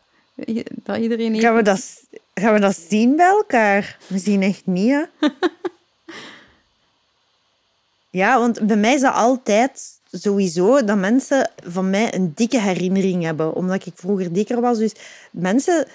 dat 0.83 0.97
iedereen... 0.97 1.39
gaan 1.39 1.55
we 1.55 1.61
dat, 1.61 2.03
gaan 2.33 2.53
we 2.53 2.59
dat 2.59 2.77
zien 2.89 3.15
bij 3.15 3.27
elkaar? 3.27 3.97
We 4.07 4.17
zien 4.17 4.41
echt 4.41 4.65
niet, 4.65 4.89
hè? 4.91 5.03
Ja, 8.11 8.39
want 8.39 8.67
bij 8.67 8.75
mij 8.77 8.93
is 8.93 9.01
dat 9.01 9.13
altijd 9.13 9.99
sowieso 10.11 10.83
dat 10.83 10.97
mensen 10.97 11.49
van 11.63 11.89
mij 11.89 12.13
een 12.15 12.31
dikke 12.35 12.59
herinnering 12.59 13.23
hebben. 13.23 13.53
Omdat 13.53 13.85
ik 13.85 13.93
vroeger 13.95 14.33
dikker 14.33 14.61
was. 14.61 14.77
Dus 14.77 14.93
mensen 15.31 15.87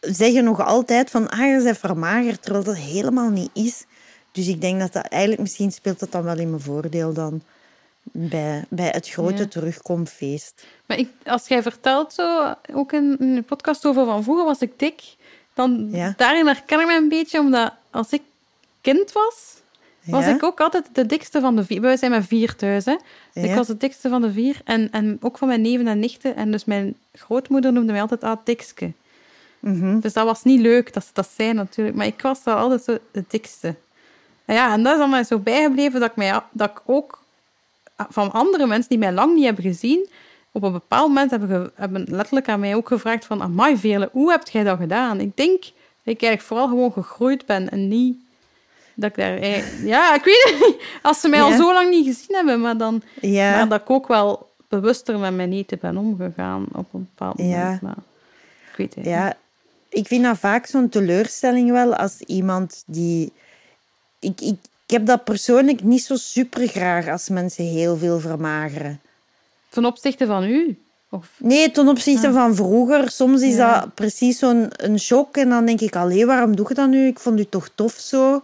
zeggen 0.00 0.44
nog 0.44 0.60
altijd 0.64 1.10
van, 1.10 1.28
ah, 1.30 1.38
je 1.38 1.60
bent 1.64 1.78
vermagerd, 1.78 2.42
terwijl 2.42 2.64
dat 2.64 2.76
helemaal 2.76 3.30
niet 3.30 3.50
is. 3.52 3.84
Dus 4.32 4.46
ik 4.48 4.60
denk 4.60 4.80
dat 4.80 4.92
dat 4.92 5.06
eigenlijk, 5.06 5.42
misschien 5.42 5.72
speelt 5.72 5.98
dat 6.00 6.12
dan 6.12 6.22
wel 6.22 6.38
in 6.38 6.50
mijn 6.50 6.62
voordeel 6.62 7.12
dan. 7.12 7.42
bij, 8.12 8.64
bij 8.68 8.88
het 8.88 9.08
grote 9.08 9.42
Ja. 9.42 9.48
terugkomfeest. 9.48 10.64
Maar 10.86 10.98
ik, 10.98 11.08
als 11.26 11.48
jij 11.48 11.62
vertelt 11.62 12.12
zo, 12.12 12.54
ook 12.72 12.92
in, 12.92 13.16
in 13.18 13.34
de 13.34 13.42
podcast 13.42 13.86
over 13.86 14.04
van 14.04 14.22
vroeger 14.22 14.44
was 14.44 14.58
ik 14.60 14.78
dik, 14.78 15.02
dan 15.54 15.88
Ja. 15.92 16.14
daarin 16.16 16.46
herken 16.46 16.80
ik 16.80 16.86
me 16.86 16.96
een 16.96 17.08
beetje, 17.08 17.38
omdat 17.38 17.72
als 17.90 18.10
ik 18.10 18.22
kind 18.80 19.12
was, 19.12 19.54
was 20.04 20.24
ik 20.26 20.42
ook 20.42 20.60
altijd 20.60 20.88
de 20.92 21.06
dikste 21.06 21.40
van 21.40 21.56
de 21.56 21.64
vier. 21.64 21.80
Wij 21.80 21.96
zijn 21.96 22.10
met 22.10 22.26
vier 22.26 22.56
thuis, 22.56 22.84
hè. 22.84 22.96
Dus 23.32 23.44
Ik 23.44 23.54
was 23.54 23.66
de 23.66 23.76
dikste 23.76 24.08
van 24.08 24.22
de 24.22 24.32
vier. 24.32 24.60
En, 24.64 24.88
en 24.90 25.18
ook 25.20 25.38
van 25.38 25.48
mijn 25.48 25.60
neven 25.60 25.86
en 25.86 25.98
nichten. 25.98 26.36
En 26.36 26.50
dus 26.50 26.64
mijn 26.64 26.94
grootmoeder 27.12 27.72
noemde 27.72 27.92
mij 27.92 28.00
altijd 28.00 28.24
ah, 28.24 28.36
dikske. 28.44 28.92
Mhm. 29.60 30.00
Dus 30.00 30.12
dat 30.12 30.24
was 30.24 30.42
niet 30.42 30.60
leuk 30.60 30.92
dat 30.92 31.04
ze 31.04 31.10
dat 31.12 31.28
zei 31.36 31.52
natuurlijk. 31.52 31.96
Maar 31.96 32.06
ik 32.06 32.22
was 32.22 32.40
wel 32.44 32.56
altijd 32.56 32.82
zo 32.84 32.98
de 33.10 33.24
dikste. 33.28 33.74
En 34.44 34.54
ja, 34.54 34.72
en 34.72 34.82
dat 34.82 35.00
is 35.00 35.08
mij 35.08 35.24
zo 35.24 35.38
bijgebleven 35.38 36.00
dat 36.00 36.10
ik, 36.10 36.16
mij, 36.16 36.40
dat 36.52 36.70
ik 36.70 36.80
ook 36.86 37.22
van 38.08 38.32
andere 38.32 38.66
mensen 38.66 38.88
die 38.88 38.98
mij 38.98 39.12
lang 39.12 39.34
niet 39.34 39.44
hebben 39.44 39.64
gezien, 39.64 40.08
op 40.52 40.62
een 40.62 40.72
bepaald 40.72 41.08
moment 41.08 41.30
hebben, 41.30 41.48
ge- 41.48 41.70
hebben 41.74 42.04
letterlijk 42.10 42.48
aan 42.48 42.60
mij 42.60 42.74
ook 42.74 42.88
gevraagd 42.88 43.24
van 43.24 43.42
Amai 43.42 43.76
Veerle, 43.76 44.08
hoe 44.12 44.30
heb 44.30 44.48
jij 44.48 44.64
dat 44.64 44.78
gedaan? 44.78 45.20
Ik 45.20 45.36
denk 45.36 45.62
dat 45.62 46.14
ik 46.14 46.22
eigenlijk 46.22 46.42
vooral 46.42 46.68
gewoon 46.68 46.92
gegroeid 46.92 47.46
ben 47.46 47.70
en 47.70 47.88
niet 47.88 48.16
dat 48.94 49.10
ik 49.10 49.16
daar... 49.16 49.38
eigenlijk- 49.38 49.82
Ja, 49.88 50.14
ik 50.14 50.24
weet 50.24 50.44
het 50.50 50.66
niet. 50.66 50.82
Als 51.02 51.20
ze 51.20 51.28
mij 51.28 51.42
al 51.42 51.52
zo 51.52 51.72
lang 51.72 51.90
niet 51.90 52.06
gezien 52.06 52.36
hebben, 52.36 52.60
maar 52.60 52.76
dan... 52.76 53.02
Ja, 53.20 53.50
Maar 53.56 53.68
dat 53.68 53.80
ik 53.80 53.90
ook 53.90 54.08
wel 54.08 54.52
bewuster 54.68 55.18
met 55.18 55.34
mijn 55.34 55.52
eten 55.52 55.78
ben 55.80 55.96
omgegaan 55.96 56.64
op 56.72 56.86
een 56.94 57.08
bepaald 57.14 57.38
moment. 57.38 57.54
Ja. 57.56 57.78
Maar 57.82 57.96
ik 58.70 58.76
weet 58.76 58.94
het 58.94 58.96
niet. 59.04 59.06
ja, 59.14 59.34
ik 59.88 60.06
vind 60.06 60.24
dat 60.24 60.38
vaak 60.38 60.66
zo'n 60.66 60.88
teleurstelling 60.88 61.70
wel 61.70 61.94
als 61.94 62.20
iemand 62.20 62.82
die... 62.86 63.32
Ik, 64.18 64.40
ik, 64.40 64.56
ik 64.86 64.90
heb 64.90 65.06
dat 65.06 65.24
persoonlijk 65.24 65.82
niet 65.82 66.02
zo 66.04 66.16
super 66.16 66.66
graag 66.68 67.08
als 67.08 67.28
mensen 67.28 67.64
heel 67.64 67.96
veel 67.96 68.20
vermageren. 68.20 69.00
Ten 69.68 69.84
opzichte 69.84 70.26
van 70.26 70.44
u? 70.44 70.78
Of... 71.10 71.28
Nee, 71.38 71.70
ten 71.70 71.88
opzichte 71.88 72.32
van 72.32 72.54
vroeger. 72.54 73.10
Soms 73.10 73.42
is 73.42 73.54
Ja. 73.54 73.80
dat 73.80 73.94
precies 73.94 74.38
zo'n 74.38 74.68
een 74.76 74.98
shock. 74.98 75.36
En 75.36 75.48
dan 75.48 75.66
denk 75.66 75.80
ik, 75.80 75.96
allee, 75.96 76.26
waarom 76.26 76.56
doe 76.56 76.66
je 76.68 76.74
dat 76.74 76.88
nu? 76.88 77.06
Ik 77.06 77.18
vond 77.18 77.38
u 77.40 77.44
toch 77.44 77.68
tof 77.74 77.92
zo. 77.92 78.42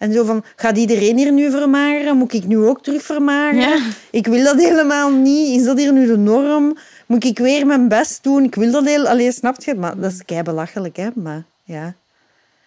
En 0.00 0.12
zo 0.12 0.24
van, 0.24 0.44
gaat 0.56 0.76
iedereen 0.76 1.16
hier 1.16 1.32
nu 1.32 1.50
vermageren? 1.50 2.16
Moet 2.16 2.32
ik 2.32 2.46
nu 2.46 2.58
ook 2.58 2.82
terug 2.82 3.02
vermageren? 3.02 3.78
Ja. 3.78 3.90
Ik 4.10 4.26
wil 4.26 4.44
dat 4.44 4.56
helemaal 4.56 5.10
niet. 5.10 5.58
Is 5.58 5.64
dat 5.64 5.78
hier 5.78 5.92
nu 5.92 6.06
de 6.06 6.16
norm? 6.16 6.76
Moet 7.06 7.24
ik 7.24 7.38
weer 7.38 7.66
mijn 7.66 7.88
best 7.88 8.22
doen? 8.22 8.44
Ik 8.44 8.54
wil 8.54 8.70
dat 8.72 8.84
heel... 8.84 9.06
Allee, 9.08 9.32
snap 9.32 9.60
je? 9.60 9.74
Maar 9.74 10.00
dat 10.00 10.12
is 10.12 10.24
kei 10.24 10.42
belachelijk, 10.42 10.96
hè? 10.96 11.08
Maar 11.14 11.44
ja. 11.64 11.94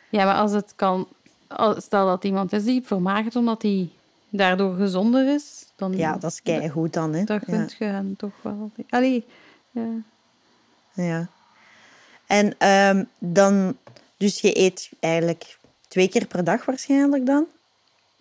Ja, 0.10 0.26
maar 0.26 0.36
als 0.36 0.52
het 0.52 0.74
kan... 0.76 1.08
Stel 1.78 2.06
dat 2.06 2.24
iemand 2.24 2.54
is 2.54 2.64
die 2.64 2.82
vermagert 2.86 3.36
omdat 3.36 3.62
hij 3.62 3.90
daardoor 4.30 4.76
gezonder 4.76 5.34
is, 5.34 5.66
dan... 5.76 5.98
Ja, 5.98 6.18
dat 6.18 6.32
is 6.32 6.42
kei 6.42 6.70
goed 6.70 6.94
dan, 6.94 7.14
hè? 7.14 7.24
Dat 7.24 7.42
Ja. 7.48 7.54
gunt 7.54 7.76
je 7.80 8.14
toch 8.18 8.34
wel. 8.42 8.72
Allee, 8.90 9.26
ja. 9.72 9.88
Ja. 10.94 11.28
En 12.28 12.56
ehm, 12.58 13.04
dan... 13.20 13.78
Dus 14.18 14.42
je 14.42 14.60
eet 14.60 14.90
eigenlijk 15.00 15.58
twee 15.94 16.10
keer 16.10 16.28
per 16.28 16.44
dag 16.44 16.66
waarschijnlijk 16.66 17.26
dan? 17.26 17.46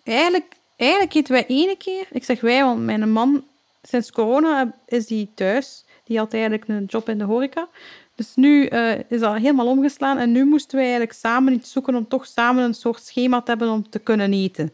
Eigenlijk, 0.03 0.53
eigenlijk 0.75 1.13
eten 1.13 1.33
wij 1.33 1.45
ene 1.47 1.77
keer. 1.77 2.07
Ik 2.11 2.23
zeg 2.23 2.41
wij, 2.41 2.63
want 2.63 2.79
mijn 2.79 3.11
man, 3.11 3.43
sinds 3.81 4.11
corona 4.11 4.73
is 4.85 5.05
die 5.05 5.29
thuis. 5.33 5.85
Die 6.03 6.17
had 6.17 6.33
eigenlijk 6.33 6.67
een 6.67 6.85
job 6.85 7.09
in 7.09 7.17
de 7.17 7.23
horeca. 7.23 7.67
Dus 8.15 8.35
nu 8.35 8.65
eh, 8.65 8.99
is 9.07 9.19
dat 9.19 9.35
helemaal 9.35 9.67
omgeslaan. 9.67 10.17
En 10.17 10.31
nu 10.31 10.45
moesten 10.45 10.75
wij 10.75 10.85
eigenlijk 10.85 11.13
samen 11.13 11.53
iets 11.53 11.71
zoeken 11.71 11.95
om 11.95 12.07
toch 12.07 12.25
samen 12.25 12.63
een 12.63 12.73
soort 12.73 13.05
schema 13.05 13.41
te 13.41 13.49
hebben 13.49 13.69
om 13.69 13.89
te 13.89 13.99
kunnen 13.99 14.33
eten. 14.33 14.73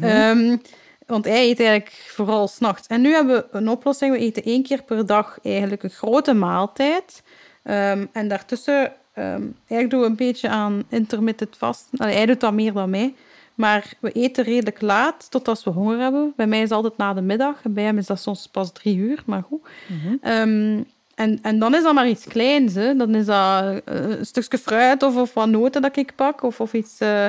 Ehm, 0.00 0.56
want 1.06 1.24
hij 1.24 1.48
eet 1.48 1.60
eigenlijk 1.60 1.90
vooral 2.06 2.48
s'nachts. 2.48 2.86
En 2.86 3.00
nu 3.00 3.12
hebben 3.12 3.36
we 3.36 3.58
een 3.58 3.68
oplossing. 3.68 4.12
We 4.12 4.18
eten 4.18 4.42
één 4.42 4.62
keer 4.62 4.82
per 4.82 5.06
dag 5.06 5.38
eigenlijk 5.42 5.82
een 5.82 5.90
grote 5.90 6.32
maaltijd. 6.32 7.22
Ehm, 7.62 8.06
en 8.12 8.28
daartussen, 8.28 8.92
eigenlijk 9.14 9.90
doen 9.90 10.00
we 10.00 10.06
een 10.06 10.16
beetje 10.16 10.48
aan 10.48 10.82
intermittent 10.88 11.56
vasten. 11.56 11.98
Allee, 11.98 12.14
hij 12.14 12.26
doet 12.26 12.40
dat 12.40 12.52
meer 12.52 12.72
dan 12.72 12.90
mij. 12.90 13.14
Maar 13.54 13.92
we 14.00 14.12
eten 14.12 14.44
redelijk 14.44 14.80
laat, 14.80 15.30
tot 15.30 15.48
als 15.48 15.64
we 15.64 15.70
honger 15.70 15.98
hebben. 15.98 16.32
Bij 16.36 16.46
mij 16.46 16.58
is 16.58 16.68
het 16.68 16.72
altijd 16.72 16.96
na 16.96 17.14
de 17.14 17.20
middag. 17.20 17.62
Bij 17.62 17.84
hem 17.84 17.98
is 17.98 18.06
dat 18.06 18.20
soms 18.20 18.48
pas 18.48 18.72
drie 18.72 18.96
uur, 18.96 19.22
maar 19.26 19.42
goed. 19.42 19.60
Ehm, 20.20 20.82
en, 21.14 21.38
en 21.42 21.58
dan 21.58 21.74
is 21.74 21.82
dat 21.82 21.94
maar 21.94 22.08
iets 22.08 22.24
kleins. 22.24 22.74
Hè. 22.74 22.96
Dan 22.96 23.14
is 23.14 23.26
dat 23.26 23.80
eh, 23.84 24.08
een 24.08 24.26
stukje 24.26 24.58
fruit 24.58 25.02
of, 25.02 25.16
of 25.16 25.34
wat 25.34 25.48
noten 25.48 25.82
dat 25.82 25.96
ik 25.96 26.14
pak. 26.14 26.42
Of, 26.42 26.60
of 26.60 26.72
iets, 26.72 26.98
eh, 26.98 27.26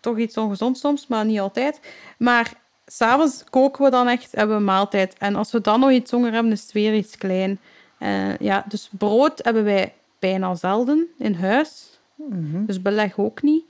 toch 0.00 0.18
iets 0.18 0.36
ongezond 0.36 0.78
soms, 0.78 1.06
maar 1.06 1.24
niet 1.24 1.40
altijd. 1.40 1.80
Maar 2.18 2.52
s'avonds 2.86 3.44
koken 3.50 3.84
we 3.84 3.90
dan 3.90 4.08
echt, 4.08 4.32
hebben 4.32 4.56
we 4.56 4.62
maaltijd. 4.62 5.14
En 5.18 5.36
als 5.36 5.52
we 5.52 5.60
dan 5.60 5.80
nog 5.80 5.90
iets 5.90 6.10
honger 6.10 6.32
hebben, 6.32 6.52
is 6.52 6.62
het 6.62 6.72
weer 6.72 6.94
iets 6.94 7.16
klein. 7.16 7.60
Eh, 7.98 8.36
ja, 8.36 8.64
dus 8.68 8.88
brood 8.98 9.44
hebben 9.44 9.64
wij 9.64 9.94
bijna 10.20 10.54
zelden 10.54 11.08
in 11.18 11.34
huis. 11.34 12.00
Dus 12.66 12.82
beleg 12.82 13.18
ook 13.18 13.42
niet. 13.42 13.64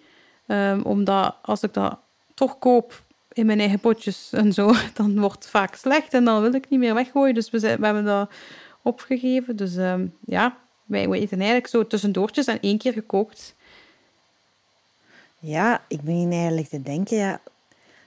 Ehm, 0.46 0.80
omdat 0.80 1.36
als 1.42 1.62
ik 1.62 1.74
dat 1.74 1.98
toch 2.34 2.58
koop 2.58 3.02
in 3.32 3.46
mijn 3.46 3.60
eigen 3.60 3.80
potjes 3.80 4.32
en 4.32 4.52
zo, 4.52 4.72
dan 4.94 5.20
wordt 5.20 5.34
het 5.34 5.46
vaak 5.46 5.74
slecht 5.74 6.14
en 6.14 6.24
dan 6.24 6.42
wil 6.42 6.54
ik 6.54 6.68
niet 6.68 6.80
meer 6.80 6.94
weggooien. 6.94 7.34
Dus 7.34 7.50
we, 7.50 7.58
zijn, 7.58 7.78
we 7.78 7.84
hebben 7.84 8.04
dat 8.04 8.30
opgegeven. 8.82 9.56
Dus 9.56 9.76
ehm, 9.76 10.06
ja, 10.24 10.56
wij 10.84 11.08
we 11.08 11.18
eten 11.18 11.38
eigenlijk 11.38 11.66
zo 11.66 11.86
tussendoortjes 11.86 12.46
en 12.46 12.60
één 12.60 12.78
keer 12.78 12.92
gekookt. 12.92 13.54
Ja, 15.38 15.84
ik 15.88 16.00
begin 16.00 16.32
eigenlijk 16.32 16.68
te 16.68 16.82
denken, 16.82 17.16
ja, 17.16 17.40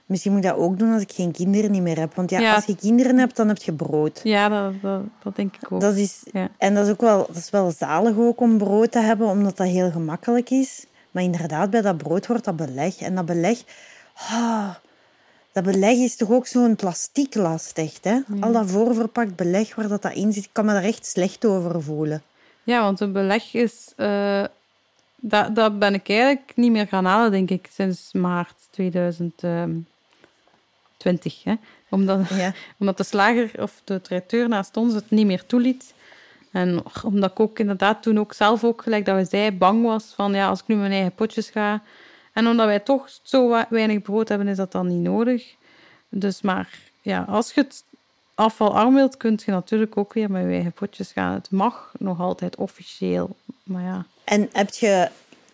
misschien 0.06 0.32
moet 0.32 0.44
ik 0.44 0.50
dat 0.50 0.58
ook 0.58 0.78
doen 0.78 0.92
als 0.92 1.02
ik 1.02 1.12
geen 1.12 1.32
kinderen 1.32 1.70
niet 1.70 1.82
meer 1.82 1.98
heb. 1.98 2.14
Want 2.14 2.30
ja, 2.30 2.40
Ja. 2.40 2.54
als 2.54 2.64
je 2.64 2.76
kinderen 2.76 3.18
hebt, 3.18 3.36
dan 3.36 3.48
heb 3.48 3.56
je 3.62 3.72
brood. 3.72 4.20
Ja, 4.24 4.48
dat, 4.48 4.72
dat, 4.82 5.00
dat 5.22 5.36
denk 5.36 5.54
ik 5.60 5.72
ook. 5.72 5.80
Dat 5.80 5.94
is, 5.96 6.22
Ja. 6.32 6.48
En 6.58 6.74
dat 6.74 6.84
is 6.86 6.92
ook 6.92 7.00
wel, 7.00 7.26
dat 7.26 7.36
is 7.36 7.50
wel 7.50 7.70
zalig 7.70 8.16
ook 8.16 8.40
om 8.40 8.58
brood 8.58 8.92
te 8.92 8.98
hebben, 9.00 9.26
omdat 9.28 9.56
dat 9.56 9.66
heel 9.66 9.90
gemakkelijk 9.90 10.50
is. 10.50 10.86
Maar 11.10 11.22
inderdaad, 11.22 11.70
bij 11.70 11.80
dat 11.80 11.96
brood 11.96 12.26
wordt 12.26 12.44
dat 12.44 12.56
beleg. 12.56 12.96
En 13.00 13.14
dat 13.14 13.26
beleg, 13.26 13.62
ah, 14.30 14.74
dat 15.52 15.64
beleg 15.64 15.96
is 15.98 16.16
toch 16.16 16.30
ook 16.30 16.46
zo'n 16.46 16.76
plasticlast, 16.76 17.78
echt. 17.78 18.04
Hè? 18.04 18.18
Al 18.40 18.52
dat 18.52 18.70
voorverpakt 18.70 19.36
beleg 19.36 19.74
waar 19.74 19.88
dat, 19.88 20.02
dat 20.02 20.12
in 20.12 20.32
zit, 20.32 20.44
ik 20.44 20.50
kan 20.52 20.64
me 20.64 20.72
daar 20.72 20.82
echt 20.82 21.06
slecht 21.06 21.44
over 21.44 21.82
voelen. 21.82 22.22
Ja, 22.62 22.82
want 22.82 23.00
een 23.00 23.12
beleg 23.12 23.54
is... 23.54 23.92
eh, 23.96 24.44
dat, 25.16 25.54
dat 25.54 25.78
ben 25.78 25.94
ik 25.94 26.08
eigenlijk 26.08 26.52
niet 26.54 26.70
meer 26.70 26.86
gaan 26.86 27.04
halen, 27.04 27.30
denk 27.30 27.50
ik, 27.50 27.68
sinds 27.72 28.12
maart 28.12 28.54
2020. 31.04 31.44
Hè? 31.44 31.54
Omdat, 31.88 32.28
Ja. 32.28 32.52
omdat 32.78 32.96
de 32.96 33.04
slager 33.04 33.50
of 33.62 33.80
de 33.84 34.00
traiteur 34.00 34.48
naast 34.48 34.76
ons 34.76 34.94
het 34.94 35.10
niet 35.10 35.26
meer 35.26 35.46
toeliet. 35.46 35.94
En 36.52 36.82
omdat 37.02 37.30
ik 37.30 37.40
ook 37.40 37.58
inderdaad 37.58 38.02
toen 38.02 38.18
ook 38.18 38.32
zelf 38.32 38.64
ook, 38.64 38.82
gelijk 38.82 39.04
dat 39.04 39.16
we 39.16 39.24
zei, 39.24 39.52
bang 39.52 39.84
was 39.84 40.04
van 40.04 40.32
ja, 40.32 40.48
als 40.48 40.60
ik 40.60 40.66
nu 40.66 40.76
mijn 40.76 40.92
eigen 40.92 41.14
potjes 41.14 41.50
ga. 41.50 41.82
En 42.32 42.46
omdat 42.46 42.66
wij 42.66 42.80
toch 42.80 43.08
zo 43.22 43.64
weinig 43.68 44.02
brood 44.02 44.28
hebben, 44.28 44.48
is 44.48 44.56
dat 44.56 44.72
dan 44.72 44.86
niet 44.86 45.02
nodig. 45.02 45.54
Dus 46.08 46.42
maar 46.42 46.78
ja, 47.02 47.24
als 47.28 47.52
je 47.52 47.60
het 47.60 47.84
afvalarm 48.34 48.94
wilt, 48.94 49.16
kun 49.16 49.38
je 49.44 49.50
natuurlijk 49.50 49.96
ook 49.96 50.12
weer 50.12 50.30
met 50.30 50.42
je 50.42 50.48
eigen 50.50 50.72
potjes 50.72 51.12
gaan. 51.12 51.32
Het 51.34 51.50
mag 51.50 51.92
nog 51.98 52.20
altijd 52.20 52.56
officieel, 52.56 53.36
maar 53.62 53.82
ja. 53.82 54.06
En 54.24 54.48
heb 54.52 54.74
je 54.74 55.08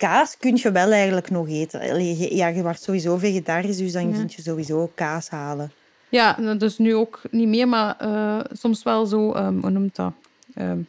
kaas, 0.07 0.37
kun 0.37 0.55
je 0.61 0.71
wel 0.71 0.91
eigenlijk 0.91 1.29
nog 1.29 1.47
eten. 1.47 2.03
Ja, 2.35 2.47
je 2.47 2.61
wordt 2.61 2.81
sowieso 2.83 3.17
vegetarisch, 3.17 3.77
dus 3.77 3.91
dan 3.91 4.09
Ja. 4.09 4.15
kun 4.15 4.29
je 4.35 4.41
sowieso 4.41 4.91
kaas 4.95 5.29
halen. 5.29 5.71
Ja, 6.09 6.35
nou, 6.39 6.57
dus 6.57 6.77
nu 6.77 6.95
ook 6.95 7.21
niet 7.31 7.47
meer, 7.47 7.67
maar 7.67 7.95
eh, 7.99 8.39
soms 8.51 8.83
wel 8.83 9.05
zo, 9.05 9.31
ehm, 9.31 9.59
hoe 9.59 9.69
noemt 9.69 9.95
dat? 9.95 10.13
Ehm 10.53 10.79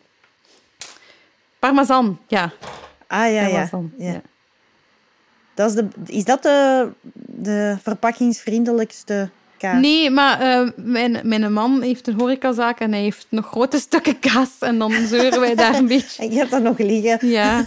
parmesan, 1.59 2.19
ja. 2.27 2.53
Ah, 3.07 3.19
ja, 3.19 3.27
ja. 3.27 3.49
parmesan, 3.49 3.93
ja. 3.99 4.21
Dat 5.55 5.69
is, 5.71 5.77
de, 5.77 5.87
is 6.07 6.25
dat 6.25 6.43
de, 6.43 6.89
de 7.27 7.77
verpakkingsvriendelijkste 7.83 9.29
kaas? 9.59 9.81
Nee, 9.81 10.11
maar 10.11 10.41
eh, 10.41 10.69
mijn, 10.77 11.21
mijn 11.25 11.53
man 11.53 11.83
heeft 11.83 12.07
een 12.07 12.21
horecazaak 12.21 12.81
en 12.81 12.93
hij 12.93 13.01
heeft 13.03 13.27
nog 13.29 13.47
grote 13.47 13.79
stukken 13.79 14.19
kaas. 14.19 14.51
En 14.61 14.79
dan 14.79 14.93
zeuren 15.07 15.41
wij 15.41 15.55
daar 15.55 15.75
een 15.75 15.87
beetje. 15.97 16.23
En 16.23 16.31
je 16.31 16.37
hebt 16.39 16.51
dat 16.51 16.63
nog 16.63 16.79
liggen. 16.79 17.29
Ja. 17.29 17.65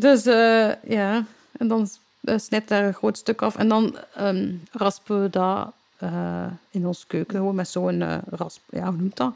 Dus 0.00 0.26
eh, 0.26 0.70
ja, 0.82 1.24
en 1.58 1.68
dan 1.68 1.88
uh, 2.24 2.34
snijdt 2.38 2.68
daar 2.68 2.84
een 2.84 2.94
groot 2.94 3.18
stuk 3.18 3.42
af. 3.42 3.56
En 3.56 3.68
dan 3.68 3.96
ehm, 4.14 4.52
raspen 4.72 5.22
we 5.22 5.30
dat 5.30 5.72
eh, 5.98 6.46
in 6.70 6.86
ons 6.86 7.06
keuken. 7.06 7.36
Gewoon 7.36 7.54
met 7.54 7.68
zo'n 7.68 8.02
eh, 8.02 8.16
rasp... 8.30 8.60
Ja, 8.70 8.84
hoe 8.84 8.96
noemt 8.96 9.16
dat? 9.16 9.32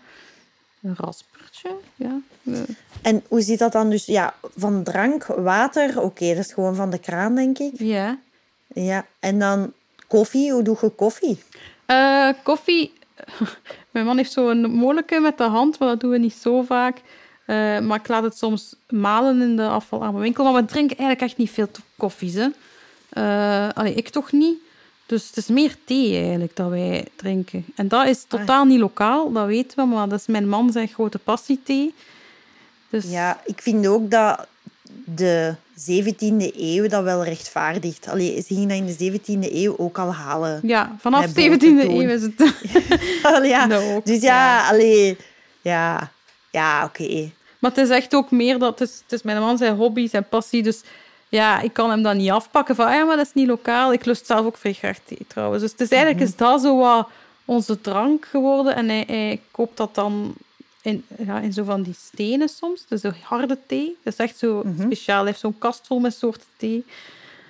Een 0.82 0.94
raspertje, 0.96 1.70
ja. 1.94 2.18
Eh, 2.44 2.58
En 3.02 3.22
hoe 3.28 3.40
zit 3.40 3.58
dat 3.58 3.72
dan 3.72 3.90
dus? 3.90 4.06
Ja, 4.06 4.34
van 4.56 4.82
drank, 4.82 5.24
water, 5.26 6.00
oké, 6.00 6.28
dat 6.34 6.44
is 6.44 6.52
gewoon 6.52 6.74
van 6.74 6.90
de 6.90 6.98
kraan, 6.98 7.34
denk 7.34 7.58
ik. 7.58 7.72
ja. 7.78 8.18
Ja, 8.74 9.06
en 9.20 9.38
dan 9.38 9.72
koffie, 10.08 10.52
hoe 10.52 10.62
doe 10.62 10.76
je 10.80 10.88
koffie? 10.90 11.42
Eh, 11.86 12.28
koffie. 12.42 12.92
Mijn 13.90 14.06
man 14.06 14.16
heeft 14.16 14.32
zo'n 14.32 14.70
molenke 14.70 15.20
met 15.20 15.38
de 15.38 15.44
hand, 15.44 15.78
maar 15.78 15.88
dat 15.88 16.00
doen 16.00 16.10
we 16.10 16.18
niet 16.18 16.34
zo 16.34 16.62
vaak. 16.62 17.00
Eh, 17.44 17.78
maar 17.80 17.98
ik 18.00 18.08
laat 18.08 18.22
het 18.22 18.38
soms 18.38 18.74
malen 18.88 19.40
in 19.42 19.56
de 19.56 19.66
afvalarme 19.66 20.20
winkel. 20.20 20.44
Maar 20.44 20.62
we 20.62 20.64
drinken 20.68 20.96
eigenlijk 20.96 21.28
echt 21.30 21.38
niet 21.38 21.50
veel 21.50 21.68
koffies. 21.96 22.34
Hè. 22.34 22.46
Eh, 23.08 23.68
allee, 23.74 23.94
ik 23.94 24.08
toch 24.08 24.32
niet. 24.32 24.58
Dus 25.06 25.26
het 25.26 25.36
is 25.36 25.46
meer 25.46 25.76
thee 25.84 26.18
eigenlijk 26.20 26.56
dat 26.56 26.68
wij 26.70 27.06
drinken. 27.16 27.64
En 27.76 27.88
dat 27.88 28.06
is 28.06 28.24
totaal 28.28 28.64
niet 28.64 28.80
lokaal, 28.80 29.32
dat 29.32 29.46
weten 29.46 29.76
we, 29.76 29.94
maar 29.94 30.08
dat 30.08 30.18
is 30.20 30.26
mijn 30.26 30.48
man 30.48 30.72
zijn 30.72 30.88
grote 30.88 31.18
passie 31.18 31.60
thee. 31.64 31.94
Dus 32.88 33.04
Ja, 33.10 33.40
ik 33.44 33.62
vind 33.62 33.86
ook 33.86 34.10
dat 34.10 34.46
de 35.04 35.54
17e 35.76 36.54
eeuw 36.56 36.88
dat 36.88 37.02
wel 37.02 37.24
rechtvaardigt. 37.24 38.08
Allee, 38.08 38.40
ze 38.46 38.54
gingen 38.54 38.68
dat 38.68 38.76
in 38.78 38.86
de 38.86 39.20
17e 39.48 39.52
eeuw 39.54 39.74
ook 39.78 39.98
al 39.98 40.14
halen. 40.14 40.60
ja, 40.62 40.96
vanaf 40.98 41.20
Met 41.20 41.30
17e 41.30 41.50
botertoon. 41.50 42.00
eeuw 42.00 42.08
is 42.08 42.22
het. 42.22 42.52
Ja. 43.46 43.68
Ook, 43.94 44.06
dus 44.06 44.20
ja, 44.20 44.58
ja. 44.58 44.68
allee, 44.68 45.16
ja, 45.62 46.10
ja 46.54 46.84
oké. 46.84 47.30
Maar 47.58 47.70
het 47.70 47.80
is 47.80 47.90
echt 47.90 48.14
ook 48.14 48.30
meer 48.30 48.58
dat 48.58 48.78
het 48.78 48.88
is, 48.88 49.00
het 49.02 49.12
is 49.12 49.22
mijn 49.22 49.40
man 49.40 49.58
zijn 49.58 49.76
hobby, 49.76 50.08
zijn 50.08 50.28
passie. 50.28 50.62
Dus 50.62 50.82
ja, 51.28 51.60
ik 51.60 51.72
kan 51.72 51.90
hem 51.90 52.02
dan 52.02 52.16
niet 52.16 52.30
afpakken 52.30 52.74
van, 52.74 52.86
ah 52.86 52.92
ja, 52.94 53.04
maar 53.04 53.16
dat 53.16 53.26
is 53.26 53.32
niet 53.32 53.48
lokaal. 53.48 53.92
Ik 53.92 54.04
lust 54.04 54.26
zelf 54.26 54.46
ook 54.46 54.56
vrij 54.56 54.72
graag 54.72 54.98
thee 55.04 55.26
trouwens. 55.28 55.62
Dus 55.62 55.70
het 55.70 55.80
is 55.80 55.88
eigenlijk 55.88 56.22
is 56.22 56.36
dat 56.36 56.60
zo 56.60 56.78
wat 56.78 57.08
onze 57.44 57.80
drank 57.80 58.24
geworden. 58.24 58.74
En 58.74 58.88
hij, 58.88 59.04
hij 59.06 59.40
koopt 59.50 59.76
dat 59.76 59.94
dan 59.94 60.34
in, 60.82 61.04
ja, 61.26 61.40
in 61.40 61.52
zo 61.52 61.64
van 61.64 61.82
die 61.82 61.94
stenen 61.98 62.48
soms. 62.48 62.86
Dus 62.88 63.00
zo 63.00 63.12
harde 63.22 63.58
thee. 63.66 63.96
Dat 64.02 64.12
is 64.12 64.18
echt 64.18 64.38
zo 64.38 64.62
speciaal. 64.80 65.18
Hij 65.18 65.26
heeft 65.26 65.40
zo'n 65.40 65.58
kast 65.58 65.86
vol 65.86 65.98
met 65.98 66.14
soorten 66.14 66.46
thee. 66.56 66.84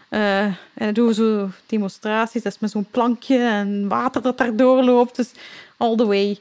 Eh, 0.09 0.43
en 0.45 0.57
dan 0.75 0.93
doen 0.93 1.07
we 1.07 1.15
zo 1.15 1.49
demonstraties. 1.67 2.43
Dat 2.43 2.53
is 2.53 2.59
met 2.59 2.71
zo'n 2.71 2.89
plankje 2.91 3.39
en 3.39 3.89
water 3.89 4.23
dat 4.23 4.39
daardoor 4.39 4.83
loopt. 4.83 5.17
Dus 5.17 5.31
all 5.77 5.97
the 5.97 6.07
way. 6.07 6.39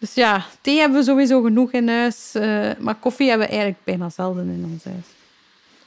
Dus 0.00 0.14
ja, 0.14 0.44
thee 0.60 0.78
hebben 0.78 0.98
we 0.98 1.04
sowieso 1.04 1.42
genoeg 1.42 1.70
in 1.72 1.88
huis. 1.88 2.34
eh, 2.34 2.70
maar 2.78 2.94
koffie 2.94 3.28
hebben 3.28 3.46
we 3.46 3.52
eigenlijk 3.52 3.84
bijna 3.84 4.08
zelden 4.10 4.48
in 4.48 4.68
ons 4.72 4.84
huis. 4.84 5.04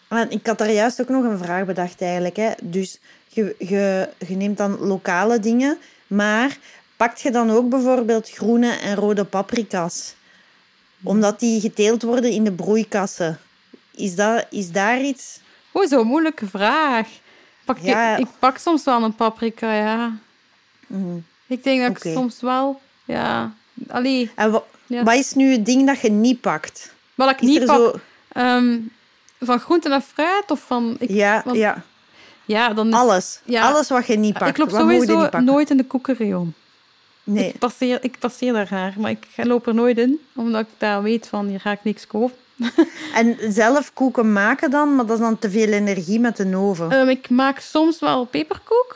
En 0.08 0.32
ik 0.32 0.48
had 0.48 0.58
daar 0.58 0.72
juist 0.72 1.02
ook 1.02 1.10
nog 1.10 1.24
een 1.24 1.38
vraag 1.38 1.66
bedacht 1.66 2.02
eigenlijk. 2.02 2.36
Hè. 2.36 2.52
Dus 2.62 3.00
je, 3.28 3.56
je, 3.60 4.10
je 4.28 4.36
neemt 4.36 4.58
dan 4.58 4.78
lokale 4.80 5.40
dingen, 5.40 5.78
maar 6.08 6.58
pakt 6.98 7.22
je 7.22 7.32
dan 7.32 7.50
ook 7.50 7.70
bijvoorbeeld 7.70 8.30
groene 8.30 8.72
en 8.72 8.96
rode 8.96 9.24
paprika's? 9.24 10.16
Omdat 11.04 11.40
die 11.40 11.62
geteeld 11.62 12.02
worden 12.02 12.32
in 12.32 12.44
de 12.44 12.52
broeikassen. 12.52 13.40
Is, 13.96 14.16
dat, 14.16 14.46
is 14.50 14.72
daar 14.72 15.02
iets? 15.02 15.40
Oeh, 15.74 15.88
zo'n 15.88 16.08
moeilijke 16.08 16.48
vraag. 16.48 17.08
Pak 17.66 17.78
je- 17.78 17.88
Ja. 17.90 18.18
ik 18.18 18.28
pak 18.40 18.58
soms 18.58 18.84
wel 18.84 19.04
een 19.04 19.16
paprika, 19.16 19.74
ja. 19.74 20.18
Mhm. 20.88 21.18
Ik 21.48 21.64
denk 21.64 21.82
dat 21.82 22.06
ik 22.06 22.14
soms 22.14 22.42
wel... 22.42 22.82
Ja, 23.06 23.54
allee, 23.88 24.32
En 24.36 24.52
wa- 24.52 24.64
Ja. 24.86 25.04
wat 25.04 25.16
is 25.16 25.34
nu 25.34 25.52
het 25.52 25.66
ding 25.66 25.88
dat 25.88 26.00
je 26.02 26.12
niet 26.12 26.42
pakt? 26.42 26.94
wat 27.16 27.30
ik 27.30 27.42
Is 27.42 27.48
niet 27.48 27.66
pak... 27.66 27.76
zo... 27.76 28.00
ehm, 28.32 28.78
van 29.40 29.60
groente 29.60 29.90
en 29.90 30.02
fruit 30.02 30.52
of 30.52 30.60
van... 30.68 30.96
Ik, 31.00 31.10
Ja, 31.10 31.42
want- 31.46 31.58
ja, 31.58 31.82
ja, 32.46 32.74
dan 32.74 32.88
is... 32.88 32.94
alles. 32.94 33.40
ja. 33.46 33.62
Alles 33.72 33.90
wat 33.90 34.08
je 34.08 34.16
niet 34.18 34.34
pakt. 34.34 34.50
ik 34.50 34.58
loop 34.58 34.70
wat 34.70 34.80
sowieso 34.80 35.30
nooit 35.40 35.70
in 35.70 35.78
de 35.78 35.86
koekenrayon. 35.86 36.54
Nee. 37.24 37.48
Ik, 37.50 37.60
passeer, 37.60 37.98
ik 38.04 38.20
passeer 38.20 38.54
daar 38.54 38.68
naar, 38.70 38.94
maar 38.98 39.12
ik 39.12 39.26
ga- 39.34 39.46
loop 39.46 39.68
er 39.68 39.74
nooit 39.74 39.98
in. 39.98 40.20
Omdat 40.36 40.62
ik 40.62 40.68
daar 40.78 41.02
weet 41.04 41.28
van, 41.28 41.48
hier 41.48 41.60
ga 41.60 41.72
ik 41.72 41.84
niks 41.84 42.08
kopen. 42.08 42.36
En 43.14 43.38
zelf 43.54 43.94
koeken 43.94 44.32
maken 44.34 44.72
dan, 44.72 44.96
maar 44.96 45.06
dat 45.06 45.18
is 45.18 45.24
dan 45.24 45.40
te 45.40 45.50
veel 45.52 45.68
energie 45.68 46.20
met 46.20 46.38
de 46.38 46.56
oven. 46.58 46.92
Ehm, 46.92 47.08
ik 47.10 47.30
maak 47.30 47.60
soms 47.60 48.00
wel 48.00 48.26
peperkoek. 48.26 48.96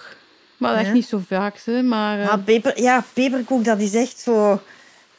Maar 0.58 0.76
echt 0.76 0.86
Ja. 0.88 0.94
niet 0.94 1.06
zo 1.08 1.22
vaak, 1.28 1.62
hè. 1.66 1.82
Maar... 1.82 2.18
Maar 2.18 2.40
peper, 2.40 2.82
ja, 2.82 3.04
peperkoek, 3.14 3.64
dat 3.64 3.80
is 3.80 3.94
echt 3.96 4.20
zo... 4.20 4.62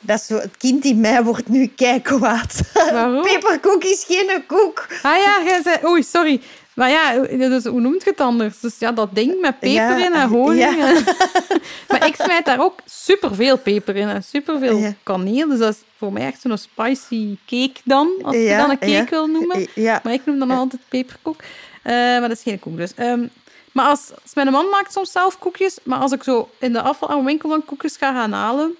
Dat 0.00 0.18
is 0.20 0.26
zo... 0.26 0.34
Het 0.36 0.56
kind 0.56 0.84
in 0.84 1.00
mij 1.00 1.22
wordt 1.22 1.48
nu 1.48 1.66
keikwaad. 1.66 2.60
Waarom? 2.92 3.22
Peperkoek 3.22 3.84
is 3.84 4.04
geen 4.08 4.44
koek. 4.46 4.86
Ah 5.02 5.16
ja, 5.16 5.40
jij 5.44 5.60
zei... 5.62 5.76
Oei, 5.86 6.02
sorry. 6.02 6.40
Maar 6.74 6.90
ja, 6.90 7.12
dus, 7.36 7.64
hoe 7.64 7.80
noemt 7.80 8.04
je 8.04 8.10
het 8.10 8.20
anders? 8.20 8.60
Dus 8.60 8.74
ja, 8.78 8.92
dat 8.92 9.14
ding 9.14 9.40
met 9.40 9.58
peper 9.58 9.74
Ja, 9.98 10.06
in 10.06 10.14
en 10.14 10.28
honing. 10.28 10.76
ja. 10.78 10.92
maar 11.88 12.06
ik 12.06 12.14
smijt 12.14 12.44
daar 12.44 12.60
ook 12.60 12.78
superveel 12.84 13.58
peper 13.58 13.96
in 13.96 14.08
en 14.08 14.24
superveel 14.24 14.76
Ja. 14.76 14.94
kaneel. 15.02 15.48
Dus 15.48 15.58
dat 15.58 15.72
is 15.74 15.80
voor 15.96 16.12
mij 16.12 16.26
echt 16.26 16.40
zo'n 16.40 16.58
spicy 16.58 17.36
cake 17.46 17.80
dan, 17.84 18.10
als 18.22 18.36
je 18.36 18.54
dan 18.58 18.70
een 18.70 18.78
cake 18.78 19.10
wil 19.10 19.26
noemen. 19.26 19.66
Maar 20.02 20.12
ik 20.12 20.20
noem 20.24 20.38
dan 20.38 20.50
altijd 20.50 20.82
peperkoek. 20.88 21.40
Eh, 21.82 21.92
maar 21.94 22.20
dat 22.20 22.30
is 22.30 22.42
geen 22.42 22.58
koek 22.58 22.76
dus. 22.76 22.92
Ehm, 22.94 23.26
maar 23.72 23.86
als, 23.86 24.10
als 24.22 24.34
mijn 24.34 24.50
man 24.50 24.68
maakt 24.68 24.92
soms 24.92 25.12
zelf 25.12 25.38
koekjes, 25.38 25.78
maar 25.82 25.98
als 25.98 26.12
ik 26.12 26.22
zo 26.22 26.48
in 26.58 26.72
de 26.72 26.80
afvalwinkel 26.82 27.48
dan 27.48 27.64
koekjes 27.64 27.96
ga 27.96 28.12
gaan 28.12 28.32
halen, 28.32 28.76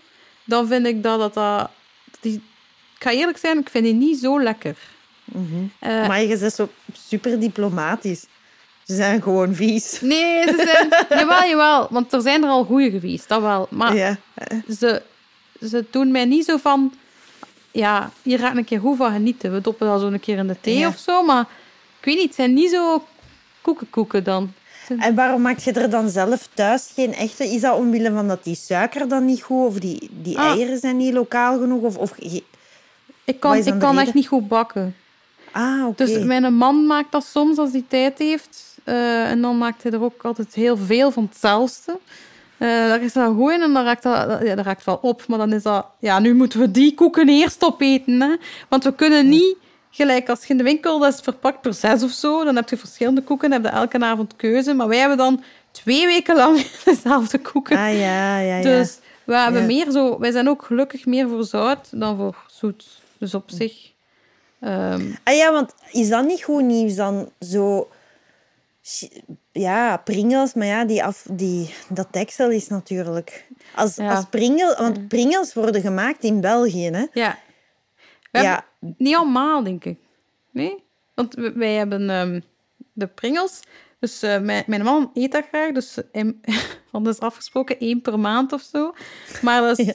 dan 0.49 0.67
vind 0.67 0.87
ik 0.87 1.03
dat 1.03 1.19
dat... 1.19 1.35
dat 1.35 1.71
die, 2.21 2.35
ik 2.97 3.05
ga 3.05 3.11
eerlijk 3.11 3.39
zijn, 3.39 3.59
ik 3.59 3.69
vind 3.69 3.85
die 3.85 3.95
niet 3.95 4.19
zo 4.19 4.43
lekker. 4.43 4.77
Eh, 5.79 6.09
Maar 6.09 6.23
je 6.23 6.39
bent 6.39 6.53
zo 6.53 6.69
super 6.93 7.41
diplomatisch. 7.41 8.27
Ze 8.85 8.95
zijn 8.95 9.23
gewoon 9.23 9.55
vies. 9.55 10.01
Nee, 10.01 10.43
ze 10.47 10.63
zijn... 10.67 10.89
jawel, 11.21 11.49
jawel. 11.49 11.87
Want 11.91 12.13
er 12.13 12.21
zijn 12.21 12.43
er 12.43 12.49
al 12.51 12.65
goede 12.65 12.91
geweest, 12.91 13.29
dat 13.29 13.41
wel. 13.41 13.67
Maar 13.71 13.97
Ja. 13.97 14.17
ze, 14.79 15.03
ze 15.61 15.85
doen 15.91 16.11
mij 16.11 16.25
niet 16.25 16.45
zo 16.45 16.57
van... 16.57 16.93
Ja, 17.71 18.11
hier 18.23 18.39
ga 18.39 18.51
ik 18.51 18.57
een 18.57 18.65
keer 18.65 18.81
goed 18.81 18.97
van 18.97 19.13
genieten. 19.13 19.53
We 19.53 19.61
doppen 19.61 19.87
dat 19.87 20.01
zo 20.01 20.07
een 20.07 20.21
keer 20.21 20.39
in 20.39 20.47
de 20.47 20.61
thee 20.61 20.79
Ja. 20.79 20.89
of 20.89 20.99
zo. 20.99 21.23
Maar 21.23 21.45
ik 21.99 22.05
weet 22.05 22.15
niet, 22.17 22.25
het 22.27 22.35
zijn 22.35 22.55
niet 22.55 22.71
zo 22.71 23.07
koekenkoeken 23.61 24.25
dan. 24.25 24.53
En 24.99 25.15
waarom 25.15 25.43
maak 25.43 25.59
je 25.59 25.73
er 25.73 25.91
dan 25.91 26.09
zelf 26.09 26.49
thuis 26.55 26.91
geen 26.95 27.15
echte? 27.15 27.45
Is 27.45 27.61
dat 27.61 27.79
omwille 27.79 28.13
van 28.13 28.29
dat 28.29 28.45
die 28.45 28.55
suiker 28.55 29.09
dan 29.09 29.25
niet 29.25 29.43
goed, 29.43 29.67
of 29.67 29.79
die, 29.79 30.11
die 30.23 30.39
Ah. 30.39 30.45
eieren 30.51 30.79
zijn 30.79 30.97
niet 30.97 31.13
lokaal 31.13 31.59
genoeg? 31.59 31.83
Of, 31.83 31.97
of... 31.97 32.13
Ik 33.25 33.41
kan, 33.41 33.57
ik 33.57 33.79
kan 33.79 33.99
echt 33.99 34.15
niet 34.15 34.27
goed 34.29 34.49
bakken. 34.49 34.95
Ah, 35.53 35.87
oké. 35.87 36.05
Dus 36.05 36.25
mijn 36.25 36.55
man 36.55 36.87
maakt 36.87 37.13
dat 37.13 37.25
soms 37.25 37.59
als 37.59 37.73
hij 37.73 37.85
tijd 37.89 38.19
heeft. 38.19 38.77
Eh, 38.85 39.31
en 39.31 39.41
dan 39.41 39.59
maakt 39.59 39.83
hij 39.83 39.93
er 39.93 40.03
ook 40.03 40.25
altijd 40.25 40.55
heel 40.55 40.77
veel 40.77 41.11
van 41.11 41.27
hetzelfde. 41.31 41.99
Eh, 42.59 42.69
daar 42.69 43.03
is 43.03 43.13
dat 43.13 43.35
goed 43.35 43.53
in 43.53 43.63
en 43.63 43.73
dan 43.73 43.85
raakt 43.85 44.03
dat, 44.03 44.43
ja, 44.43 44.55
dat 44.55 44.65
raakt 44.65 44.85
wel 44.85 44.99
op. 45.03 45.27
Maar 45.27 45.39
dan 45.39 45.53
is 45.53 45.63
dat... 45.63 45.87
Ja, 45.99 46.19
nu 46.19 46.35
moeten 46.35 46.61
we 46.61 46.71
die 46.71 46.95
koeken 46.95 47.29
eerst 47.29 47.65
opeten. 47.65 48.21
Hè? 48.21 48.35
Want 48.69 48.85
we 48.85 48.95
kunnen 48.95 49.29
niet... 49.29 49.57
Gelijk 49.91 50.29
als 50.29 50.41
je 50.45 50.49
in 50.49 50.57
de 50.57 50.63
winkel, 50.65 50.99
dat 50.99 51.15
is 51.15 51.21
verpakt 51.21 51.61
per 51.61 51.75
zes 51.75 52.03
of 52.03 52.11
zo. 52.11 52.45
Dan 52.45 52.57
heb 52.57 52.69
je 52.69 52.77
verschillende 52.77 53.21
koeken, 53.23 53.53
heb 53.53 53.63
je 53.63 53.69
elke 53.69 53.99
avond 54.01 54.37
keuze. 54.37 54.75
Maar 54.75 54.89
wij 54.89 54.99
hebben 54.99 55.17
dan 55.17 55.43
twee 55.71 56.07
weken 56.07 56.37
lang 56.37 56.61
dezelfde 56.85 57.39
koeken. 57.39 57.77
Ah, 57.79 57.99
ja, 57.99 58.39
ja, 58.39 58.57
ja. 58.57 58.63
Dus 58.63 58.99
we 59.25 59.37
hebben 59.37 59.61
Ja. 59.61 59.67
meer 59.67 59.91
zo... 59.91 60.19
Wij 60.19 60.31
zijn 60.31 60.49
ook 60.49 60.63
gelukkig 60.65 61.07
meer 61.07 61.29
voor 61.29 61.45
zout 61.45 61.89
dan 62.01 62.17
voor 62.17 62.37
zoet. 62.47 62.87
Dus 63.19 63.35
op 63.35 63.51
zich... 63.51 63.91
ehm, 64.61 65.03
Ah 65.25 65.35
ja, 65.37 65.53
want 65.53 65.75
is 65.93 66.09
dat 66.09 66.25
niet 66.27 66.43
goed 66.43 66.63
nieuws 66.63 66.95
dan? 66.95 67.31
Zo... 67.41 67.89
Ja, 69.53 69.97
Pringles, 69.97 70.55
maar 70.55 70.67
ja, 70.67 70.85
die 70.85 71.05
af, 71.05 71.27
die, 71.31 71.75
dat 71.89 72.09
deksel 72.11 72.51
is 72.51 72.69
natuurlijk... 72.69 73.47
Als, 73.75 73.97
Ja. 73.97 74.15
als 74.15 74.25
Pringles... 74.31 74.77
Want 74.79 75.09
Pringles 75.09 75.55
worden 75.55 75.81
gemaakt 75.81 76.23
in 76.25 76.41
België, 76.41 76.91
hè? 76.91 77.07
Ja. 77.13 77.39
We 78.31 78.41
Ja. 78.41 78.65
Niet 78.79 79.15
allemaal, 79.17 79.63
denk 79.63 79.85
ik. 79.85 79.99
Nee? 80.51 80.83
Want 81.15 81.35
wij 81.35 81.73
hebben 81.75 82.11
ehm, 82.11 82.41
de 82.93 83.07
pringels. 83.07 83.61
Dus 83.99 84.23
eh, 84.23 84.41
mijn, 84.41 84.65
mijn 84.67 84.83
man 84.83 85.11
eet 85.15 85.33
dat 85.33 85.45
graag. 85.49 85.73
Dus 85.73 85.97
hij 86.13 86.35
had 86.91 87.05
dus 87.05 87.21
afgesproken 87.21 87.79
één 87.81 88.01
per 88.03 88.19
maand 88.19 88.53
of 88.53 88.63
zo. 88.63 88.95
Maar 89.43 89.61
dat 89.61 89.79
is, 89.79 89.87
Ja. 89.87 89.95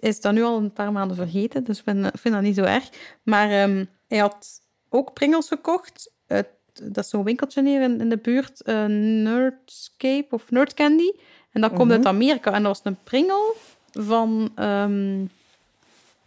is 0.00 0.20
dat 0.20 0.32
nu 0.32 0.42
al 0.42 0.56
een 0.58 0.72
paar 0.72 0.92
maanden 0.92 1.16
vergeten. 1.16 1.64
Dus 1.64 1.82
ik 1.84 1.88
ik 1.94 2.18
vind 2.20 2.34
dat 2.34 2.42
niet 2.42 2.54
zo 2.56 2.62
erg. 2.62 2.88
Maar 3.22 3.50
ehm, 3.50 3.84
hij 4.08 4.18
had 4.18 4.60
ook 4.88 5.12
pringels 5.12 5.48
gekocht. 5.48 6.12
uit- 6.26 6.48
dat 6.82 7.04
is 7.04 7.10
zo'n 7.10 7.24
winkeltje 7.24 7.64
hier 7.64 7.82
in, 7.82 8.00
in 8.00 8.08
de 8.08 8.16
buurt. 8.18 8.62
eh, 8.62 8.84
Nerdscape 8.86 10.26
of 10.30 10.50
Nerd 10.50 10.74
Candy. 10.74 11.10
En 11.52 11.60
dat 11.60 11.72
komt 11.72 11.90
uit 11.90 12.06
Amerika. 12.06 12.52
En 12.52 12.62
dat 12.62 12.76
was 12.82 12.92
een 12.92 12.98
pringel 13.04 13.54
van... 13.92 14.52
ehm, 14.54 15.24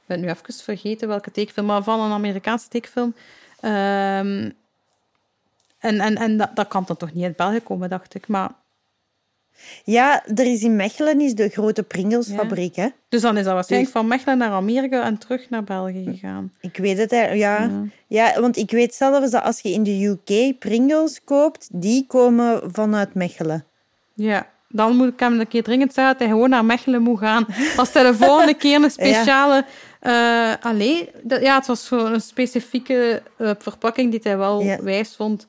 ben 0.07 0.19
nu 0.19 0.29
even 0.29 0.53
vergeten 0.53 1.07
welke 1.07 1.31
tekenfilm, 1.31 1.65
maar 1.65 1.83
van 1.83 1.99
een 1.99 2.11
Amerikaanse 2.11 2.67
tekenfilm. 2.67 3.15
Ehm, 3.59 4.49
en 5.79 5.99
en, 5.99 6.15
en 6.15 6.37
dat, 6.37 6.55
dat 6.55 6.67
kan 6.67 6.83
dan 6.87 6.97
toch 6.97 7.13
niet 7.13 7.23
uit 7.23 7.35
België 7.35 7.59
komen, 7.59 7.89
dacht 7.89 8.15
ik. 8.15 8.27
Maar, 8.27 8.51
Ja, 9.83 10.25
er 10.25 10.45
is 10.45 10.63
in 10.63 10.75
Mechelen 10.75 11.21
is 11.21 11.35
de 11.35 11.49
grote 11.49 11.83
Pringelsfabriek, 11.83 12.75
hè? 12.75 12.87
dus 13.09 13.21
dan 13.21 13.37
is 13.37 13.43
dat 13.43 13.53
waarschijnlijk 13.53 13.91
van 13.91 14.07
Mechelen 14.07 14.37
naar 14.37 14.51
Amerika 14.51 15.03
en 15.03 15.17
terug 15.17 15.49
naar 15.49 15.63
België 15.63 16.03
gegaan. 16.03 16.53
Ik 16.61 16.77
weet 16.77 16.97
het, 16.97 17.11
hè. 17.11 17.31
Ja. 17.31 17.71
ja. 18.07 18.41
want 18.41 18.57
ik 18.57 18.71
weet 18.71 18.93
zelfs 18.93 19.31
dat 19.31 19.43
als 19.43 19.59
je 19.59 19.69
in 19.71 19.83
de 19.83 20.05
UK 20.05 20.59
Pringles 20.59 21.23
koopt, 21.23 21.67
die 21.71 22.05
komen 22.07 22.71
vanuit 22.71 23.13
Mechelen. 23.13 23.65
Ja, 24.13 24.47
dan 24.69 24.95
moet 24.95 25.07
ik 25.13 25.19
hem 25.19 25.39
een 25.39 25.47
keer 25.47 25.63
dringend 25.63 25.93
zeggen 25.93 26.13
dat 26.13 26.21
hij 26.21 26.31
gewoon 26.31 26.49
naar 26.49 26.65
Mechelen 26.65 27.01
moet 27.01 27.19
gaan. 27.19 27.45
Als 27.77 27.93
hij 27.93 28.03
de 28.03 28.13
volgende 28.17 28.53
keer 28.53 28.83
een 28.83 28.91
speciale... 28.99 29.65
eh 29.99 30.53
allee, 30.61 31.09
dat- 31.23 31.41
ja, 31.41 31.55
het 31.55 31.67
was 31.67 31.87
voor 31.87 31.99
een 32.09 32.21
specifieke 32.21 33.21
eh, 33.37 33.51
verpakking 33.57 34.11
die 34.11 34.19
hij 34.23 34.37
wel 34.37 34.61
Ja. 34.61 34.81
wijs 34.83 35.15
vond. 35.15 35.47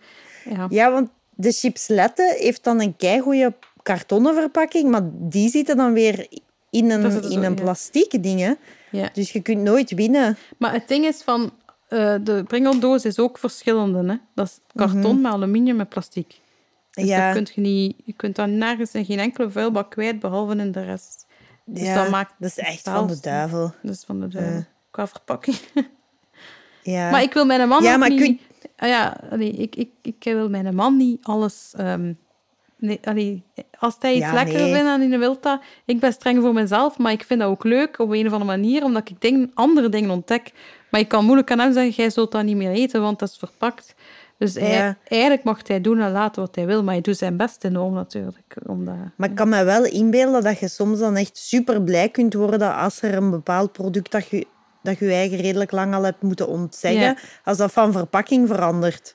Ja. 0.51 0.67
Ja, 0.69 0.91
want 0.93 1.09
de 1.35 1.53
chipslette 1.53 2.35
heeft 2.39 2.65
dan 2.65 2.81
een 2.81 2.97
keigoede 2.97 3.55
kartonnen 3.83 4.35
verpakking, 4.35 4.91
maar 4.91 5.03
die 5.13 5.49
zitten 5.51 5.77
dan 5.77 5.93
weer 5.93 6.27
in 6.71 6.91
een, 6.91 7.03
in 7.05 7.11
zo, 7.23 7.29
een 7.29 7.41
ja. 7.43 7.51
plastiek 7.51 8.23
ding, 8.23 8.41
hè. 8.41 8.53
Ja. 8.91 9.09
Dus 9.13 9.33
je 9.33 9.41
kunt 9.43 9.63
nooit 9.63 9.91
winnen. 9.95 10.37
Maar 10.59 10.73
het 10.73 10.89
ding 10.89 11.05
is 11.05 11.23
van... 11.23 11.51
eh, 11.89 12.15
de 12.21 12.45
pringeldoos 12.47 13.05
is 13.05 13.19
ook 13.19 13.39
verschillende. 13.39 14.13
Hè? 14.13 14.19
Dat 14.35 14.47
is 14.47 14.59
karton 14.75 15.21
met 15.21 15.33
aluminium 15.33 15.81
en 15.81 15.89
plastic. 15.89 16.41
Dus 17.01 17.09
Ja. 17.09 17.33
kunt 17.33 17.53
je, 17.55 17.61
niet, 17.61 17.97
je 18.05 18.13
kunt 18.13 18.37
dat 18.37 18.49
nergens 18.49 18.93
in 18.93 19.05
geen 19.05 19.19
enkele 19.19 19.51
vuilbak 19.51 19.91
kwijt, 19.91 20.19
behalve 20.19 20.57
in 20.57 20.73
de 20.73 20.85
rest. 20.85 21.27
Dus 21.65 21.83
ja, 21.83 21.95
dat 21.95 22.11
maakt 22.11 22.33
dat 22.39 22.51
is 22.51 22.59
echt 22.59 22.81
van 22.83 23.07
de 23.07 23.19
duivel. 23.21 23.73
Dat 23.83 23.95
is 23.95 24.05
van 24.07 24.21
de 24.21 24.29
duivel. 24.29 24.65
Qua 24.91 25.07
verpakking. 25.07 25.57
Ja. 26.83 27.11
Maar 27.11 27.23
ik 27.23 27.33
wil 27.33 27.45
mijn 27.47 27.69
man 27.69 27.83
Ja, 27.83 27.97
maar 27.97 28.11
niet... 28.11 28.21
kun- 28.21 28.41
Ah 28.77 28.89
ja, 28.89 29.21
allee, 29.31 29.51
ik, 29.51 29.77
ik, 29.77 29.91
ik 30.03 30.17
wil 30.21 30.49
mijn 30.49 30.75
man 30.75 30.97
niet 30.97 31.19
alles... 31.25 31.73
ehm, 31.77 32.13
nee, 32.77 33.01
allee, 33.05 33.43
als 33.79 33.97
hij 33.99 34.15
iets 34.15 34.33
lekker 34.33 34.55
nee. 34.61 34.75
vindt 34.75 34.89
en 34.89 35.11
hij 35.11 35.19
wil 35.19 35.41
dat... 35.41 35.61
Ik 35.85 36.01
ben 36.01 36.13
streng 36.13 36.41
voor 36.43 36.53
mezelf, 36.53 36.99
maar 36.99 37.13
ik 37.13 37.23
vind 37.25 37.41
dat 37.41 37.49
ook 37.49 37.65
leuk 37.65 37.99
op 37.99 38.11
een 38.11 38.27
of 38.27 38.33
andere 38.33 38.59
manier, 38.59 38.85
omdat 38.85 39.09
ik 39.11 39.21
dingen, 39.21 39.51
andere 39.55 39.89
dingen 39.89 40.11
ontdek. 40.11 40.53
Maar 40.91 41.01
ik 41.01 41.09
kan 41.09 41.25
moeilijk 41.25 41.51
aan 41.51 41.59
hem 41.59 41.73
zeggen, 41.73 41.93
jij 41.93 42.11
zult 42.11 42.33
dat 42.33 42.45
niet 42.45 42.57
meer 42.57 42.71
eten, 42.71 43.01
want 43.03 43.19
dat 43.19 43.29
is 43.29 43.37
verpakt. 43.37 43.95
Dus 44.39 44.55
hij- 44.55 44.71
Ja. 44.73 44.97
eigenlijk 45.05 45.43
mag 45.43 45.61
hij 45.67 45.81
doen 45.81 46.01
en 46.01 46.13
laten 46.13 46.43
wat 46.43 46.55
hij 46.55 46.67
wil, 46.67 46.83
maar 46.83 46.95
hij 46.95 47.03
doet 47.03 47.17
zijn 47.17 47.37
best 47.37 47.65
enorm 47.65 47.95
natuurlijk. 47.95 48.57
Omdat, 48.67 48.95
Maar 49.17 49.29
ik 49.29 49.35
kan 49.35 49.49
me 49.49 49.65
wel 49.65 49.85
inbeelden 49.85 50.43
dat 50.43 50.59
je 50.59 50.69
soms 50.69 50.99
dan 50.99 51.17
echt 51.17 51.37
super 51.39 51.83
blij 51.83 52.09
kunt 52.09 52.35
worden 52.35 52.77
als 52.77 53.03
er 53.03 53.15
een 53.15 53.31
bepaald 53.31 53.73
product 53.73 54.11
dat 54.13 54.27
je, 54.29 54.47
dat 54.83 54.99
je 54.99 55.11
eigen 55.13 55.39
redelijk 55.39 55.71
lang 55.73 55.95
al 55.95 56.03
hebt 56.03 56.23
moeten 56.23 56.49
ontzeggen, 56.49 57.01
Ja. 57.03 57.17
als 57.45 57.57
dat 57.57 57.73
van 57.73 57.93
verpakking 57.93 58.49
verandert. 58.49 59.15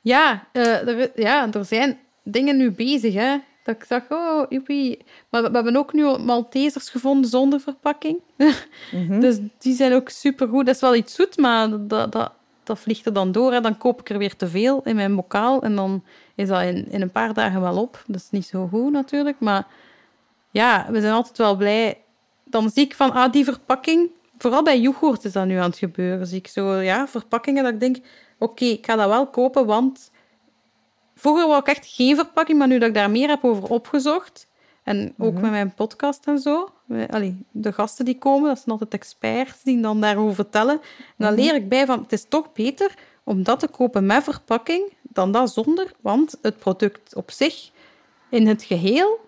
Ja, 0.00 0.46
eh, 0.52 0.88
er, 0.88 1.10
ja, 1.14 1.52
er 1.52 1.64
zijn 1.64 1.98
dingen 2.24 2.56
nu 2.56 2.70
bezig, 2.70 3.14
hè. 3.14 3.36
Dat 3.64 3.74
ik 3.74 3.88
dacht, 3.88 4.10
oh, 4.10 4.46
joepie. 4.48 5.04
Maar 5.30 5.42
we, 5.42 5.48
we 5.48 5.54
hebben 5.54 5.76
ook 5.76 5.92
nu 5.92 6.18
Maltesers 6.18 6.88
gevonden 6.90 7.30
zonder 7.30 7.60
verpakking. 7.60 8.18
Mhm. 8.92 9.20
Dus 9.20 9.38
die 9.58 9.74
zijn 9.74 9.92
ook 9.92 10.08
supergoed. 10.08 10.66
Dat 10.66 10.74
is 10.74 10.80
wel 10.80 10.94
iets 10.94 11.14
zoet, 11.14 11.36
maar 11.36 11.68
dat, 11.86 12.12
dat, 12.12 12.32
dat 12.66 12.78
vliegt 12.78 13.06
er 13.06 13.12
dan 13.12 13.32
door. 13.32 13.52
Hè. 13.52 13.60
Dan 13.60 13.78
koop 13.78 14.00
ik 14.00 14.10
er 14.10 14.18
weer 14.18 14.36
te 14.36 14.48
veel 14.48 14.80
in 14.84 14.96
mijn 14.96 15.16
bokaal. 15.16 15.62
En 15.62 15.76
dan 15.76 16.04
is 16.34 16.48
dat 16.48 16.62
in, 16.62 16.90
in 16.90 17.02
een 17.02 17.10
paar 17.10 17.34
dagen 17.34 17.60
wel 17.60 17.80
op. 17.80 18.02
Dat 18.06 18.16
is 18.20 18.30
niet 18.30 18.46
zo 18.46 18.66
goed 18.66 18.92
natuurlijk. 18.92 19.40
Maar 19.40 19.66
ja, 20.50 20.86
we 20.90 21.00
zijn 21.00 21.12
altijd 21.12 21.38
wel 21.38 21.56
blij. 21.56 22.00
Dan 22.44 22.70
zie 22.70 22.84
ik 22.84 22.94
van, 22.94 23.12
ah, 23.12 23.32
die 23.32 23.44
verpakking... 23.44 24.10
Vooral 24.38 24.62
bij 24.62 24.80
yoghurt 24.80 25.24
is 25.24 25.32
dat 25.32 25.46
nu 25.46 25.56
aan 25.56 25.70
het 25.70 25.78
gebeuren. 25.78 26.26
Zie 26.26 26.38
ik 26.38 26.48
zo, 26.48 26.74
ja, 26.74 27.08
verpakkingen 27.08 27.64
dat 27.64 27.72
ik 27.72 27.80
denk... 27.80 27.96
Oké, 28.38 28.64
ik 28.64 28.86
ga 28.86 28.96
dat 28.96 29.08
wel 29.08 29.26
kopen, 29.26 29.66
want... 29.66 30.10
Vroeger 31.14 31.46
wou 31.46 31.60
ik 31.60 31.66
echt 31.66 31.86
geen 31.86 32.16
verpakking, 32.16 32.58
maar 32.58 32.68
nu 32.68 32.78
dat 32.78 32.88
ik 32.88 32.94
daar 32.94 33.10
meer 33.10 33.28
heb 33.28 33.44
over 33.44 33.68
opgezocht... 33.68 34.48
En 34.86 35.14
ook 35.18 35.32
met 35.32 35.50
mijn 35.50 35.74
podcast 35.74 36.26
en 36.26 36.38
zo. 36.38 36.68
Allee, 37.10 37.44
de 37.50 37.72
gasten 37.72 38.04
die 38.04 38.18
komen, 38.18 38.48
dat 38.48 38.56
zijn 38.56 38.70
altijd 38.70 38.94
experts 38.94 39.62
die 39.62 39.80
dan 39.80 40.00
daarover 40.00 40.34
vertellen. 40.34 40.80
En 41.16 41.26
dan 41.26 41.34
leer 41.34 41.54
ik 41.54 41.68
bij 41.68 41.86
van, 41.86 42.00
het 42.02 42.12
is 42.12 42.24
toch 42.28 42.52
beter 42.52 42.94
om 43.24 43.42
dat 43.42 43.58
te 43.58 43.68
kopen 43.68 44.06
met 44.06 44.22
verpakking 44.22 44.92
dan 45.02 45.32
dat 45.32 45.52
zonder. 45.52 45.92
Want 46.00 46.38
het 46.42 46.58
product 46.58 47.14
op 47.14 47.30
zich, 47.30 47.70
in 48.30 48.46
het 48.46 48.62
geheel, 48.62 49.18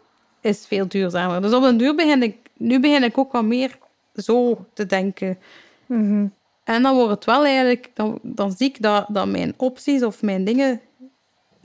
is 0.40 0.66
veel 0.66 0.88
duurzamer. 0.88 1.42
Dus 1.42 1.52
op 1.52 1.62
den 1.62 1.76
duur 1.76 1.94
begin 1.94 2.22
ik, 2.22 2.36
nu 2.56 2.80
begin 2.80 3.02
ik 3.02 3.18
ook 3.18 3.32
wat 3.32 3.44
meer 3.44 3.78
zo 4.14 4.66
te 4.72 4.86
denken. 4.86 5.38
Mhm. 5.86 6.26
En 6.64 6.82
dan 6.82 6.94
wordt 6.94 7.10
het 7.10 7.24
wel 7.24 7.44
eigenlijk, 7.44 7.90
dan, 7.94 8.18
dan 8.22 8.52
zie 8.52 8.68
ik 8.68 8.82
dat, 8.82 9.06
dat 9.08 9.26
mijn 9.26 9.54
opties 9.56 10.02
of 10.02 10.22
mijn 10.22 10.44
dingen 10.44 10.80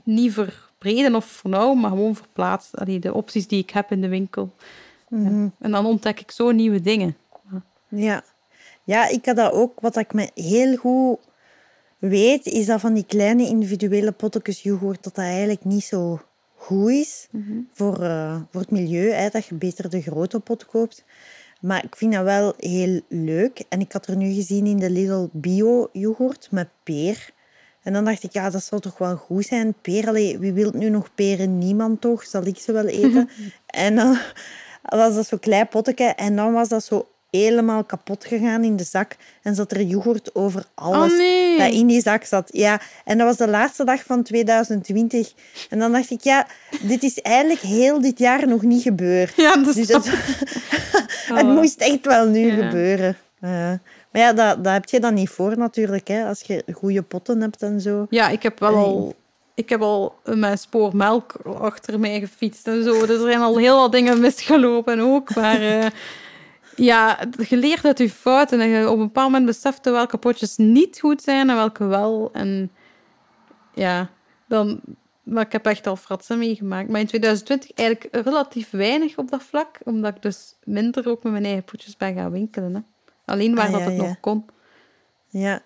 niet 0.04 0.32
verbreden 0.84 1.14
of 1.14 1.24
vernauwen, 1.24 1.80
maar 1.80 1.90
gewoon 1.90 2.16
verplaatst. 2.16 2.76
Allee, 2.76 2.98
de 2.98 3.14
opties 3.14 3.46
die 3.46 3.62
ik 3.62 3.70
heb 3.70 3.90
in 3.90 4.00
de 4.00 4.08
winkel. 4.08 4.54
Ja. 5.08 5.50
En 5.58 5.70
dan 5.70 5.86
ontdek 5.86 6.20
ik 6.20 6.30
zo 6.30 6.50
nieuwe 6.50 6.80
dingen. 6.80 7.16
Ja. 7.88 8.24
ja, 8.84 9.08
ik 9.08 9.26
had 9.26 9.36
dat 9.36 9.52
ook. 9.52 9.80
Wat 9.80 9.96
ik 9.96 10.12
me 10.12 10.30
heel 10.34 10.76
goed 10.76 11.18
weet, 11.98 12.46
is 12.46 12.66
dat 12.66 12.80
van 12.80 12.94
die 12.94 13.04
kleine 13.06 13.46
individuele 13.46 14.12
potjes 14.12 14.62
yoghurt, 14.62 15.04
dat 15.04 15.14
dat 15.14 15.24
eigenlijk 15.24 15.64
niet 15.64 15.84
zo 15.84 16.20
goed 16.54 16.90
is 16.90 17.28
voor, 17.72 18.02
eh, 18.02 18.40
voor 18.50 18.60
het 18.60 18.70
milieu. 18.70 19.10
Hè, 19.10 19.28
dat 19.28 19.46
je 19.46 19.54
beter 19.54 19.90
de 19.90 20.02
grote 20.02 20.40
pot 20.40 20.66
koopt. 20.66 21.04
Maar 21.60 21.84
ik 21.84 21.96
vind 21.96 22.12
dat 22.12 22.24
wel 22.24 22.54
heel 22.56 23.00
leuk. 23.08 23.64
En 23.68 23.80
ik 23.80 23.92
had 23.92 24.06
er 24.06 24.16
nu 24.16 24.32
gezien 24.32 24.66
in 24.66 24.76
de 24.76 24.90
Lidl 24.90 25.28
bio 25.32 25.88
yoghurt 25.92 26.48
met 26.50 26.68
peer. 26.82 27.32
En 27.84 27.92
dan 27.92 28.04
dacht 28.04 28.22
ik, 28.22 28.32
ja, 28.32 28.50
dat 28.50 28.64
zou 28.64 28.80
toch 28.80 28.98
wel 28.98 29.16
goed 29.16 29.44
zijn. 29.46 29.74
Allee, 30.06 30.38
wie 30.38 30.52
wil 30.52 30.70
nu 30.74 30.88
nog 30.88 31.14
peren? 31.14 31.58
Niemand 31.58 32.00
toch? 32.00 32.24
Zal 32.24 32.46
ik 32.46 32.58
ze 32.58 32.72
wel 32.72 32.86
eten? 32.86 33.28
en 33.66 33.94
dan 33.94 34.18
was 34.82 35.14
dat 35.14 35.26
zo'n 35.26 35.38
klein 35.38 35.68
potje. 35.68 36.04
En 36.04 36.36
dan 36.36 36.52
was 36.52 36.68
dat 36.68 36.84
zo 36.84 37.08
helemaal 37.30 37.84
kapot 37.84 38.24
gegaan 38.24 38.64
in 38.64 38.76
de 38.76 38.84
zak. 38.84 39.16
En 39.42 39.54
zat 39.54 39.72
er 39.72 39.82
yoghurt 39.82 40.34
over 40.34 40.64
alles 40.74 41.12
Oh, 41.12 41.18
nee. 41.18 41.58
dat 41.58 41.72
in 41.72 41.86
die 41.86 42.00
zak 42.00 42.24
zat. 42.24 42.48
Ja, 42.52 42.80
en 43.04 43.18
dat 43.18 43.26
was 43.26 43.36
de 43.36 43.48
laatste 43.48 43.84
dag 43.84 44.02
van 44.04 44.22
2020. 44.22 45.32
En 45.70 45.78
dan 45.78 45.92
dacht 45.92 46.10
ik, 46.10 46.20
ja, 46.22 46.46
dit 46.82 47.02
is 47.02 47.20
eigenlijk 47.20 47.60
heel 47.60 48.00
dit 48.00 48.18
jaar 48.18 48.48
nog 48.48 48.62
niet 48.62 48.82
gebeurd. 48.82 49.32
Ja, 49.36 49.56
dat 49.56 49.74
Dus 49.74 49.88
het, 49.88 50.06
Oh. 51.30 51.36
het 51.36 51.46
moest 51.46 51.80
echt 51.80 52.06
wel 52.06 52.26
nu 52.26 52.46
Ja. 52.56 52.64
gebeuren. 52.64 53.16
Ja. 53.40 53.80
Maar 54.14 54.22
ja, 54.22 54.32
dat, 54.32 54.64
dat 54.64 54.72
heb 54.72 54.88
je 54.88 55.00
dan 55.00 55.14
niet 55.14 55.28
voor 55.28 55.58
natuurlijk, 55.58 56.08
hè, 56.08 56.26
als 56.26 56.40
je 56.40 56.64
goede 56.72 57.02
potten 57.02 57.40
hebt 57.40 57.62
en 57.62 57.80
zo. 57.80 58.06
Ja, 58.10 58.28
ik 58.28 58.42
heb 58.42 58.58
wel 58.58 58.74
al... 58.74 59.14
Ik 59.54 59.68
heb 59.68 59.80
al 59.80 60.14
mijn 60.24 60.58
spoor 60.58 60.96
melk 60.96 61.32
achter 61.44 62.00
mij 62.00 62.20
gefietst 62.20 62.66
en 62.66 62.82
zo. 62.82 63.06
Dus 63.06 63.20
er 63.20 63.30
zijn 63.30 63.40
al 63.40 63.56
heel 63.56 63.76
wat 63.76 63.92
dingen 63.92 64.20
misgelopen 64.20 65.00
ook. 65.00 65.34
Maar 65.34 65.60
eh, 65.60 65.86
ja, 66.90 67.18
je 67.48 67.56
leert 67.56 67.84
uit 67.84 67.98
je 67.98 68.10
fouten. 68.10 68.60
En 68.60 68.68
je 68.68 68.90
op 68.90 68.98
een 68.98 69.04
bepaald 69.04 69.30
moment 69.30 69.46
beseft 69.46 69.84
welke 69.84 70.16
potjes 70.16 70.56
niet 70.56 71.00
goed 71.00 71.22
zijn 71.22 71.50
en 71.50 71.56
welke 71.56 71.84
wel. 71.84 72.30
En 72.32 72.70
ja, 73.74 74.10
dan... 74.48 74.80
Maar 75.22 75.44
ik 75.44 75.52
heb 75.52 75.66
echt 75.66 75.86
al 75.86 75.96
fratsen 75.96 76.38
meegemaakt. 76.38 76.88
Maar 76.88 77.00
in 77.00 77.06
2020 77.06 77.72
eigenlijk 77.72 78.26
relatief 78.26 78.70
weinig 78.70 79.16
op 79.16 79.30
dat 79.30 79.42
vlak. 79.42 79.78
Omdat 79.84 80.16
ik 80.16 80.22
dus 80.22 80.54
minder 80.64 81.08
ook 81.08 81.22
met 81.22 81.32
mijn 81.32 81.44
eigen 81.44 81.64
potjes 81.64 81.96
ben 81.96 82.14
gaan 82.14 82.30
winkelen. 82.30 82.74
Hè. 82.74 82.80
Alleen 83.24 83.54
waar 83.54 83.66
Ah, 83.66 83.72
dat 83.72 83.80
ja, 83.80 83.86
het 83.86 83.96
ja. 83.96 84.02
nog 84.02 84.20
kon. 84.20 84.46
Ja. 85.28 85.62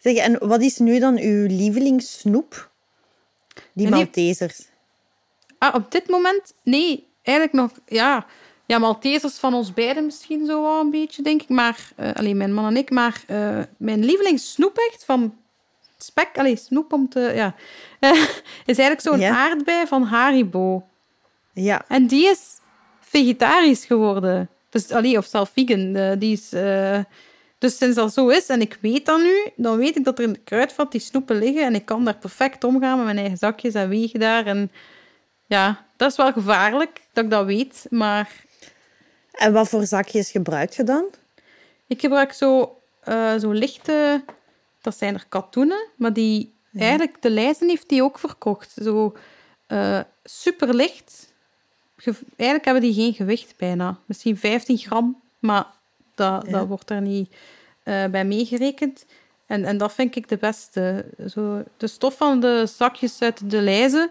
Zeg, 0.00 0.16
en 0.16 0.48
wat 0.48 0.60
is 0.62 0.78
nu 0.78 0.98
dan 0.98 1.18
uw 1.18 1.46
lievelingssnoep? 1.46 2.70
Die 3.72 3.88
Maltesers. 3.88 4.66
Ah, 5.58 5.74
op 5.74 5.90
dit 5.90 6.08
moment? 6.08 6.54
Nee, 6.62 7.06
eigenlijk 7.22 7.56
nog... 7.56 7.70
Ja, 7.86 8.26
ja 8.66 8.78
Maltesers 8.78 9.38
van 9.38 9.54
ons 9.54 9.72
beiden 9.74 10.04
misschien 10.04 10.46
zo 10.46 10.62
wel 10.62 10.80
een 10.80 10.90
beetje, 10.90 11.22
denk 11.22 11.42
ik. 11.42 11.48
Maar, 11.48 11.92
eh, 11.96 12.12
alleen 12.12 12.36
mijn 12.36 12.54
man 12.54 12.66
en 12.66 12.76
ik. 12.76 12.90
Maar 12.90 13.22
eh, 13.26 13.58
mijn 13.76 14.04
lievelingssnoep 14.04 14.76
echt 14.90 15.04
van 15.04 15.34
spek... 15.98 16.38
Allee, 16.38 16.56
snoep 16.56 16.92
om 16.92 17.08
te... 17.08 17.20
Ja, 17.34 17.54
is 18.66 18.78
eigenlijk 18.78 19.00
zo'n 19.00 19.20
Ja. 19.20 19.36
aardbei 19.36 19.86
van 19.86 20.02
Haribo. 20.02 20.86
Ja. 21.52 21.84
En 21.88 22.06
die 22.06 22.26
is 22.26 22.58
vegetarisch 23.00 23.84
geworden. 23.84 24.48
Dus, 24.72 24.90
allee, 24.90 25.18
of 25.18 25.26
zelf 25.26 25.50
vegan. 25.54 25.96
eh, 25.96 26.12
die 26.18 26.32
is... 26.32 26.52
eh, 26.52 26.98
dus 27.58 27.76
sinds 27.76 27.96
dat 27.96 28.12
zo 28.12 28.28
is, 28.28 28.46
en 28.46 28.60
ik 28.60 28.78
weet 28.80 29.06
dat 29.06 29.20
nu, 29.22 29.50
dan 29.56 29.76
weet 29.76 29.96
ik 29.96 30.04
dat 30.04 30.18
er 30.18 30.24
in 30.24 30.32
de 30.32 30.38
kruidvat 30.44 30.92
die 30.92 31.00
snoepen 31.00 31.38
liggen 31.38 31.64
en 31.64 31.74
ik 31.74 31.84
kan 31.84 32.04
daar 32.04 32.16
perfect 32.18 32.64
omgaan 32.64 32.96
met 32.96 33.04
mijn 33.04 33.18
eigen 33.18 33.38
zakjes 33.38 33.74
en 33.74 33.88
wegen 33.88 34.20
daar. 34.20 34.46
En 34.46 34.70
ja, 35.46 35.86
dat 35.96 36.10
is 36.10 36.16
wel 36.16 36.32
gevaarlijk 36.32 37.00
dat 37.12 37.24
ik 37.24 37.30
dat 37.30 37.44
weet, 37.46 37.86
maar 37.90 38.44
En 39.32 39.52
wat 39.52 39.68
voor 39.68 39.86
zakjes 39.86 40.30
gebruik 40.30 40.72
je 40.72 40.84
dan? 40.84 41.04
ik 41.86 42.00
gebruik 42.00 42.32
zo, 42.32 42.78
eh, 43.00 43.38
zo 43.38 43.50
lichte, 43.50 44.24
dat 44.80 44.98
zijn 44.98 45.14
er 45.14 45.26
katoenen, 45.28 45.88
maar 45.96 46.12
die 46.12 46.54
eigenlijk, 46.74 47.22
de 47.22 47.30
lijzen 47.30 47.68
heeft 47.68 47.88
die 47.88 48.02
ook 48.02 48.18
verkocht. 48.18 48.74
Zo 48.82 49.16
eh 49.66 50.00
super 50.24 50.74
licht. 50.74 51.31
Eigenlijk 51.96 52.64
hebben 52.64 52.82
die 52.82 52.94
geen 52.94 53.14
gewicht 53.14 53.54
bijna. 53.56 53.98
Misschien 54.06 54.36
15 54.36 54.78
gram, 54.78 55.20
maar 55.38 55.66
dat, 56.14 56.46
Ja. 56.46 56.52
dat 56.52 56.66
wordt 56.66 56.90
er 56.90 57.00
niet 57.00 57.34
eh, 57.82 58.04
bij 58.04 58.24
meegerekend. 58.24 59.06
En, 59.46 59.64
en 59.64 59.76
dat 59.78 59.92
vind 59.92 60.16
ik 60.16 60.28
de 60.28 60.36
beste. 60.36 61.04
Zo, 61.28 61.62
de 61.76 61.86
stof 61.86 62.16
van 62.16 62.40
de 62.40 62.66
zakjes 62.76 63.20
uit 63.22 63.50
de 63.50 63.60
lijzen, 63.60 64.10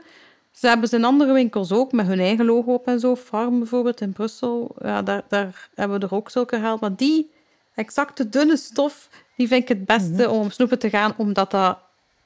ze 0.52 0.68
hebben 0.68 0.90
ze 0.90 0.96
in 0.96 1.04
andere 1.04 1.34
winkels 1.34 1.72
ook, 1.72 1.92
met 1.92 2.08
hun 2.08 2.20
eigen 2.20 2.46
logo 2.46 2.74
op 2.74 2.88
en 2.88 3.00
zo. 3.00 3.16
Farm 3.16 3.60
bijvoorbeeld 3.60 4.02
in 4.02 4.14
Brussel, 4.14 4.76
ja, 4.82 5.02
daar, 5.02 5.24
daar 5.28 5.70
hebben 5.76 6.00
we 6.00 6.06
er 6.06 6.14
ook 6.14 6.30
zulke 6.30 6.56
gehaald. 6.56 6.82
Maar 6.82 6.96
die 6.96 7.32
exacte 7.76 8.30
dunne 8.30 8.58
stof, 8.58 9.10
die 9.36 9.48
vind 9.48 9.62
ik 9.62 9.68
het 9.68 9.86
beste 9.86 10.30
om 10.30 10.52
snoepen 10.52 10.80
te 10.80 10.90
gaan, 10.90 11.14
omdat 11.18 11.52
dat, 11.52 11.78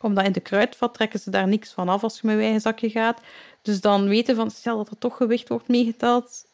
omdat 0.01 0.26
in 0.26 0.32
de 0.32 0.39
kruidvat 0.39 0.93
trekken 0.93 1.20
ze 1.20 1.30
daar 1.30 1.47
niks 1.47 1.72
van 1.72 1.89
af 1.89 2.03
als 2.03 2.20
je 2.20 2.28
met 2.28 2.36
je 2.36 2.41
eigen 2.41 2.62
zakje 2.62 2.89
gaat. 2.89 3.20
Dus 3.66 3.82
dan 3.82 4.07
weten 4.07 4.36
van, 4.36 4.51
stel 4.51 4.78
dat 4.78 4.89
er 4.89 4.97
toch 4.97 5.18
gewicht 5.18 5.49
wordt 5.49 5.68
meegeteld, 5.68 6.45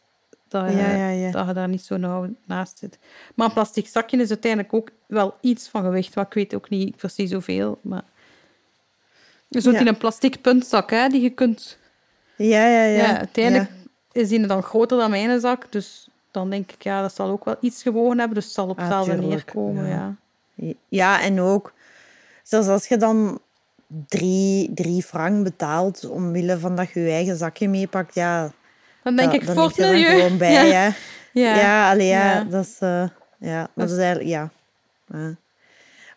dat, 0.47 0.69
je- 0.69 0.75
Ja, 0.77 0.95
ja, 0.95 1.09
ja. 1.09 1.31
dat 1.31 1.47
je 1.47 1.53
daar 1.53 1.67
niet 1.67 1.81
zo 1.83 1.97
nauw 1.97 2.27
naast 2.45 2.77
zit. 2.77 2.97
Maar 3.35 3.47
een 3.47 3.53
plastic 3.53 3.87
zakje 3.87 4.17
is 4.17 4.29
uiteindelijk 4.29 4.73
ook 4.73 4.89
wel 5.05 5.35
iets 5.41 5.67
van 5.67 5.83
gewicht, 5.83 6.13
wat 6.13 6.25
ik 6.25 6.33
weet 6.33 6.55
ook 6.55 6.69
niet 6.69 6.95
precies 6.95 7.31
hoeveel. 7.31 7.77
Maar... 7.81 8.03
Je 9.47 9.61
zult 9.61 9.75
in 9.75 9.87
een 9.87 9.97
plastic 9.97 10.41
puntzak, 10.41 10.89
hè, 10.89 11.07
die 11.07 11.21
je 11.21 11.29
kunt... 11.29 11.77
Ja, 12.35 12.65
ja, 12.67 12.83
ja. 12.83 13.03
Ja, 13.03 13.17
uiteindelijk 13.17 13.69
is 14.11 14.29
die 14.29 14.47
dan 14.47 14.63
groter 14.63 14.97
dan 14.97 15.09
mijn 15.09 15.39
zak, 15.39 15.71
dus 15.71 16.07
dan 16.31 16.49
denk 16.49 16.71
ik, 16.71 16.83
ja, 16.83 17.01
dat 17.01 17.15
zal 17.15 17.29
ook 17.29 17.45
wel 17.45 17.55
iets 17.61 17.81
gewogen 17.81 18.17
hebben, 18.17 18.35
dus 18.35 18.45
het 18.45 18.53
zal 18.53 18.67
op 18.69 18.77
Ah, 18.79 18.83
hetzelfde 18.83 19.15
neerkomen, 19.27 19.87
ja. 19.87 20.15
ja. 20.55 20.73
Ja, 20.89 21.21
en 21.21 21.41
ook, 21.41 21.73
zelfs 22.43 22.67
als 22.67 22.87
je 22.87 22.97
dan 22.97 23.39
drie, 24.07 24.71
drie 24.73 25.03
frank 25.03 25.43
betaalt 25.43 26.09
omwille 26.09 26.59
van 26.59 26.75
dat 26.75 26.91
je 26.91 26.99
je 26.99 27.09
eigen 27.11 27.37
zakje 27.37 27.69
meepakt, 27.69 28.15
ja... 28.15 28.51
Dan 29.03 29.15
denk 29.15 29.31
ja, 29.31 29.39
ik 29.39 29.45
dan 29.45 29.55
voor 29.55 29.67
het 29.67 29.77
er 29.77 29.91
milieu. 29.91 30.09
gewoon 30.19 30.37
bij, 30.37 30.51
ja. 30.67 30.73
hè. 30.73 30.89
Ja. 31.33 31.55
Ja, 31.55 31.89
allee, 31.91 32.07
ja, 32.07 32.33
Ja. 32.33 32.43
dat 32.43 32.65
is... 32.65 32.75
eh, 32.79 33.03
ja, 33.37 33.59
dat 33.61 33.69
Dat 33.75 33.89
is 33.89 33.97
eigenlijk... 33.97 34.29
Ja. 34.29 34.49
Ja. 35.13 35.35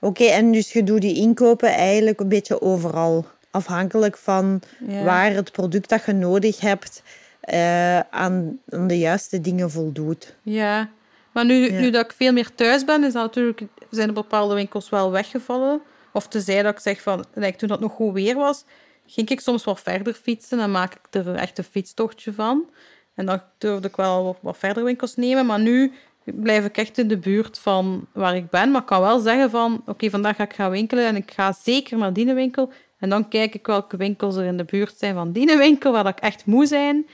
Oké, 0.01 0.25
en 0.25 0.53
dus 0.53 0.73
je 0.73 0.85
doet 0.85 1.01
die 1.01 1.15
inkopen 1.17 1.69
eigenlijk 1.69 2.21
een 2.21 2.29
beetje 2.29 2.61
overal. 2.63 3.27
Afhankelijk 3.51 4.17
van 4.17 4.63
waar 5.05 5.33
het 5.33 5.53
product 5.53 5.89
dat 5.89 6.05
je 6.05 6.13
nodig 6.13 6.61
hebt 6.61 7.03
eh, 7.41 7.99
aan, 7.99 8.59
aan 8.69 8.87
de 8.87 8.99
juiste 8.99 9.41
dingen 9.41 9.71
voldoet. 9.71 10.35
Ja, 10.43 10.89
maar 11.33 11.45
nu, 11.45 11.71
nu 11.71 11.91
dat 11.91 12.05
ik 12.05 12.13
veel 12.17 12.33
meer 12.33 12.55
thuis 12.55 12.85
ben, 12.85 13.05
is 13.05 13.13
dat 13.13 13.23
natuurlijk, 13.23 13.63
zijn 13.91 14.09
er 14.09 14.15
bepaalde 14.15 14.55
winkels 14.55 14.89
wel 14.91 15.11
weggevallen. 15.11 15.81
Of 16.17 16.29
tezij 16.29 16.63
dat 16.63 16.73
ik 16.75 16.81
zeg 16.81 17.03
van, 17.03 17.25
like, 17.33 17.57
toen 17.57 17.69
dat 17.69 17.81
nog 17.81 17.93
goed 17.93 18.13
weer 18.13 18.35
was, 18.35 18.65
ging 19.07 19.29
ik 19.29 19.41
soms 19.41 19.65
wat 19.65 19.81
verder 19.81 20.15
fietsen 20.15 20.61
en 20.61 20.71
maak 20.71 20.95
ik 20.95 21.01
er 21.11 21.35
echt 21.35 21.59
een 21.59 21.65
fietstochtje 21.65 22.33
van. 22.33 22.71
En 23.15 23.27
dan 23.27 23.41
durfde 23.59 23.89
ik 23.89 23.97
wel 23.97 24.25
wat, 24.25 24.37
wat 24.41 24.59
verder 24.59 24.85
winkels 24.85 25.17
nemen, 25.17 25.47
maar 25.47 25.61
nu 25.61 25.93
blijf 26.25 26.65
ik 26.65 26.77
echt 26.77 26.99
in 26.99 27.09
de 27.09 27.19
buurt 27.19 27.59
van 27.59 28.07
waar 28.13 28.37
ik 28.37 28.51
ben. 28.51 28.71
Maar 28.71 28.81
ik 28.81 28.87
kan 28.87 29.01
wel 29.01 29.19
zeggen 29.19 29.51
van, 29.51 29.83
oké, 29.87 30.11
vandaag 30.11 30.37
ga 30.37 30.45
ik 30.45 30.53
gaan 30.53 30.71
winkelen 30.71 31.07
en 31.07 31.17
ik 31.17 31.31
ga 31.31 31.53
zeker 31.53 31.99
naar 31.99 32.13
die 32.13 32.35
winkel. 32.35 32.73
En 32.99 33.09
dan 33.09 33.29
kijk 33.29 33.55
ik 33.55 33.67
welke 33.67 33.97
winkels 33.97 34.37
er 34.37 34.45
in 34.45 34.57
de 34.57 34.65
buurt 34.65 34.95
zijn 34.99 35.15
van 35.15 35.33
die 35.33 35.57
winkel, 35.57 35.93
waar 35.93 36.07
ik 36.07 36.19
echt 36.19 36.47
moe 36.47 36.67
zijn. 36.67 37.07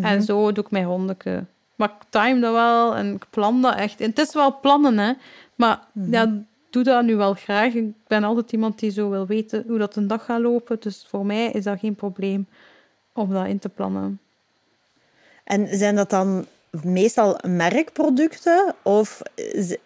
En 0.00 0.22
zo 0.22 0.52
doe 0.52 0.64
ik 0.64 0.70
mijn 0.70 0.84
rondeke. 0.84 1.44
Maar 1.76 1.88
ik 1.88 2.06
time 2.08 2.40
dat 2.40 2.52
wel 2.52 2.94
en 2.94 3.14
ik 3.14 3.26
plan 3.30 3.62
dat 3.62 3.74
echt. 3.74 4.00
En 4.00 4.08
het 4.08 4.18
is 4.18 4.34
wel 4.34 4.60
plannen, 4.60 4.98
hè. 4.98 5.12
Maar 5.54 5.80
ja, 6.10 6.22
ik 6.22 6.30
doe 6.74 6.82
dat 6.82 7.04
nu 7.04 7.16
wel 7.16 7.34
graag. 7.34 7.72
Ik 7.74 7.92
ben 8.06 8.24
altijd 8.24 8.52
iemand 8.52 8.78
die 8.78 8.90
zo 8.90 9.10
wil 9.10 9.26
weten 9.26 9.64
hoe 9.66 9.78
dat 9.78 9.96
een 9.96 10.06
dag 10.06 10.24
gaat 10.24 10.40
lopen. 10.40 10.76
Dus 10.80 11.06
voor 11.08 11.26
mij 11.26 11.50
is 11.50 11.64
dat 11.64 11.78
geen 11.78 11.94
probleem 11.94 12.46
om 13.12 13.32
dat 13.32 13.46
in 13.46 13.58
te 13.58 13.68
plannen. 13.68 14.18
En 15.44 15.78
zijn 15.78 15.94
dat 15.96 16.10
dan 16.10 16.46
meestal 16.82 17.38
merkproducten? 17.46 18.74
Of 18.82 19.22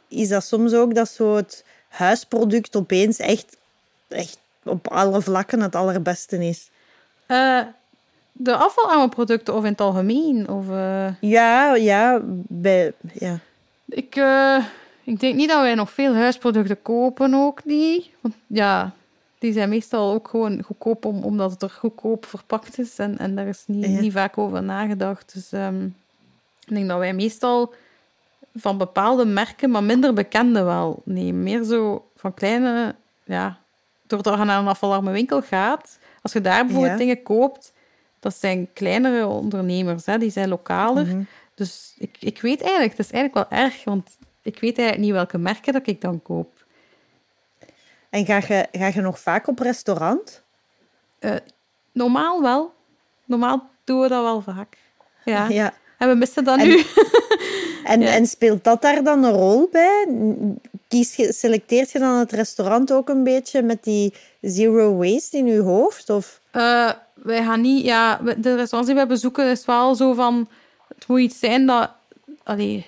is- 0.08 0.28
dat 0.28 0.44
soms 0.44 0.72
ook 0.74 0.94
dat 0.94 1.08
zo 1.08 1.36
het 1.36 1.64
huisproduct 1.88 2.76
opeens 2.76 3.18
echt, 3.18 3.56
echt 4.08 4.38
op 4.62 4.88
alle 4.88 5.20
vlakken 5.22 5.60
het 5.60 5.74
allerbeste 5.74 6.46
is? 6.46 6.70
Eh, 7.26 7.60
de 8.32 8.56
afvalarme 8.56 9.08
producten 9.08 9.54
of 9.54 9.64
in 9.64 9.70
het 9.70 9.80
algemeen? 9.80 10.48
Of, 10.48 10.70
eh, 10.70 11.08
Ja, 11.20 11.74
ja, 11.74 12.20
bij, 12.48 12.92
ja. 13.12 13.38
ik, 13.84 14.16
eh, 14.16 14.64
ik 15.08 15.20
denk 15.20 15.34
niet 15.34 15.48
dat 15.48 15.60
wij 15.62 15.74
nog 15.74 15.90
veel 15.90 16.14
huisproducten 16.14 16.82
kopen, 16.82 17.34
ook 17.34 17.64
niet. 17.64 18.10
Want 18.20 18.34
ja, 18.46 18.92
die 19.38 19.52
zijn 19.52 19.68
meestal 19.68 20.12
ook 20.12 20.28
gewoon 20.28 20.62
goedkoop 20.62 21.04
om, 21.04 21.22
omdat 21.22 21.50
het 21.50 21.62
er 21.62 21.70
goedkoop 21.70 22.26
verpakt 22.26 22.78
is. 22.78 22.98
En, 22.98 23.18
en 23.18 23.34
daar 23.34 23.46
is 23.46 23.64
niet, 23.66 23.84
Ja. 23.94 24.00
niet 24.00 24.12
vaak 24.12 24.38
over 24.38 24.62
nagedacht. 24.62 25.34
Dus 25.34 25.52
ehm, 25.52 25.84
ik 26.64 26.74
denk 26.74 26.88
dat 26.88 26.98
wij 26.98 27.14
meestal 27.14 27.74
van 28.54 28.78
bepaalde 28.78 29.24
merken, 29.24 29.70
maar 29.70 29.84
minder 29.84 30.12
bekende 30.14 30.62
wel 30.62 31.02
nemen. 31.04 31.42
Meer 31.42 31.62
zo 31.62 32.08
van 32.16 32.34
kleine, 32.34 32.94
ja, 33.24 33.58
doordat 34.06 34.38
je 34.38 34.44
naar 34.44 34.58
een 34.60 34.68
afvalarme 34.68 35.10
winkel 35.10 35.42
gaat, 35.42 35.98
als 36.22 36.32
je 36.32 36.40
daar 36.40 36.64
bijvoorbeeld 36.64 36.92
Ja. 36.92 36.98
dingen 36.98 37.22
koopt, 37.22 37.72
dat 38.20 38.34
zijn 38.36 38.68
kleinere 38.72 39.26
ondernemers, 39.26 40.06
hè, 40.06 40.18
die 40.18 40.30
zijn 40.30 40.48
lokaler. 40.48 41.06
Mhm. 41.06 41.22
Dus 41.54 41.94
ik, 41.98 42.16
ik 42.20 42.40
weet 42.40 42.60
eigenlijk, 42.60 42.96
het 42.96 43.06
is 43.06 43.12
eigenlijk 43.12 43.50
wel 43.50 43.58
erg, 43.60 43.84
want 43.84 44.16
ik 44.48 44.60
weet 44.60 44.78
eigenlijk 44.78 44.98
niet 45.06 45.16
welke 45.16 45.38
merken 45.38 45.72
dat 45.72 45.86
ik 45.86 46.00
dan 46.00 46.22
koop. 46.22 46.52
En 48.10 48.26
ga 48.26 48.36
je, 48.36 48.66
ga 48.72 48.86
je 48.94 49.00
nog 49.00 49.18
vaak 49.20 49.46
op 49.46 49.58
restaurant? 49.58 50.42
Eh, 51.18 51.34
normaal 51.92 52.42
wel. 52.42 52.72
Normaal 53.24 53.70
doen 53.84 54.00
we 54.00 54.08
dat 54.08 54.22
wel 54.22 54.40
vaak. 54.40 54.76
Ja. 55.24 55.48
Ja. 55.48 55.72
En 55.98 56.08
we 56.08 56.14
missen 56.14 56.44
dat 56.44 56.58
En- 56.58 56.68
nu. 56.68 56.82
En, 57.84 58.00
Ja. 58.00 58.12
en 58.12 58.26
speelt 58.26 58.64
dat 58.64 58.82
daar 58.82 59.02
dan 59.04 59.24
een 59.24 59.32
rol 59.32 59.68
bij? 59.72 60.06
Kies 60.88 61.14
je, 61.16 61.32
selecteert 61.32 61.90
je 61.90 61.98
dan 61.98 62.14
het 62.18 62.32
restaurant 62.32 62.92
ook 62.92 63.08
een 63.08 63.24
beetje 63.24 63.62
met 63.62 63.84
die 63.84 64.14
zero 64.40 64.96
waste 64.96 65.36
in 65.36 65.46
je 65.46 65.60
hoofd? 65.60 66.10
Of? 66.10 66.40
Eh, 66.50 66.90
wij 67.14 67.42
gaan 67.42 67.60
niet... 67.60 67.84
Ja, 67.84 68.16
de 68.16 68.54
restaurants 68.54 68.86
die 68.86 68.94
we 68.94 69.06
bezoeken 69.06 69.50
is 69.50 69.64
wel 69.64 69.94
zo 69.94 70.12
van... 70.14 70.48
Het 70.94 71.06
moet 71.08 71.20
iets 71.20 71.38
zijn 71.38 71.66
dat... 71.66 71.90
Allee, 72.44 72.86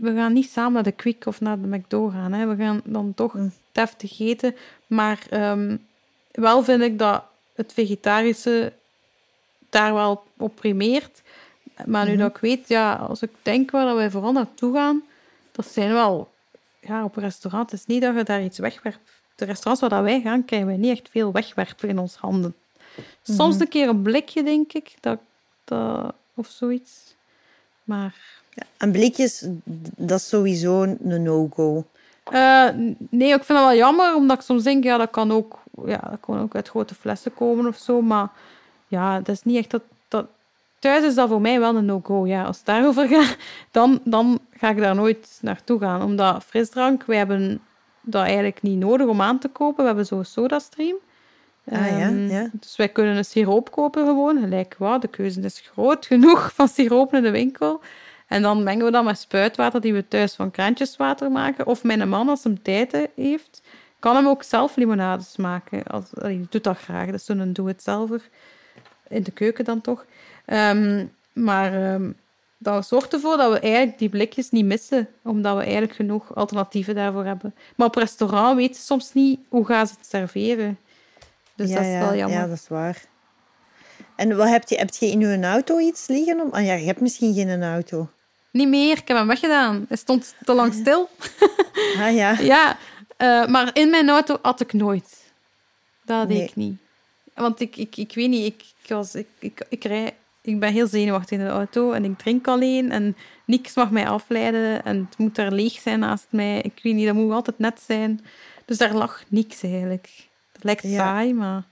we 0.00 0.12
gaan 0.14 0.32
niet 0.32 0.50
samen 0.50 0.72
naar 0.72 0.82
de 0.82 0.92
Quick 0.92 1.26
of 1.26 1.40
naar 1.40 1.60
de 1.60 1.66
McDo 1.66 2.08
gaan. 2.08 2.32
Hè. 2.32 2.46
We 2.46 2.56
gaan 2.56 2.80
dan 2.84 3.14
toch 3.14 3.34
Mm. 3.34 3.52
deftig 3.72 4.20
eten. 4.20 4.56
Maar 4.86 5.26
ehm, 5.30 5.76
wel 6.30 6.64
vind 6.64 6.82
ik 6.82 6.98
dat 6.98 7.24
het 7.54 7.72
vegetarische 7.72 8.72
daar 9.70 9.94
wel 9.94 10.24
op 10.36 10.54
primeert. 10.54 11.22
Maar 11.86 12.06
nu 12.06 12.16
dat 12.16 12.30
ik 12.30 12.36
weet, 12.36 12.68
ja, 12.68 12.94
als 12.94 13.22
ik 13.22 13.30
denk 13.42 13.70
waar 13.70 13.86
dat 13.86 13.96
wij 13.96 14.10
vooral 14.10 14.32
naartoe 14.32 14.74
gaan, 14.74 15.02
dat 15.52 15.66
zijn 15.66 15.92
wel... 15.92 16.34
Ja, 16.80 17.04
op 17.04 17.16
een 17.16 17.22
restaurant 17.22 17.70
het 17.70 17.80
is 17.80 17.86
niet 17.86 18.02
dat 18.02 18.14
je 18.16 18.22
daar 18.22 18.42
iets 18.42 18.58
wegwerpt. 18.58 19.10
De 19.34 19.44
restaurants 19.44 19.80
waar 19.80 19.90
dat 19.90 20.02
wij 20.02 20.20
gaan, 20.20 20.44
krijgen 20.44 20.68
wij 20.68 20.76
niet 20.76 20.98
echt 20.98 21.08
veel 21.10 21.32
wegwerpen 21.32 21.88
in 21.88 21.98
ons 21.98 22.16
handen. 22.16 22.54
Soms 23.22 23.60
een 23.60 23.68
keer 23.68 23.88
een 23.88 24.02
blikje, 24.02 24.42
denk 24.42 24.72
ik, 24.72 24.94
dat, 25.00 25.18
dat, 25.64 26.14
of 26.34 26.48
zoiets. 26.48 27.14
Maar 27.84 28.14
En 28.76 28.92
blikjes, 28.92 29.46
dat 29.96 30.18
is 30.18 30.28
sowieso 30.28 30.82
een 30.82 31.22
no-go. 31.22 31.84
eh, 32.24 32.68
nee, 33.10 33.28
ik 33.32 33.44
vind 33.44 33.58
dat 33.58 33.66
wel 33.68 33.74
jammer, 33.76 34.14
omdat 34.14 34.36
ik 34.38 34.42
soms 34.44 34.62
denk, 34.62 34.84
ja, 34.84 34.96
dat 34.96 35.10
kan 35.10 35.32
ook, 35.32 35.58
ja, 35.86 36.00
dat 36.10 36.20
kan 36.20 36.40
ook 36.40 36.54
uit 36.54 36.68
grote 36.68 36.94
flessen 36.94 37.34
komen 37.34 37.66
of 37.66 37.76
zo. 37.76 38.00
Maar 38.02 38.28
ja, 38.88 39.16
dat 39.20 39.28
is 39.34 39.42
niet 39.42 39.56
echt 39.56 39.70
dat, 39.70 39.82
dat... 40.08 40.26
Thuis 40.78 41.04
is 41.04 41.14
dat 41.14 41.28
voor 41.28 41.40
mij 41.40 41.60
wel 41.60 41.76
een 41.76 41.84
no-go. 41.84 42.26
Ja, 42.26 42.44
als 42.44 42.56
het 42.56 42.66
daarover 42.66 43.08
gaat, 43.08 43.36
dan, 43.70 44.00
dan 44.04 44.38
ga 44.50 44.70
ik 44.70 44.76
daar 44.78 44.94
nooit 44.94 45.38
naartoe 45.42 45.80
gaan. 45.80 46.02
Omdat 46.02 46.44
frisdrank, 46.44 47.04
wij 47.04 47.16
hebben 47.16 47.60
dat 48.00 48.24
eigenlijk 48.24 48.62
niet 48.62 48.78
nodig 48.78 49.06
om 49.06 49.20
aan 49.20 49.38
te 49.38 49.48
kopen. 49.48 49.76
We 49.80 49.86
hebben 49.86 50.06
zo'n 50.06 50.24
sodastream. 50.24 50.96
Ah, 51.70 51.86
ja, 51.86 51.98
Ehm, 51.98 52.28
ja. 52.28 52.48
Dus 52.52 52.76
wij 52.76 52.88
kunnen 52.88 53.16
een 53.16 53.24
siroop 53.24 53.70
kopen 53.70 54.04
gewoon, 54.06 54.40
gelijk 54.40 54.74
wat. 54.78 55.00
De 55.02 55.08
keuze 55.08 55.40
is 55.40 55.62
groot 55.72 56.06
genoeg 56.06 56.52
van 56.54 56.68
siroop 56.68 57.14
in 57.14 57.22
de 57.22 57.30
winkel. 57.30 57.80
En 58.26 58.42
dan 58.42 58.62
mengen 58.62 58.84
we 58.84 58.90
dat 58.90 59.04
met 59.04 59.18
spuitwater 59.18 59.80
die 59.80 59.92
we 59.92 60.08
thuis 60.08 60.34
van 60.34 60.50
kraantjeswater 60.50 61.30
maken. 61.30 61.66
Of 61.66 61.84
mijn 61.84 62.08
man, 62.08 62.28
als 62.28 62.44
hem 62.44 62.62
tijd 62.62 63.08
heeft, 63.14 63.62
kan 63.98 64.16
hem 64.16 64.26
ook 64.26 64.42
zelf 64.42 64.76
limonades 64.76 65.36
maken. 65.36 65.84
Als, 65.84 66.04
die 66.10 66.46
doet 66.50 66.64
dat 66.64 66.78
graag, 66.78 67.06
dat 67.06 67.14
is 67.14 67.24
zo'n 67.24 67.52
doe-het-zelver. 67.52 68.28
In 69.08 69.22
de 69.22 69.30
keuken 69.30 69.64
dan 69.64 69.80
toch. 69.80 70.04
Ehm, 70.44 71.06
maar 71.32 71.92
ehm, 71.92 72.10
dat 72.58 72.86
zorgt 72.86 73.12
ervoor 73.12 73.36
dat 73.36 73.52
we 73.52 73.58
eigenlijk 73.58 73.98
die 73.98 74.08
blikjes 74.08 74.50
niet 74.50 74.64
missen. 74.64 75.08
Omdat 75.22 75.56
we 75.56 75.62
eigenlijk 75.62 75.94
genoeg 75.94 76.34
alternatieven 76.34 76.94
daarvoor 76.94 77.24
hebben. 77.24 77.54
Maar 77.76 77.86
op 77.86 77.94
restaurant 77.94 78.56
weten 78.56 78.74
ze 78.74 78.82
soms 78.82 79.12
niet 79.12 79.40
hoe 79.48 79.66
gaan 79.66 79.86
ze 79.86 79.94
het 79.98 80.06
serveren. 80.06 80.78
Dus 81.54 81.68
ja, 81.68 81.74
dat 81.74 81.84
is 81.84 81.92
ja, 81.92 82.00
wel 82.00 82.14
jammer. 82.14 82.38
Ja, 82.38 82.46
dat 82.46 82.56
is 82.56 82.68
waar. 82.68 83.04
En 84.16 84.36
wat 84.36 84.48
heb 84.48 84.68
je, 84.68 84.76
heb 84.76 84.94
je 84.94 85.06
in 85.06 85.20
je 85.20 85.42
auto 85.42 85.78
iets 85.78 86.06
liggen? 86.06 86.40
Om, 86.40 86.50
ah, 86.50 86.64
ja, 86.64 86.74
je 86.74 86.86
hebt 86.86 87.00
misschien 87.00 87.34
geen 87.34 87.62
auto. 87.62 88.08
Niet 88.56 88.68
meer, 88.68 88.98
ik 88.98 89.08
heb 89.08 89.16
hem 89.16 89.26
weggedaan. 89.26 89.84
Hij 89.88 89.96
stond 89.96 90.34
te 90.44 90.52
lang 90.52 90.74
stil. 90.74 91.08
Ah 91.98 92.14
ja. 92.14 92.38
Ja, 92.40 92.76
eh, 93.16 93.46
maar 93.46 93.70
in 93.72 93.90
mijn 93.90 94.08
auto 94.08 94.38
had 94.42 94.60
ik 94.60 94.72
nooit. 94.72 95.24
Dat 96.04 96.28
deed 96.28 96.48
ik 96.48 96.56
niet. 96.56 96.78
Want 97.34 97.60
ik, 97.60 97.76
ik, 97.76 97.96
ik 97.96 98.14
weet 98.14 98.28
niet, 98.28 98.46
ik, 98.46 98.64
ik, 98.82 98.88
was, 98.88 99.14
ik, 99.14 99.26
ik, 99.38 99.66
ik, 99.68 99.84
rij, 99.84 100.14
ik 100.40 100.60
ben 100.60 100.72
heel 100.72 100.86
zenuwachtig 100.86 101.38
in 101.38 101.44
de 101.44 101.50
auto 101.50 101.92
en 101.92 102.04
ik 102.04 102.18
drink 102.18 102.48
alleen 102.48 102.90
en 102.90 103.16
niks 103.44 103.74
mag 103.74 103.90
mij 103.90 104.08
afleiden 104.08 104.84
en 104.84 105.06
het 105.08 105.18
moet 105.18 105.34
daar 105.34 105.52
leeg 105.52 105.80
zijn 105.80 105.98
naast 105.98 106.26
mij. 106.30 106.60
Ik 106.60 106.80
weet 106.82 106.94
niet, 106.94 107.06
dat 107.06 107.14
moet 107.14 107.32
altijd 107.32 107.58
net 107.58 107.80
zijn. 107.86 108.24
Dus 108.64 108.78
daar 108.78 108.94
lag 108.94 109.22
niks 109.28 109.62
eigenlijk. 109.62 110.28
Dat 110.52 110.64
lijkt 110.64 110.82
Ja. 110.82 110.90
saai, 110.90 111.34
maar... 111.34 111.62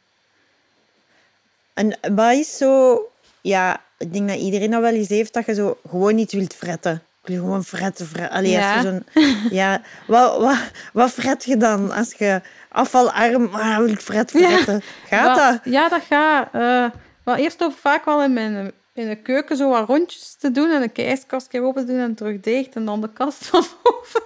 En 1.74 1.98
wat 2.14 2.32
is 2.32 2.56
zo... 2.56 2.98
Ja, 3.40 3.83
ik 3.98 4.12
denk 4.12 4.28
dat 4.28 4.38
iedereen 4.38 4.70
dat 4.70 4.80
wel 4.80 4.92
eens 4.92 5.08
heeft, 5.08 5.32
dat 5.34 5.46
je 5.46 5.54
zo 5.54 5.76
gewoon 5.88 6.14
niet 6.14 6.32
wilt 6.32 6.54
fretten. 6.54 7.02
Ik 7.22 7.30
wil 7.30 7.38
gewoon 7.42 7.64
fretten, 7.64 8.06
fretten. 8.06 8.36
Allee, 8.36 8.50
Ja. 8.50 8.74
als 8.74 8.82
je. 8.82 9.02
Ja, 9.50 9.80
wat, 10.06 10.38
wat, 10.40 10.56
wat 10.92 11.10
fret 11.10 11.44
je 11.44 11.56
dan 11.56 11.90
als 11.90 12.12
je 12.18 12.40
afvalarm... 12.68 13.48
Ah, 13.52 13.76
wil 13.76 13.88
ik 13.88 14.00
fret 14.00 14.30
Ja. 14.32 14.48
fretten. 14.48 14.82
Gaat 15.08 15.36
Wel, 15.36 15.50
dat? 15.52 15.60
Ja, 15.64 15.88
dat 15.88 16.02
gaat. 16.08 16.48
eh 16.52 16.84
maar 17.24 17.38
eerst 17.38 17.62
ook 17.62 17.72
vaak 17.72 18.04
wel 18.04 18.22
in 18.22 18.32
mijn 18.32 18.72
in 18.94 19.08
de 19.08 19.16
keuken 19.16 19.56
zo 19.56 19.68
wat 19.68 19.88
rondjes 19.88 20.34
te 20.34 20.50
doen 20.50 20.70
en 20.70 20.82
een 20.82 21.04
ijskastje 21.06 21.62
open 21.62 21.86
te 21.86 21.92
doen 21.92 22.00
en 22.00 22.14
terug 22.14 22.40
dicht 22.40 22.74
en 22.74 22.84
dan 22.84 23.00
de 23.00 23.12
kast 23.12 23.46
van 23.48 23.64
boven. 23.82 24.22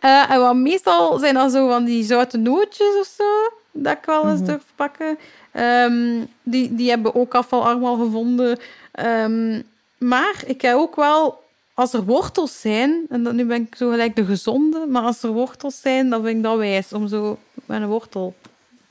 Eh, 0.00 0.30
en 0.30 0.40
wat 0.40 0.56
meestal 0.56 1.18
zijn 1.18 1.34
dat 1.34 1.52
zo 1.52 1.68
van 1.68 1.84
die 1.84 2.04
zoute 2.04 2.36
nootjes 2.38 2.98
of 3.00 3.12
zo, 3.16 3.24
dat 3.72 3.92
ik 3.98 4.04
wel 4.04 4.28
eens 4.30 4.42
durf 4.42 4.62
pakken. 4.76 5.18
Ehm, 5.52 6.24
die, 6.42 6.74
die 6.74 6.88
hebben 6.90 7.14
ook 7.14 7.34
afvalarm 7.34 7.84
al 7.84 7.96
gevonden. 7.96 8.58
Ehm, 8.92 9.62
maar 9.98 10.42
ik 10.46 10.60
heb 10.60 10.74
ook 10.74 10.96
wel, 10.96 11.42
als 11.74 11.92
er 11.92 12.04
wortels 12.04 12.60
zijn, 12.60 13.06
en 13.08 13.22
dan, 13.22 13.36
nu 13.36 13.44
ben 13.44 13.62
ik 13.62 13.74
zo 13.74 13.90
gelijk 13.90 14.16
de 14.16 14.24
gezonde, 14.24 14.86
maar 14.86 15.02
als 15.02 15.22
er 15.22 15.30
wortels 15.32 15.80
zijn, 15.80 16.10
dan 16.10 16.22
vind 16.24 16.36
ik 16.36 16.42
dat 16.42 16.56
wijs 16.56 16.92
om 16.92 17.08
zo 17.08 17.38
met 17.64 17.80
een 17.82 17.88
wortel 17.88 18.34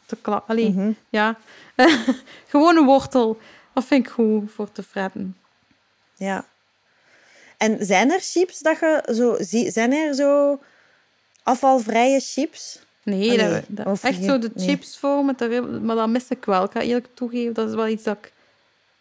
te 0.06 0.16
klap. 0.22 0.50
Allee, 0.50 0.70
Mhm. 0.70 0.92
ja. 1.10 1.38
Gewoon 2.48 2.78
een 2.78 2.86
wortel. 2.86 3.38
Dat 3.74 3.86
vind 3.86 4.06
ik 4.06 4.12
goed 4.12 4.52
voor 4.52 4.72
te 4.72 4.84
fretten. 4.84 5.38
Ja. 6.16 6.46
En 7.58 7.86
zijn 7.86 8.12
er 8.12 8.20
chips 8.22 8.60
dat 8.60 8.80
je 8.80 9.14
zo... 9.16 9.36
Zijn 9.72 9.92
er 9.94 10.14
zo 10.14 10.60
afvalvrije 11.44 12.20
chips? 12.20 12.80
Nee, 13.04 13.32
Allee, 13.42 13.50
dat, 13.52 13.64
dat- 13.68 13.86
of 13.86 14.04
echt 14.04 14.18
je- 14.18 14.24
zo 14.24 14.40
de 14.40 14.52
nee. 14.56 14.68
chips 14.68 14.98
voor 14.98 15.26
met 15.26 15.40
de 15.40 15.80
maar 15.84 15.96
dat 15.96 16.10
mis 16.10 16.28
ik 16.28 16.46
wel. 16.46 16.64
Ik 16.64 16.72
ga 16.72 16.82
eerlijk 16.82 17.08
toegeven, 17.14 17.54
dat 17.54 17.70
is 17.70 17.76
wel 17.76 17.88
iets 17.88 18.04
dat 18.04 18.18
ik 18.22 18.32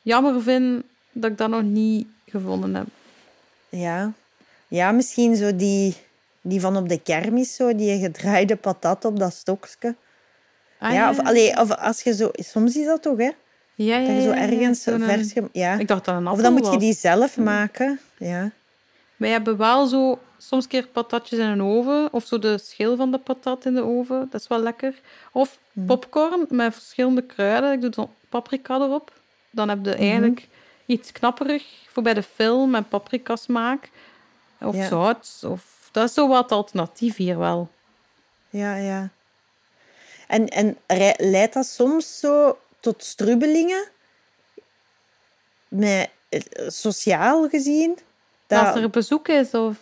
jammer 0.03 0.42
vind 0.42 0.82
dat 1.12 1.30
ik 1.30 1.38
dat 1.38 1.49
nog 1.51 1.62
niet 1.62 2.07
gevonden 2.26 2.74
heb. 2.74 2.86
Ja. 3.68 4.12
Ja, 4.68 4.92
misschien 4.92 5.36
zo 5.36 5.57
die, 5.57 5.96
die 6.40 6.61
van 6.61 6.76
op 6.76 6.88
de 6.88 7.01
kermis, 7.01 7.55
zo, 7.55 7.74
die 7.74 7.99
gedraaide 8.01 8.57
patat 8.57 9.05
op 9.05 9.18
dat 9.18 9.32
stokje. 9.34 9.94
Ah, 10.78 10.92
ja, 10.92 11.11
of, 11.11 11.18
allee, 11.20 11.57
of 11.61 11.70
als 11.76 12.03
je 12.03 12.14
zo... 12.14 12.30
Soms 12.32 12.76
is 12.76 12.86
dat 12.86 13.03
toch, 13.03 13.18
hè? 13.18 13.30
ja, 13.74 13.99
ja, 13.99 14.07
Dat 14.07 14.16
je 14.16 14.22
zo 14.22 14.28
ja, 14.28 14.34
ja, 14.34 14.40
ergens 14.51 14.82
zo'n- 14.82 15.01
vers... 15.03 15.32
Ja. 15.53 15.78
Ik 15.78 15.88
dacht 15.88 16.05
dat 16.05 16.14
een 16.14 16.28
Of 16.28 16.40
dan 16.40 16.53
moet 16.53 16.70
je 16.72 16.78
die 16.78 16.94
zelf 16.94 17.36
maken. 17.36 18.01
Ja. 18.18 18.51
Wij 19.16 19.30
hebben 19.30 19.57
wel 19.57 19.86
zo 19.86 20.18
soms 20.39 20.66
keer 20.66 20.86
patatjes 20.86 21.39
in 21.39 21.47
een 21.47 21.62
oven. 21.62 22.09
Of 22.12 22.26
zo 22.26 22.39
de 22.39 22.59
schil 22.59 22.97
van 22.97 23.11
de 23.11 23.18
patat 23.18 23.64
in 23.64 23.74
de 23.74 23.82
oven. 23.84 24.28
Dat 24.30 24.41
is 24.41 24.47
wel 24.49 24.59
lekker. 24.61 25.01
Of 25.32 25.59
Mhm. 25.72 25.86
popcorn 25.86 26.47
met 26.49 26.72
verschillende 26.74 27.22
kruiden. 27.22 27.72
Ik 27.72 27.80
doe 27.80 27.91
dan 27.91 28.11
paprika 28.28 28.74
erop. 28.74 29.12
Dan 29.51 29.68
heb 29.68 29.78
je 29.84 29.91
Mhm. 29.91 30.01
eigenlijk 30.03 30.49
iets 30.86 31.12
knapperig 31.12 31.64
voor 31.89 32.03
bij 32.03 32.14
de 32.14 32.22
film 32.22 32.70
met 32.70 32.89
paprika 32.89 33.36
smaak. 33.36 33.91
Of 34.61 34.74
Ja. 34.76 34.86
zout. 34.89 35.41
Of, 35.47 35.89
dat 35.93 36.09
is 36.09 36.14
zo 36.14 36.28
wat 36.28 36.53
alternatief 36.53 37.16
hier 37.16 37.39
wel. 37.39 37.68
Ja, 38.51 38.74
ja. 38.76 39.09
En, 40.26 40.49
en 40.49 40.76
leidt 41.16 41.55
dat 41.55 41.66
soms 41.66 42.18
zo 42.18 42.59
tot 42.80 43.05
strubbelingen? 43.05 43.89
Met, 45.68 46.11
eh, 46.28 46.41
sociaal 46.68 47.49
gezien? 47.49 47.99
Dat- 48.47 48.66
Als 48.66 48.76
er 48.82 48.91
bezoek 48.91 49.28
is 49.28 49.51
of, 49.55 49.76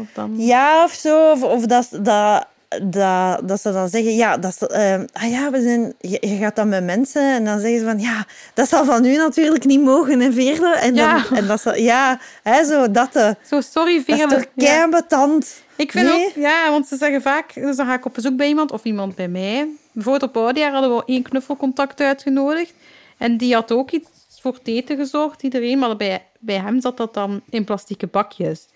of 0.00 0.06
dan... 0.14 0.34
Ja, 0.36 0.84
of 0.84 0.92
zo. 0.92 1.30
Of, 1.30 1.42
of 1.42 1.66
dat, 1.66 1.88
dat, 2.00 2.46
dat, 2.82 3.48
dat 3.48 3.60
ze 3.60 3.72
dan 3.72 3.88
zeggen, 3.88 4.14
ja, 4.14 4.36
dat 4.36 4.50
is, 4.60 4.66
eh, 4.68 5.00
ah 5.12 5.30
ja, 5.30 5.50
we 5.50 5.62
zijn, 5.62 5.94
je, 6.00 6.18
je 6.20 6.36
gaat 6.36 6.56
dan 6.56 6.68
met 6.68 6.84
mensen 6.84 7.22
en 7.34 7.44
dan 7.44 7.60
zeggen 7.60 7.78
ze 7.78 7.84
van, 7.84 7.98
ja, 7.98 8.26
dat 8.54 8.68
zal 8.68 8.84
van 8.84 9.04
u 9.04 9.16
natuurlijk 9.16 9.64
niet 9.64 9.80
mogen 9.82 10.20
en 10.20 10.32
veerle. 10.32 10.74
En, 10.76 10.94
dan, 10.94 11.04
Ja. 11.04 11.24
en 11.34 11.46
dat 11.46 11.60
ze, 11.60 11.82
ja, 11.82 12.20
hè, 12.42 12.64
zo, 12.64 12.90
dat, 12.90 13.16
eh, 13.16 13.30
Zo, 13.46 13.60
sorry, 13.60 13.96
dat 13.96 14.08
is 14.08 14.14
Veerle. 14.14 14.34
toch 14.34 14.44
Ja. 14.54 14.66
keibetant. 14.66 15.64
Ik 15.76 15.92
vind 15.92 16.06
Nee? 16.08 16.26
ook, 16.26 16.32
ja, 16.34 16.70
want 16.70 16.86
ze 16.86 16.96
zeggen 16.96 17.22
vaak, 17.22 17.54
dus 17.54 17.76
dan 17.76 17.86
ga 17.86 17.94
ik 17.94 18.04
op 18.04 18.14
bezoek 18.14 18.36
bij 18.36 18.48
iemand 18.48 18.72
of 18.72 18.84
iemand 18.84 19.14
bij 19.14 19.28
mij. 19.28 19.68
Bijvoorbeeld 19.92 20.30
op 20.30 20.36
oudejaar 20.42 20.72
hadden 20.72 20.96
we 20.96 21.02
één 21.06 21.22
knuffelcontact 21.22 22.00
uitgenodigd. 22.00 22.72
En 23.18 23.36
die 23.36 23.54
had 23.54 23.72
ook 23.72 23.90
iets 23.90 24.08
voor 24.40 24.52
het 24.52 24.66
eten 24.68 24.96
gezorgd, 24.96 25.42
iedereen. 25.42 25.78
Maar 25.78 25.96
bij, 25.96 26.24
bij 26.38 26.56
hem 26.56 26.80
zat 26.80 26.96
dat 26.96 27.14
dan 27.14 27.40
in 27.50 27.64
plastieke 27.64 28.06
bakjes. 28.06 28.66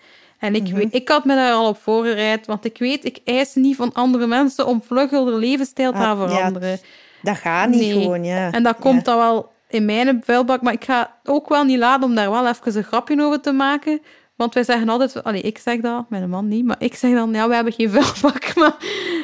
En 0.41 0.55
ik, 0.55 0.67
weet, 0.73 0.93
ik 0.95 1.07
had 1.09 1.25
me 1.25 1.35
daar 1.35 1.53
al 1.53 1.67
op 1.67 1.77
voorbereid, 1.81 2.45
want 2.47 2.65
ik 2.65 2.77
weet, 2.77 3.05
ik 3.05 3.19
eis 3.25 3.55
niet 3.55 3.75
van 3.75 3.93
andere 3.93 4.27
mensen 4.27 4.65
om 4.67 4.81
vlugger 4.81 5.37
levensstijl 5.37 5.91
te 5.91 5.97
Ah, 5.97 6.03
ja, 6.03 6.15
veranderen. 6.27 6.79
Dat 7.21 7.37
gaat 7.37 7.69
niet 7.69 7.79
Nee. 7.79 8.01
gewoon, 8.01 8.23
ja. 8.23 8.51
En 8.51 8.63
dat 8.63 8.75
komt 8.79 9.05
dan 9.05 9.17
wel 9.17 9.51
in 9.69 9.85
mijn 9.85 10.21
vuilbak. 10.25 10.61
Maar 10.61 10.73
ik 10.73 10.83
ga 10.83 11.15
ook 11.23 11.49
wel 11.49 11.63
niet 11.63 11.77
laten 11.77 12.03
om 12.03 12.15
daar 12.15 12.29
wel 12.31 12.47
even 12.47 12.75
een 12.77 12.83
grapje 12.83 13.21
over 13.23 13.41
te 13.41 13.51
maken. 13.51 14.01
Want 14.35 14.53
wij 14.53 14.63
zeggen 14.63 14.89
altijd... 14.89 15.23
Allee, 15.23 15.41
ik 15.41 15.57
zeg 15.57 15.79
dat, 15.79 16.09
mijn 16.09 16.29
man 16.29 16.47
niet. 16.47 16.65
Maar 16.65 16.75
ik 16.79 16.95
zeg 16.95 17.13
dan, 17.13 17.33
ja, 17.33 17.47
we 17.47 17.55
hebben 17.55 17.73
geen 17.73 17.89
vuilbak. 17.97 18.55
Maar 18.55 18.75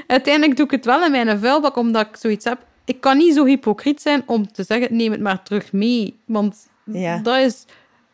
uiteindelijk 0.08 0.56
doe 0.58 0.66
ik 0.66 0.72
het 0.72 0.86
wel 0.86 1.04
in 1.04 1.12
mijn 1.12 1.40
vuilbak, 1.40 1.76
omdat 1.78 2.08
ik 2.08 2.16
zoiets 2.16 2.46
heb. 2.46 2.58
Ik 2.86 3.02
kan 3.02 3.18
niet 3.18 3.34
zo 3.34 3.46
hypocriet 3.46 4.02
zijn 4.02 4.24
om 4.26 4.52
te 4.52 4.64
zeggen, 4.64 4.96
neem 4.96 5.12
het 5.12 5.22
maar 5.22 5.44
terug 5.44 5.72
mee. 5.72 6.20
Want 6.26 6.68
Ja. 6.84 7.18
dat 7.24 7.38
is... 7.38 7.66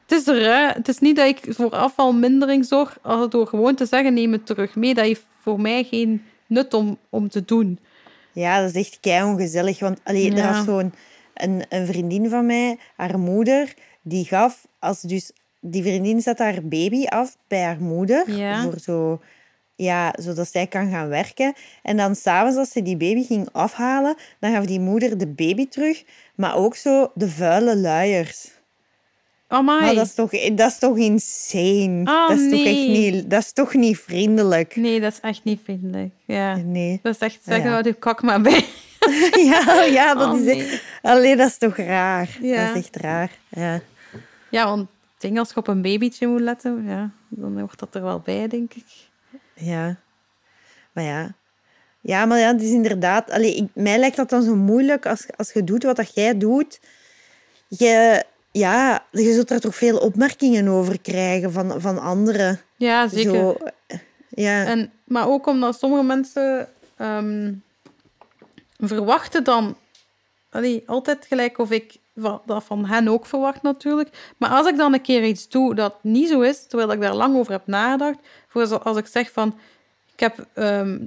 Het 0.07 0.11
is 0.11 0.27
er. 0.27 0.73
Het 0.73 0.87
is 0.87 0.99
niet 0.99 1.15
dat 1.15 1.27
ik 1.27 1.39
voor 1.47 1.69
afvalmindering 1.71 2.65
zorg, 2.65 2.97
door 3.29 3.47
gewoon 3.47 3.75
te 3.75 3.85
zeggen, 3.85 4.13
neem 4.13 4.31
het 4.31 4.45
terug 4.45 4.75
mee. 4.75 4.93
Dat 4.93 5.05
heeft 5.05 5.23
voor 5.41 5.61
mij 5.61 5.83
geen 5.83 6.23
nut 6.47 6.73
om, 6.73 6.97
om 7.09 7.29
te 7.29 7.45
doen. 7.45 7.79
Ja, 8.31 8.61
dat 8.61 8.75
is 8.75 8.85
echt 8.85 8.99
kei 8.99 9.23
ongezellig. 9.23 9.79
Want 9.79 9.99
allee, 10.03 10.33
er 10.35 10.53
was 10.53 10.65
zo'n 10.65 10.93
een, 11.33 11.63
een 11.69 11.85
vriendin 11.85 12.29
van 12.29 12.45
mij, 12.45 12.77
haar 12.95 13.19
moeder, 13.19 13.73
die 14.01 14.25
gaf, 14.25 14.67
als 14.79 15.01
dus 15.01 15.31
die 15.59 15.83
vriendin 15.83 16.21
zet 16.21 16.39
haar 16.39 16.59
baby 16.63 17.05
af 17.05 17.37
bij 17.47 17.63
haar 17.63 17.81
moeder, 17.81 18.31
Ja. 18.31 18.63
voor 18.63 18.79
zo, 18.79 19.21
ja, 19.75 20.13
zodat 20.19 20.51
zij 20.51 20.67
kan 20.67 20.89
gaan 20.89 21.07
werken. 21.07 21.53
En 21.81 21.97
dan 21.97 22.15
s'avonds, 22.15 22.57
als 22.57 22.71
ze 22.71 22.81
die 22.81 22.97
baby 22.97 23.23
ging 23.23 23.47
afhalen, 23.51 24.15
dan 24.39 24.53
gaf 24.53 24.65
die 24.65 24.79
moeder 24.79 25.17
de 25.17 25.27
baby 25.27 25.67
terug, 25.67 26.03
maar 26.35 26.55
ook 26.55 26.75
zo 26.75 27.11
de 27.15 27.29
vuile 27.29 27.77
luiers. 27.77 28.51
Maar 29.61 29.95
dat 29.95 30.05
is 30.05 30.13
toch, 30.13 30.31
dat 30.31 30.71
is 30.71 30.77
toch 30.79 30.97
insane? 30.97 32.01
Ah, 32.03 32.29
dat, 32.29 32.39
is 32.39 32.49
toch 32.49 32.65
echt 32.65 32.75
nee. 32.75 33.11
niet, 33.11 33.29
dat 33.29 33.41
is 33.41 33.51
toch 33.51 33.73
niet 33.73 33.97
vriendelijk? 33.97 34.75
Nee, 34.75 34.99
dat 34.99 35.11
is 35.11 35.19
echt 35.19 35.43
niet 35.43 35.59
vriendelijk. 35.63 36.13
Ja. 36.25 36.55
Nee. 36.55 36.99
Dat 37.03 37.13
is 37.15 37.21
echt 37.21 37.39
Ja. 37.43 37.55
ja. 37.55 37.81
de 37.81 37.93
kak 37.93 38.21
maar 38.21 38.41
bij. 38.41 38.65
ja, 39.51 39.83
ja, 39.83 40.15
dat 40.15 40.33
Oh, 40.33 40.39
is 40.39 40.45
nee. 40.45 40.63
echt... 40.63 40.83
Allee, 41.01 41.35
dat 41.35 41.49
is 41.49 41.57
toch 41.57 41.77
raar? 41.77 42.37
Ja. 42.41 42.65
Dat 42.65 42.75
is 42.75 42.81
echt 42.81 42.95
raar. 42.95 43.31
Ja. 43.49 43.81
Ja, 44.49 44.65
want 44.65 44.81
ik 44.81 44.87
denk 45.17 45.37
als 45.37 45.49
je 45.49 45.55
op 45.55 45.67
een 45.67 45.81
babytje 45.81 46.27
moet 46.27 46.41
letten, 46.41 46.83
ja, 46.87 47.11
dan 47.29 47.59
hoort 47.59 47.79
dat 47.79 47.95
er 47.95 48.03
wel 48.03 48.19
bij, 48.19 48.47
denk 48.47 48.73
ik. 48.73 48.85
Ja. 49.53 49.97
Maar 50.91 51.03
ja. 51.03 51.33
Ja, 52.01 52.25
maar 52.25 52.39
ja, 52.39 52.51
het 52.51 52.61
is 52.61 52.69
inderdaad... 52.69 53.31
Allee, 53.31 53.55
ik, 53.55 53.67
mij 53.73 53.97
lijkt 53.97 54.15
dat 54.15 54.29
dan 54.29 54.43
zo 54.43 54.55
moeilijk 54.55 55.05
als, 55.05 55.25
als 55.37 55.53
je 55.53 55.63
doet 55.63 55.83
wat 55.83 55.95
dat 55.95 56.15
jij 56.15 56.37
doet. 56.37 56.79
Je, 57.67 58.23
ja, 58.53 59.05
je 59.11 59.33
zult 59.33 59.51
er 59.51 59.59
toch 59.59 59.75
veel 59.75 59.97
opmerkingen 59.97 60.67
over 60.67 61.01
krijgen 61.01 61.51
van, 61.51 61.81
van 61.81 62.01
anderen. 62.01 62.59
Ja, 62.75 63.07
zeker. 63.07 63.33
Zo, 63.33 63.57
ja. 64.29 64.65
En, 64.65 64.91
maar 65.03 65.27
ook 65.27 65.47
omdat 65.47 65.79
sommige 65.79 66.03
mensen 66.03 66.69
ehm, 66.97 67.53
verwachten 68.77 69.43
dan... 69.43 69.77
Allee, 70.49 70.83
altijd 70.85 71.25
gelijk 71.25 71.57
of 71.57 71.71
ik 71.71 71.95
dat 72.45 72.63
van 72.63 72.85
hen 72.85 73.07
ook 73.07 73.25
verwacht 73.25 73.61
natuurlijk. 73.61 74.33
Maar 74.37 74.49
als 74.49 74.67
ik 74.67 74.77
dan 74.77 74.93
een 74.93 75.01
keer 75.01 75.23
iets 75.23 75.49
doe 75.49 75.75
dat 75.75 75.95
niet 76.01 76.29
zo 76.29 76.41
is, 76.41 76.67
terwijl 76.67 76.91
ik 76.91 77.01
daar 77.01 77.15
lang 77.15 77.35
over 77.35 77.51
heb 77.51 77.67
nagedacht, 77.67 78.17
voor 78.47 78.79
als 78.79 78.97
ik 78.97 79.07
zeg 79.07 79.31
van... 79.31 79.59
Ik 80.13 80.19
heb 80.19 80.47
ehm, 80.53 80.99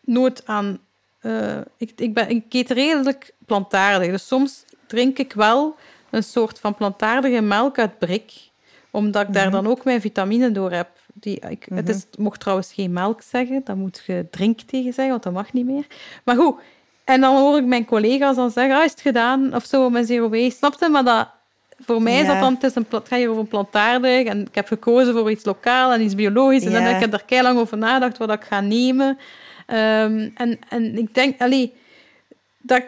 nooit 0.00 0.46
aan... 0.46 0.78
eh, 1.20 1.60
ik, 1.76 1.92
ik, 1.96 2.14
ben, 2.14 2.28
ik 2.28 2.44
eet 2.48 2.70
redelijk 2.70 3.34
plantaardig. 3.46 4.10
Dus 4.10 4.26
soms 4.26 4.64
drink 4.86 5.18
ik 5.18 5.32
wel 5.32 5.76
een 6.14 6.22
soort 6.22 6.60
van 6.60 6.74
plantaardige 6.74 7.40
melk 7.40 7.78
uit 7.78 7.98
brik. 7.98 8.32
Omdat 8.90 9.22
ik 9.28 9.34
daar 9.34 9.50
dan 9.50 9.66
ook 9.66 9.84
mijn 9.84 10.00
vitamine 10.00 10.52
door 10.52 10.72
heb. 10.72 10.88
Die, 11.12 11.40
ik, 11.48 11.66
Het 11.74 11.88
is, 11.88 11.96
ik 11.96 12.18
mocht 12.18 12.40
trouwens 12.40 12.72
geen 12.72 12.92
melk 12.92 13.22
zeggen. 13.22 13.60
Dat 13.64 13.76
moet 13.76 14.02
je 14.06 14.26
drink 14.30 14.60
tegen 14.60 14.92
zeggen, 14.92 15.08
want 15.10 15.22
dat 15.22 15.32
mag 15.32 15.52
niet 15.52 15.66
meer. 15.66 15.86
Maar 16.24 16.36
goed. 16.36 16.54
En 17.04 17.20
dan 17.20 17.36
hoor 17.36 17.58
ik 17.58 17.64
mijn 17.64 17.84
collega's 17.84 18.36
dan 18.36 18.50
zeggen, 18.50 18.76
ah, 18.76 18.84
is 18.84 18.90
het 18.90 19.00
gedaan? 19.00 19.54
Of 19.54 19.64
zo, 19.64 19.90
met 19.90 20.06
zero 20.06 20.28
waste. 20.28 20.56
Snap 20.56 20.76
je? 20.80 20.88
Maar 20.88 21.04
dat, 21.04 21.28
voor 21.84 22.02
mij 22.02 22.20
is 22.20 22.26
dat 22.26 22.40
dan, 22.40 22.54
het, 22.54 22.62
is 22.62 22.74
een, 22.74 22.86
het 22.90 23.08
gaat 23.08 23.18
hier 23.18 23.28
over 23.28 23.40
een 23.42 23.48
plantaardig. 23.48 24.26
En 24.26 24.40
ik 24.40 24.54
heb 24.54 24.66
gekozen 24.66 25.14
voor 25.14 25.30
iets 25.30 25.44
lokaal 25.44 25.92
en 25.92 26.00
iets 26.00 26.14
biologisch. 26.14 26.64
En 26.64 26.72
dan 26.72 26.82
heb 26.82 27.02
ik 27.06 27.12
er 27.12 27.24
kei 27.24 27.42
lang 27.42 27.58
over 27.58 27.78
nagedacht 27.78 28.18
wat 28.18 28.32
ik 28.32 28.44
ga 28.44 28.60
nemen. 28.60 29.18
Ehm, 29.66 30.28
en, 30.34 30.58
en 30.68 30.98
ik 30.98 31.14
denk, 31.14 31.40
allee, 31.40 31.74
dat 32.58 32.82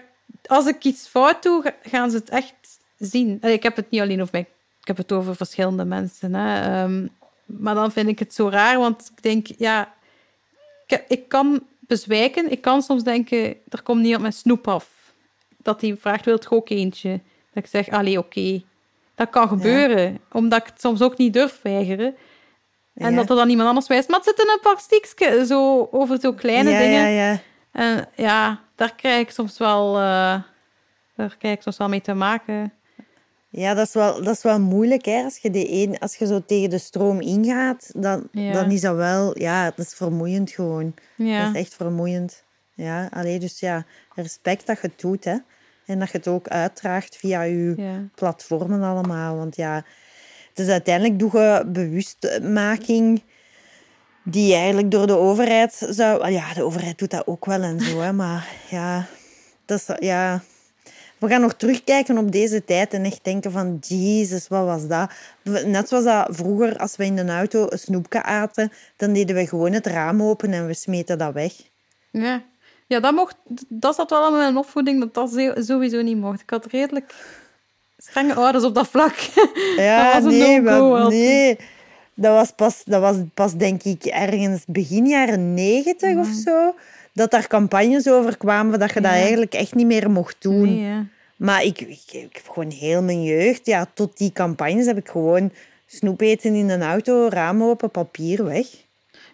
als 0.47 0.67
ik 0.67 0.85
iets 0.85 1.07
fout 1.09 1.43
doe, 1.43 1.63
ga- 1.63 1.91
gaan 1.91 2.11
ze 2.11 2.17
het 2.17 2.29
echt 2.31 2.55
zien. 2.99 3.43
Ik 3.43 3.63
heb 3.63 3.77
het 3.77 3.91
niet 3.91 4.01
alleen 4.01 4.21
over 4.21 4.33
mij, 4.33 4.47
ik 4.81 4.87
heb 4.87 4.97
het 4.97 5.13
over 5.13 5.37
verschillende 5.37 5.85
mensen. 5.85 6.35
Hè. 6.35 6.83
Ehm, 6.83 7.07
maar 7.47 7.75
dan 7.75 7.93
vind 7.93 8.09
ik 8.09 8.19
het 8.19 8.35
zo 8.35 8.49
raar, 8.49 8.79
want 8.79 9.11
ik 9.17 9.23
denk, 9.23 9.47
ja, 9.59 9.95
ik, 10.87 11.05
ik 11.09 11.29
kan 11.29 11.63
bezwijken. 11.81 12.51
Ik 12.51 12.61
kan 12.61 12.83
soms 12.83 13.03
denken, 13.03 13.57
er 13.69 13.83
komt 13.83 14.01
niemand 14.01 14.23
met 14.23 14.35
snoep 14.35 14.69
af. 14.69 14.89
Dat 15.57 15.81
hij 15.81 15.97
vraagt, 15.97 16.25
wilt 16.25 16.43
je 16.43 16.51
ook 16.51 16.69
eentje? 16.69 17.21
Dat 17.53 17.65
ik 17.65 17.71
zeg, 17.71 17.89
allee, 17.89 18.19
oké. 18.19 18.63
Dat 19.15 19.31
kan 19.31 19.49
gebeuren, 19.49 20.21
omdat 20.33 20.61
ik 20.61 20.67
het 20.67 20.81
soms 20.81 21.03
ook 21.03 21.17
niet 21.17 21.33
durf 21.33 21.61
weigeren. 21.63 22.17
En 22.95 23.11
Ja. 23.11 23.17
dat 23.17 23.31
er 23.31 23.37
dan 23.37 23.49
iemand 23.49 23.69
anders 23.69 23.87
wijst, 23.87 24.09
maar 24.09 24.19
het 24.19 24.29
zit 24.29 24.39
in 24.39 24.51
een 24.53 24.61
plastiekje, 24.61 25.47
zo 25.47 25.89
over 25.91 26.21
zo 26.21 26.33
kleine 26.33 26.71
ja, 26.71 26.79
dingen. 26.79 27.11
Ja, 27.11 27.31
ja. 27.31 27.41
En 27.73 28.09
ja, 28.15 28.61
daar 28.75 28.95
krijg 28.95 29.21
ik 29.21 29.31
soms 29.31 29.59
wel, 29.59 29.97
eh, 29.97 30.41
daar 31.17 31.37
krijg 31.39 31.55
ik 31.55 31.63
soms 31.63 31.77
wel 31.77 31.89
mee 31.89 32.01
te 32.01 32.15
maken. 32.15 32.73
Ja, 33.57 33.75
dat 33.75 33.87
is 33.87 33.93
wel, 33.95 34.23
dat 34.23 34.37
is 34.37 34.43
wel 34.43 34.61
moeilijk. 34.61 35.05
Hè? 35.05 35.23
Als, 35.23 35.39
je 35.39 35.51
de 35.51 35.73
een, 35.73 35.99
als 35.99 36.17
je 36.17 36.27
zo 36.27 36.45
tegen 36.47 36.71
de 36.71 36.79
stroom 36.79 37.21
ingaat, 37.21 37.91
dan, 37.95 38.29
Ja. 38.33 38.53
dan 38.53 38.71
is 38.71 38.81
dat 38.81 38.97
wel... 38.97 39.39
Ja, 39.39 39.65
dat 39.77 39.87
is 39.87 39.95
vermoeiend 39.95 40.51
gewoon. 40.51 40.95
Ja. 41.17 41.45
Dat 41.45 41.55
is 41.55 41.61
echt 41.61 41.75
vermoeiend. 41.75 42.43
Ja, 42.75 43.09
alleen 43.13 43.41
dus 43.41 43.61
ja, 43.61 43.85
respect 44.15 44.67
dat 44.67 44.81
je 44.81 44.87
het 44.87 45.01
doet, 45.01 45.25
hè. 45.25 45.37
En 45.87 45.99
dat 45.99 46.11
je 46.11 46.17
het 46.17 46.29
ook 46.29 46.49
uitdraagt 46.49 47.17
via 47.17 47.43
je 47.43 47.73
Ja. 47.77 48.03
platformen 48.15 48.83
allemaal. 48.83 49.37
Want 49.37 49.57
ja, 49.57 49.75
het 50.49 50.59
is 50.59 50.69
uiteindelijk 50.69 51.19
doe 51.19 51.39
je 51.41 51.65
bewustmaking 51.67 53.23
die 54.25 54.55
eigenlijk 54.55 54.91
door 54.91 55.07
de 55.07 55.17
overheid 55.17 55.87
zou... 55.91 56.31
Ja, 56.31 56.55
de 56.55 56.63
overheid 56.63 56.99
doet 56.99 57.11
dat 57.11 57.27
ook 57.27 57.45
wel 57.45 57.63
en 57.63 57.81
zo, 57.81 58.01
hè. 58.01 58.13
Maar 58.13 58.49
ja, 58.71 59.07
dat 59.65 59.79
is, 59.89 59.97
ja... 60.07 60.43
We 61.27 61.33
gaan 61.33 61.41
nog 61.41 61.55
terugkijken 61.55 62.19
op 62.19 62.33
deze 62.33 62.65
tijd 62.65 62.93
en 62.93 63.05
echt 63.05 63.21
denken 63.23 63.53
van... 63.53 63.79
Jezus, 63.81 64.49
wat 64.49 64.65
was 64.65 64.87
dat? 64.87 65.11
Net 65.65 65.89
zoals 65.89 66.05
dat 66.05 66.27
vroeger, 66.31 66.79
als 66.79 66.97
we 66.97 67.05
in 67.05 67.19
een 67.19 67.31
auto 67.31 67.67
een 67.69 67.79
snoepje 67.79 68.23
aten, 68.23 68.73
dan 68.97 69.13
deden 69.13 69.37
we 69.37 69.47
gewoon 69.47 69.73
het 69.73 69.87
raam 69.87 70.23
open 70.23 70.53
en 70.53 70.67
we 70.67 70.75
smeten 70.75 71.19
dat 71.19 71.33
weg. 71.33 71.53
Ja, 72.11 72.43
ja 72.87 73.01
dat, 73.01 73.15
mocht, 73.15 73.37
dat 73.69 73.95
zat 73.95 74.11
wel 74.11 74.25
aan 74.25 74.37
mijn 74.37 74.57
opvoeding, 74.57 75.01
dat 75.01 75.15
dat 75.15 75.65
sowieso 75.67 76.03
niet 76.03 76.17
mocht. 76.17 76.41
Ik 76.41 76.51
had 76.51 76.67
redelijk 76.67 77.15
strenge 77.99 78.35
ouders 78.35 78.65
op 78.65 78.75
dat 78.75 78.89
vlak. 78.89 79.15
Ja, 79.77 80.13
dat 80.13 80.23
was 80.23 80.33
een 80.33 80.39
nee, 80.39 80.61
maar, 80.61 81.09
nee. 81.09 81.59
Dat 82.15 82.35
was, 82.35 82.51
pas, 82.57 82.83
dat 82.85 83.01
was 83.01 83.17
pas, 83.35 83.55
denk 83.55 83.83
ik, 83.83 84.05
ergens 84.05 84.65
begin 84.67 85.07
jaren 85.07 85.55
negentig 85.55 86.17
of 86.17 86.29
zo. 86.45 86.75
Dat 87.13 87.31
daar 87.31 87.47
campagnes 87.47 88.09
over 88.09 88.37
kwamen 88.37 88.79
dat 88.79 88.93
je 88.93 89.01
dat 89.01 89.13
Ja. 89.13 89.17
eigenlijk 89.17 89.55
echt 89.55 89.75
niet 89.75 89.87
meer 89.87 90.11
mocht 90.11 90.37
doen. 90.39 90.63
Nee, 90.63 90.81
ja. 90.81 91.05
Maar 91.37 91.63
ik, 91.63 91.81
ik, 91.81 92.03
ik 92.13 92.37
heb 92.37 92.49
gewoon 92.49 92.71
heel 92.71 93.03
mijn 93.03 93.23
jeugd, 93.23 93.67
ja, 93.67 93.87
tot 93.95 94.17
die 94.17 94.33
campagnes 94.33 94.87
heb 94.87 94.97
ik 94.97 95.09
gewoon 95.09 95.53
snoep 95.87 96.21
eten 96.21 96.55
in 96.55 96.71
een 96.71 96.83
auto, 96.83 97.29
raam 97.29 97.63
open, 97.63 97.91
papier 97.91 98.45
weg. 98.45 98.67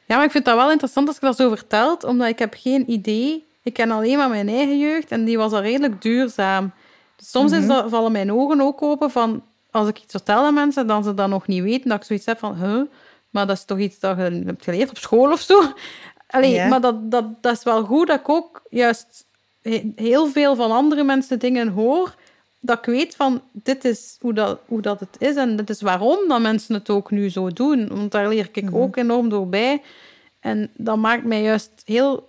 Ja, 0.04 0.16
maar 0.16 0.24
ik 0.24 0.30
vind 0.30 0.44
dat 0.44 0.56
wel 0.56 0.70
interessant 0.70 1.08
als 1.08 1.16
je 1.20 1.26
dat 1.26 1.36
zo 1.36 1.48
vertelt, 1.48 2.04
omdat 2.04 2.28
ik 2.28 2.38
heb 2.38 2.54
geen 2.58 2.90
idee. 2.90 3.44
Ik 3.62 3.72
ken 3.72 3.90
alleen 3.90 4.16
maar 4.18 4.28
mijn 4.28 4.48
eigen 4.48 4.78
jeugd 4.78 5.10
en 5.10 5.24
die 5.24 5.38
was 5.38 5.52
al 5.52 5.60
redelijk 5.60 6.02
duurzaam. 6.02 6.72
Dus 7.16 7.30
soms 7.30 7.52
is 7.52 7.66
dat, 7.66 7.90
vallen 7.90 8.12
mijn 8.12 8.32
ogen 8.32 8.60
ook 8.60 8.82
open 8.82 9.10
van, 9.10 9.42
als 9.70 9.88
ik 9.88 9.98
iets 9.98 10.10
vertel 10.12 10.44
aan 10.44 10.54
mensen, 10.54 10.86
dan 10.86 11.04
ze 11.04 11.14
dat 11.14 11.28
nog 11.28 11.46
niet 11.46 11.62
weten, 11.62 11.88
dat 11.88 11.98
ik 11.98 12.04
zoiets 12.04 12.26
heb 12.26 12.38
van, 12.38 12.54
huh, 12.56 12.82
maar 13.30 13.46
dat 13.46 13.56
is 13.56 13.64
toch 13.64 13.78
iets 13.78 13.98
dat 13.98 14.16
je 14.16 14.42
hebt 14.46 14.64
geleerd 14.64 14.90
op 14.90 14.98
school 14.98 15.32
of 15.32 15.40
zo? 15.40 15.72
Allee, 16.26 16.50
Ja. 16.50 16.66
maar 16.68 16.80
dat, 16.80 17.10
dat, 17.10 17.42
dat 17.42 17.56
is 17.56 17.62
wel 17.62 17.84
goed 17.84 18.06
dat 18.06 18.20
ik 18.20 18.28
ook 18.28 18.62
juist 18.70 19.26
heel 19.96 20.26
veel 20.26 20.56
van 20.56 20.70
andere 20.70 21.04
mensen 21.04 21.38
dingen 21.38 21.68
hoor, 21.68 22.14
dat 22.60 22.78
ik 22.78 22.84
weet 22.84 23.16
van, 23.16 23.40
dit 23.52 23.84
is 23.84 24.16
hoe 24.20 24.32
dat, 24.32 24.58
hoe 24.66 24.80
dat 24.80 25.00
het 25.00 25.16
is 25.18 25.36
en 25.36 25.56
dit 25.56 25.70
is 25.70 25.80
waarom 25.80 26.18
dat 26.28 26.40
mensen 26.40 26.74
het 26.74 26.90
ook 26.90 27.10
nu 27.10 27.30
zo 27.30 27.50
doen. 27.50 27.88
Want 27.88 28.12
daar 28.12 28.28
leer 28.28 28.48
ik 28.52 28.68
ook 28.72 28.96
enorm 28.96 29.28
door 29.28 29.48
bij. 29.48 29.82
En 30.40 30.70
dat 30.76 30.96
maakt 30.96 31.24
mij 31.24 31.42
juist 31.42 31.70
heel 31.84 32.28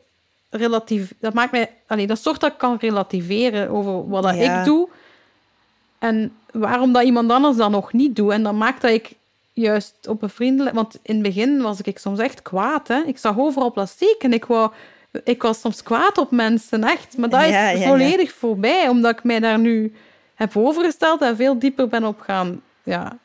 relatief... 0.50 1.14
Dat 1.20 1.34
maakt 1.34 1.52
mij... 1.52 1.72
Allee, 1.88 2.08
dat 2.08 2.22
zorgt 2.22 2.42
dat 2.42 2.52
ik 2.52 2.58
kan 2.58 2.78
relativeren 2.80 3.70
over 3.70 4.10
wat 4.10 4.24
dat 4.24 4.36
Ja. 4.36 4.60
ik 4.60 4.66
doe. 4.66 4.90
En 6.00 6.34
waarom 6.52 6.94
dat 6.94 7.04
iemand 7.04 7.32
anders 7.32 7.58
dat 7.58 7.70
nog 7.70 7.94
niet 7.94 8.16
doet. 8.16 8.32
En 8.32 8.44
dat 8.44 8.54
maakt 8.54 8.82
dat 8.82 8.92
ik 8.92 9.12
juist 9.54 10.08
op 10.08 10.22
een 10.22 10.30
vriendelijk... 10.30 10.76
Want 10.76 11.00
in 11.02 11.14
het 11.14 11.24
begin 11.24 11.62
was 11.62 11.82
ik 11.82 11.98
soms 11.98 12.20
echt 12.20 12.42
kwaad. 12.42 12.88
Hè? 12.88 13.02
Ik 13.02 13.18
zag 13.18 13.40
overal 13.40 13.72
plastic 13.72 14.16
en 14.20 14.34
ik, 14.34 14.46
wou, 14.46 14.72
ik 15.24 15.42
was 15.42 15.60
soms 15.60 15.84
kwaad 15.84 16.18
op 16.18 16.32
mensen, 16.32 16.84
echt. 16.84 17.18
Maar 17.18 17.30
dat 17.30 17.42
is 17.42 17.48
Ja, 17.50 17.70
ja, 17.70 17.78
ja. 17.78 17.88
volledig 17.88 18.32
voorbij, 18.34 18.88
omdat 18.88 19.12
ik 19.18 19.24
mij 19.24 19.40
daar 19.40 19.60
nu 19.60 19.94
heb 20.36 20.58
overgesteld 20.58 21.22
en 21.22 21.36
veel 21.36 21.60
dieper 21.60 21.88
ben 21.88 22.04
op 22.04 22.20
gaan, 22.20 22.62
ja, 22.84 23.18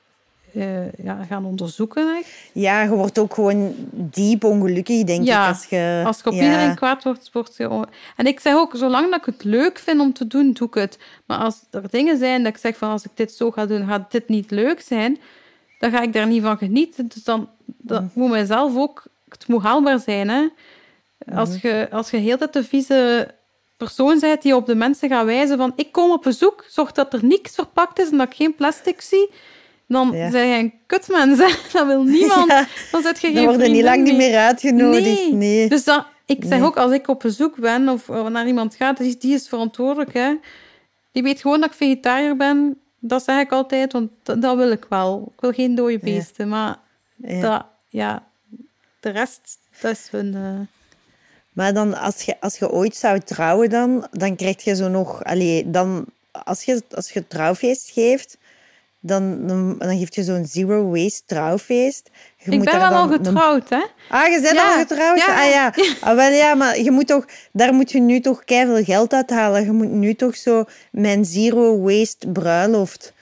eh, 0.55 0.93
ja, 0.93 1.25
gaan 1.29 1.45
onderzoeken. 1.45 2.17
Echt. 2.17 2.51
Ja, 2.53 2.83
je 2.83 2.89
wordt 2.89 3.19
ook 3.19 3.35
gewoon 3.35 3.75
diep 3.93 4.45
ongelukkig, 4.45 5.05
denk 5.05 5.27
ik. 5.29 5.35
Als 5.35 5.65
je, 5.65 6.03
Als 6.07 6.19
ik 6.19 6.27
op 6.27 6.33
iedereen 6.33 6.75
kwaad 6.75 7.05
word, 7.05 7.31
word 7.33 7.57
je... 7.57 7.87
En 8.17 8.27
ik 8.27 8.41
zeg 8.41 8.55
ook, 8.55 8.73
zolang 8.77 9.11
dat 9.11 9.19
ik 9.21 9.25
het 9.27 9.45
leuk 9.45 9.79
vind 9.79 10.01
om 10.01 10.13
te 10.13 10.27
doen, 10.27 10.53
doe 10.53 10.69
ik 10.69 10.75
het. 10.75 10.99
Maar 11.27 11.39
als 11.39 11.61
er 11.71 11.83
dingen 11.91 12.19
zijn 12.19 12.43
dat 12.43 12.53
ik 12.53 12.59
zeg 12.59 12.77
van, 12.77 12.91
als 12.91 13.05
ik 13.05 13.11
dit 13.15 13.33
zo 13.33 13.51
ga 13.51 13.67
doen, 13.67 13.87
gaat 13.87 14.11
dit 14.13 14.29
niet 14.29 14.51
leuk 14.51 14.81
zijn, 14.81 15.19
dan 15.79 15.91
ga 15.91 16.03
ik 16.03 16.13
daar 16.13 16.27
niet 16.27 16.43
van 16.43 16.59
genieten. 16.59 17.09
Dus 17.09 17.25
dan 17.25 17.49
dat 17.67 18.01
Mhm. 18.03 18.11
moet 18.15 18.31
mijzelf 18.31 18.77
ook... 18.77 19.05
Het 19.29 19.49
moet 19.49 19.63
haalbaar 19.63 19.99
zijn, 19.99 20.29
hè. 20.29 20.47
Als 21.35 21.61
je, 21.61 21.89
als 21.91 22.11
je 22.11 22.17
heel 22.17 22.37
de 22.51 22.65
vieze 22.65 23.29
persoon 23.77 24.19
bent 24.21 24.43
die 24.43 24.55
op 24.57 24.67
de 24.67 24.75
mensen 24.75 25.09
gaat 25.09 25.25
wijzen 25.25 25.57
van 25.57 25.73
ik 25.77 25.93
kom 25.93 26.11
op 26.11 26.23
bezoek, 26.23 26.65
zorg 26.69 26.93
dat 26.93 27.13
er 27.13 27.25
niks 27.25 27.55
verpakt 27.55 27.99
is 28.01 28.11
en 28.11 28.17
dat 28.17 28.27
ik 28.27 28.35
geen 28.37 28.55
plastic 28.55 29.01
zie, 29.01 29.31
dan 29.87 30.11
Ja. 30.13 30.31
ben 30.31 30.47
je 30.47 30.59
een 30.59 30.73
kutmens. 30.87 31.39
hè. 31.39 31.55
Dat 31.79 31.87
wil 31.87 32.03
niemand. 32.03 32.51
Ja, 32.53 32.67
Dan 32.91 33.03
zet 33.03 33.21
je 33.21 33.27
geen 33.27 33.37
Dan 33.37 33.45
worden 33.45 33.73
niet 33.73 33.83
lang 33.85 34.03
niet 34.05 34.17
meer. 34.17 34.39
uitgenodigd. 34.39 35.05
Nee. 35.05 35.33
Nee. 35.35 35.69
Dus 35.69 35.85
dat, 35.85 36.07
ik 36.27 36.39
zeg 36.45 36.59
Nee. 36.59 36.69
ook, 36.69 36.77
als 36.77 36.93
ik 36.93 37.09
op 37.09 37.21
bezoek 37.21 37.57
ben 37.57 37.89
of 37.89 38.09
naar 38.09 38.47
iemand 38.47 38.75
ga, 38.75 38.93
die, 38.93 39.07
is- 39.07 39.19
die 39.19 39.35
is 39.35 39.49
verantwoordelijk. 39.49 40.13
Hè. 40.15 40.35
Die 41.13 41.23
weet 41.23 41.41
gewoon 41.41 41.61
dat 41.61 41.71
ik 41.71 41.77
vegetariër 41.77 42.37
ben. 42.37 42.81
Dat 43.01 43.25
zeg 43.25 43.41
ik 43.41 43.53
altijd, 43.53 43.93
want 43.93 44.11
dat, 44.23 44.43
dat 44.43 44.57
wil 44.57 44.71
ik 44.71 44.87
wel. 44.89 45.33
Ik 45.35 45.41
wil 45.41 45.53
geen 45.53 45.75
dode 45.75 45.99
beesten. 45.99 46.49
Maar 46.49 46.77
Ja. 47.17 47.41
Dat, 47.41 47.65
ja, 47.89 48.27
de 49.01 49.11
rest, 49.11 49.59
dat 49.81 49.91
is 49.91 50.09
hun... 50.11 50.35
eh, 50.35 50.78
Maar 51.59 51.75
dan, 51.75 51.99
als 51.99 52.23
je, 52.23 52.41
als 52.41 52.59
je 52.59 52.71
ooit 52.71 52.97
zou 52.97 53.21
trouwen, 53.21 53.71
dan, 53.71 54.07
dan 54.11 54.37
krijg 54.37 54.65
je 54.65 54.75
zo 54.77 54.89
nog... 54.89 55.25
Allee, 55.25 55.71
dan, 55.71 56.05
als, 56.45 56.63
je, 56.63 56.83
als 56.91 57.11
je 57.11 57.27
trouwfeest 57.27 57.91
geeft, 57.91 58.39
dan, 59.01 59.47
dan, 59.47 59.79
dan 59.79 59.99
geef 59.99 60.15
je 60.15 60.23
zo'n 60.23 60.47
zero 60.47 60.91
waste 60.91 61.23
trouwfeest. 61.27 62.11
Je 62.37 62.51
Ik 62.51 62.57
moet 62.57 62.65
ben 62.71 62.81
wel 62.81 62.91
al 62.91 63.09
dan 63.09 63.13
getrouwd, 63.25 63.69
hè? 63.69 63.85
Ah, 64.09 64.27
je 64.33 64.41
bent 64.43 64.55
Ja, 64.55 64.73
al 64.73 64.79
getrouwd? 64.79 65.19
ja. 65.19 65.45
Ah 65.45 65.51
ja. 65.51 65.75
Ah, 66.09 66.15
wel 66.15 66.31
ja, 66.33 66.55
maar 66.55 66.81
je 66.81 66.91
moet 66.91 67.07
toch, 67.07 67.25
daar 67.53 67.75
moet 67.75 67.91
je 67.91 68.01
nu 68.01 68.21
toch 68.21 68.45
keihard 68.45 68.85
geld 68.85 69.13
uithalen. 69.13 69.65
Je 69.65 69.73
moet 69.73 69.91
nu 69.91 70.15
toch 70.15 70.37
zo 70.37 70.65
mijn 70.91 71.25
zero 71.25 71.81
waste 71.81 72.29
bruiloft. 72.29 73.13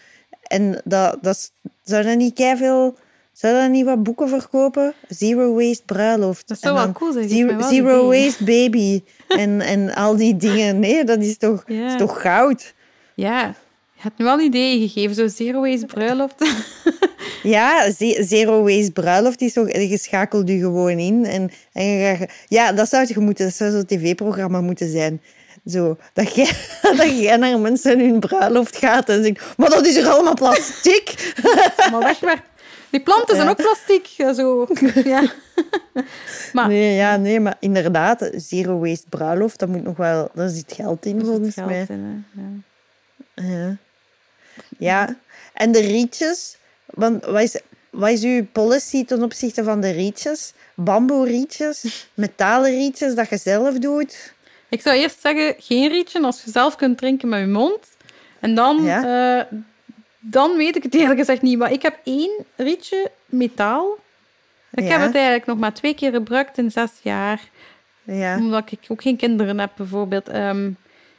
En 0.43 0.81
dat, 0.85 1.19
dat 1.21 1.51
zou 1.85 2.05
dat 2.05 2.17
niet 2.17 2.35
keiveel... 2.35 2.97
Zou 3.37 3.55
dat 3.61 3.71
niet 3.71 3.85
wat 3.85 4.03
boeken 4.03 4.29
verkopen? 4.29 4.95
Zero 5.09 5.55
waste 5.55 5.83
bruiloft. 5.85 6.49
Dat 6.49 6.61
zou 6.61 6.75
wel 6.75 6.93
cool 6.93 7.13
zijn, 7.13 7.29
Zero, 7.29 7.63
zero 7.71 8.07
waste 8.09 8.45
baby. 8.45 9.03
en, 9.29 9.61
en 9.61 9.95
al 9.95 10.17
die 10.17 10.37
dingen. 10.37 10.79
Nee, 10.79 11.05
dat 11.05 11.19
is 11.23 11.37
toch, 11.39 11.65
is 11.67 11.97
toch 11.99 12.21
goud? 12.21 12.75
Ja, 13.15 13.41
je 13.95 14.01
hebt 14.03 14.19
nu 14.19 14.25
wel 14.25 14.41
ideeën 14.41 14.89
gegeven, 14.89 15.15
zo 15.15 15.27
zero 15.29 15.61
waste 15.61 15.87
bruiloft. 15.87 16.35
Ja, 17.43 17.91
ze- 17.91 18.25
zero 18.29 18.63
waste 18.63 18.93
bruiloft 18.93 19.41
is 19.41 19.53
toch... 19.53 19.73
Je 19.73 19.99
schakelt 19.99 20.49
je 20.49 20.59
gewoon 20.59 20.99
in. 20.99 21.25
En, 21.25 21.51
en 21.73 21.85
je 21.87 22.17
gaat- 22.17 22.31
ja, 22.49 22.73
dat 22.73 22.89
zou, 22.89 23.05
je 23.09 23.19
moeten, 23.21 23.45
dat 23.45 23.55
zou 23.55 23.71
zo'n 23.71 23.85
tv-programma 23.87 24.61
moeten 24.61 24.91
zijn. 24.91 25.23
Zo, 25.67 25.97
dat 26.13 26.35
jij, 26.35 26.51
dat 26.97 27.19
jij 27.19 27.37
naar 27.37 27.59
mensen 27.59 28.01
in 28.01 28.11
hun 28.11 28.21
bruiloft 28.21 28.77
gaat 28.77 29.09
en 29.09 29.25
zegt... 29.25 29.41
Maar 29.57 29.71
dat 29.71 29.87
is 29.87 29.97
er 29.97 30.09
allemaal 30.09 30.35
plastic. 30.35 31.33
maar 31.93 32.01
weg, 32.01 32.21
weg. 32.21 32.43
Die 32.97 33.05
planten 33.05 33.35
zijn 33.35 33.47
Ja. 33.47 33.53
ook 33.53 33.57
plastiek. 33.63 34.07
ja, 34.07 34.33
Zo. 34.33 34.67
Ja. 35.05 35.23
Maar 36.53 36.69
Nee, 36.69 36.95
ja, 36.95 37.17
nee, 37.17 37.41
maar 37.41 37.57
inderdaad, 37.61 38.31
zero 38.37 38.79
waste 38.79 39.07
bruiloft, 39.09 39.59
dat 39.59 39.69
moet 39.69 39.83
nog 39.85 39.97
wel... 39.97 40.31
Daar 40.35 40.49
zit 40.49 40.73
geld 40.73 41.07
in, 41.07 41.25
volgens 41.25 41.55
geld 41.55 41.67
mij. 41.69 41.87
in. 41.89 42.25
Ja. 43.35 43.45
Ja. 43.45 43.77
ja, 44.79 45.17
en 45.55 45.73
de 45.73 45.81
rietjes. 45.81 46.57
Want 46.87 47.25
wat 47.25 47.43
is, 47.43 47.61
wat 47.91 48.11
is 48.11 48.23
uw 48.23 48.47
policy 48.53 49.05
ten 49.05 49.23
opzichte 49.23 49.65
van 49.65 49.81
de 49.81 49.91
rietjes? 49.91 50.53
Bamboe 50.75 51.27
rietjes, 51.27 51.85
metalen 52.15 52.71
rietjes 52.71 53.15
dat 53.15 53.29
je 53.29 53.37
zelf 53.39 53.79
doet. 53.79 54.35
Ik 54.69 54.81
zou 54.81 54.97
eerst 54.97 55.21
zeggen, 55.21 55.55
geen 55.59 55.89
rietje 55.89 56.21
als 56.23 56.43
je 56.45 56.51
zelf 56.51 56.77
kunt 56.77 56.99
drinken 56.99 57.29
met 57.29 57.41
je 57.41 57.47
mond. 57.47 57.79
En 58.41 58.55
dan, 58.55 58.83
Ja. 58.85 59.39
eh, 59.39 59.59
dan 60.31 60.57
weet 60.57 60.77
ik 60.77 60.83
het 60.83 60.95
eerlijk 60.95 61.19
gezegd 61.19 61.43
niet. 61.43 61.59
Maar 61.59 61.73
ik 61.73 61.83
heb 61.83 61.99
één 62.05 62.31
rietje 62.57 63.11
metaal. 63.27 63.97
Ik 64.75 64.85
Ja. 64.85 64.91
heb 64.91 65.01
het 65.01 65.15
eigenlijk 65.15 65.47
nog 65.47 65.59
maar 65.59 65.73
twee 65.75 65.95
keer 65.95 66.13
gebruikt 66.13 66.59
in 66.59 66.71
zes 66.71 66.91
jaar. 67.03 67.41
Ja, 68.03 68.37
Omdat 68.37 68.71
ik 68.73 68.79
ook 68.89 69.03
geen 69.03 69.17
kinderen 69.17 69.59
heb, 69.59 69.71
bijvoorbeeld. 69.77 70.29
Ehm, 70.29 70.71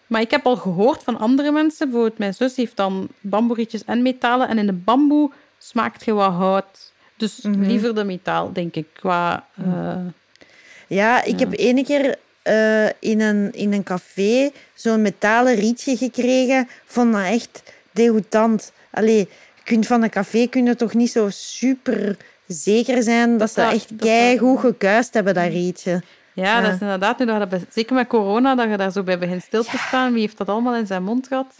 maar 0.08 0.22
ik 0.22 0.32
heb 0.32 0.45
al 0.45 0.55
gehoord 0.55 1.03
van 1.03 1.20
andere 1.20 1.51
mensen. 1.51 1.88
Bijvoorbeeld 1.89 2.18
mijn 2.20 2.34
zus 2.34 2.55
heeft 2.55 2.76
dan 2.76 3.08
bamboerietjes 3.22 3.84
en 3.86 4.01
metalen. 4.01 4.47
En 4.47 4.58
in 4.58 4.66
de 4.66 4.74
bamboe 4.74 5.32
smaakt 5.58 6.05
je 6.05 6.14
wat 6.14 6.32
hout. 6.32 6.91
Dus 7.18 7.41
Mhm. 7.41 7.62
liever 7.62 7.95
de 7.95 8.03
metaal, 8.03 8.53
denk 8.53 8.76
ik. 8.76 8.88
Qua, 8.93 9.45
eh, 9.66 9.95
ja 10.88 11.24
ik 11.24 11.39
heb 11.39 11.53
ene 11.58 11.84
keer 11.84 12.16
eh, 12.41 12.86
in, 12.99 13.22
een, 13.22 13.53
in 13.53 13.74
een 13.74 13.84
café 13.84 14.51
zo'n 14.74 15.01
metalen 15.01 15.55
rietje 15.55 15.97
gekregen. 15.97 16.68
Vond 16.86 17.14
dat 17.14 17.26
echt 17.26 17.64
degoutant. 17.97 18.71
Allee, 18.91 19.17
je 19.17 19.27
kunt 19.63 19.87
van 19.87 20.03
een 20.03 20.09
café 20.09 20.47
kun 20.47 20.65
je 20.65 20.75
toch 20.75 20.93
niet 20.93 21.11
zo 21.11 21.29
super 21.29 22.17
zeker 22.47 23.03
zijn 23.03 23.37
dat, 23.37 23.51
ze 23.51 23.61
dat- 23.61 23.73
echt 23.73 23.89
dat- 23.89 24.07
keigoed 24.07 24.59
gekuist 24.59 25.13
hebben, 25.13 25.33
dat 25.33 25.47
rietje. 25.47 26.01
Ja, 26.33 26.43
Ja. 26.43 26.61
dat 26.61 26.73
is 26.73 26.79
inderdaad 26.81 27.19
nu 27.19 27.25
dat 27.25 27.51
je 27.51 27.59
zeker 27.69 27.95
met 27.95 28.07
corona, 28.07 28.55
dat 28.55 28.69
je 28.69 28.77
daar 28.77 28.91
zo 28.91 29.03
bij 29.03 29.17
begint 29.19 29.43
stil 29.43 29.63
te 29.63 29.77
staan. 29.87 30.11
Wie 30.13 30.21
heeft 30.21 30.37
dat 30.37 30.49
allemaal 30.49 30.75
in 30.75 30.87
zijn 30.87 31.03
mond 31.03 31.27
gehad? 31.27 31.53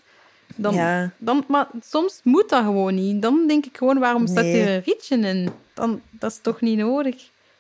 Dan, 0.56 0.74
Ja. 0.74 1.12
dan, 1.18 1.44
maar 1.48 1.68
soms 1.90 2.20
moet 2.24 2.50
dat 2.50 2.64
gewoon 2.64 2.96
niet. 2.96 3.22
Dan 3.22 3.44
denk 3.48 3.66
ik 3.66 3.78
gewoon, 3.78 4.00
waarom 4.00 4.28
staat 4.28 4.44
Nee. 4.44 4.54
hier 4.54 4.68
een 4.68 4.82
rietje 4.86 5.18
in? 5.18 5.50
Dan, 5.74 6.02
dat 6.10 6.32
is 6.32 6.40
toch 6.42 6.62
niet 6.62 6.78
nodig? 6.78 7.16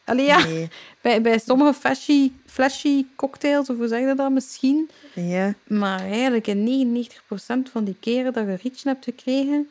Allee, 0.07 0.25
ja, 0.25 0.45
Nee. 0.45 0.69
bij, 1.01 1.21
bij 1.21 1.39
sommige 1.39 1.73
flashy, 1.79 2.31
flashy 2.45 3.05
cocktails, 3.15 3.69
of 3.69 3.77
hoe 3.77 3.87
zeg 3.87 3.99
je 3.99 4.15
dat 4.15 4.31
misschien? 4.31 4.89
Ja. 5.13 5.53
Maar 5.67 5.99
eigenlijk 5.99 6.47
in 6.47 6.63
99% 6.65 7.71
van 7.71 7.83
die 7.83 7.95
keren 7.99 8.33
dat 8.33 8.45
je 8.45 8.57
rietje 8.61 8.89
hebt 8.89 9.03
gekregen, 9.03 9.69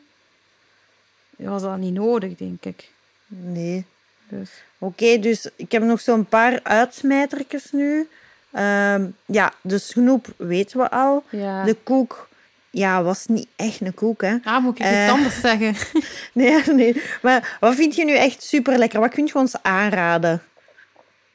was 1.37 1.61
dat 1.61 1.77
niet 1.77 1.93
nodig, 1.93 2.35
denk 2.35 2.65
ik. 2.65 2.91
Nee. 3.27 3.85
Dus, 4.29 4.49
Oké, 4.77 5.19
dus 5.19 5.49
ik 5.55 5.71
heb 5.71 5.83
nog 5.83 5.99
zo'n 6.01 6.25
paar 6.25 6.59
uitsmijtertjes 6.63 7.71
nu. 7.71 8.07
Ehm, 8.51 9.07
ja, 9.25 9.53
de 9.61 9.77
snoep 9.77 10.27
weten 10.37 10.77
we 10.79 10.89
al. 10.89 11.23
Ja. 11.29 11.63
De 11.63 11.73
koek, 11.83 12.26
ja, 12.77 13.03
was 13.03 13.25
niet 13.27 13.47
echt 13.55 13.81
een 13.81 13.93
koek, 13.93 14.21
hè? 14.21 14.37
Ah, 14.43 14.63
moet 14.63 14.73
ik 14.79 14.85
iets 14.85 14.89
Eh. 14.95 15.11
anders 15.11 15.39
zeggen? 15.39 15.75
Nee, 16.33 16.61
nee. 16.65 17.01
Maar 17.21 17.57
wat 17.59 17.75
vind 17.75 17.95
je 17.95 18.05
nu 18.05 18.13
echt 18.15 18.43
super 18.43 18.77
lekker? 18.77 18.99
Wat 18.99 19.13
kun 19.13 19.25
je 19.25 19.35
ons 19.35 19.55
aanraden? 19.61 20.41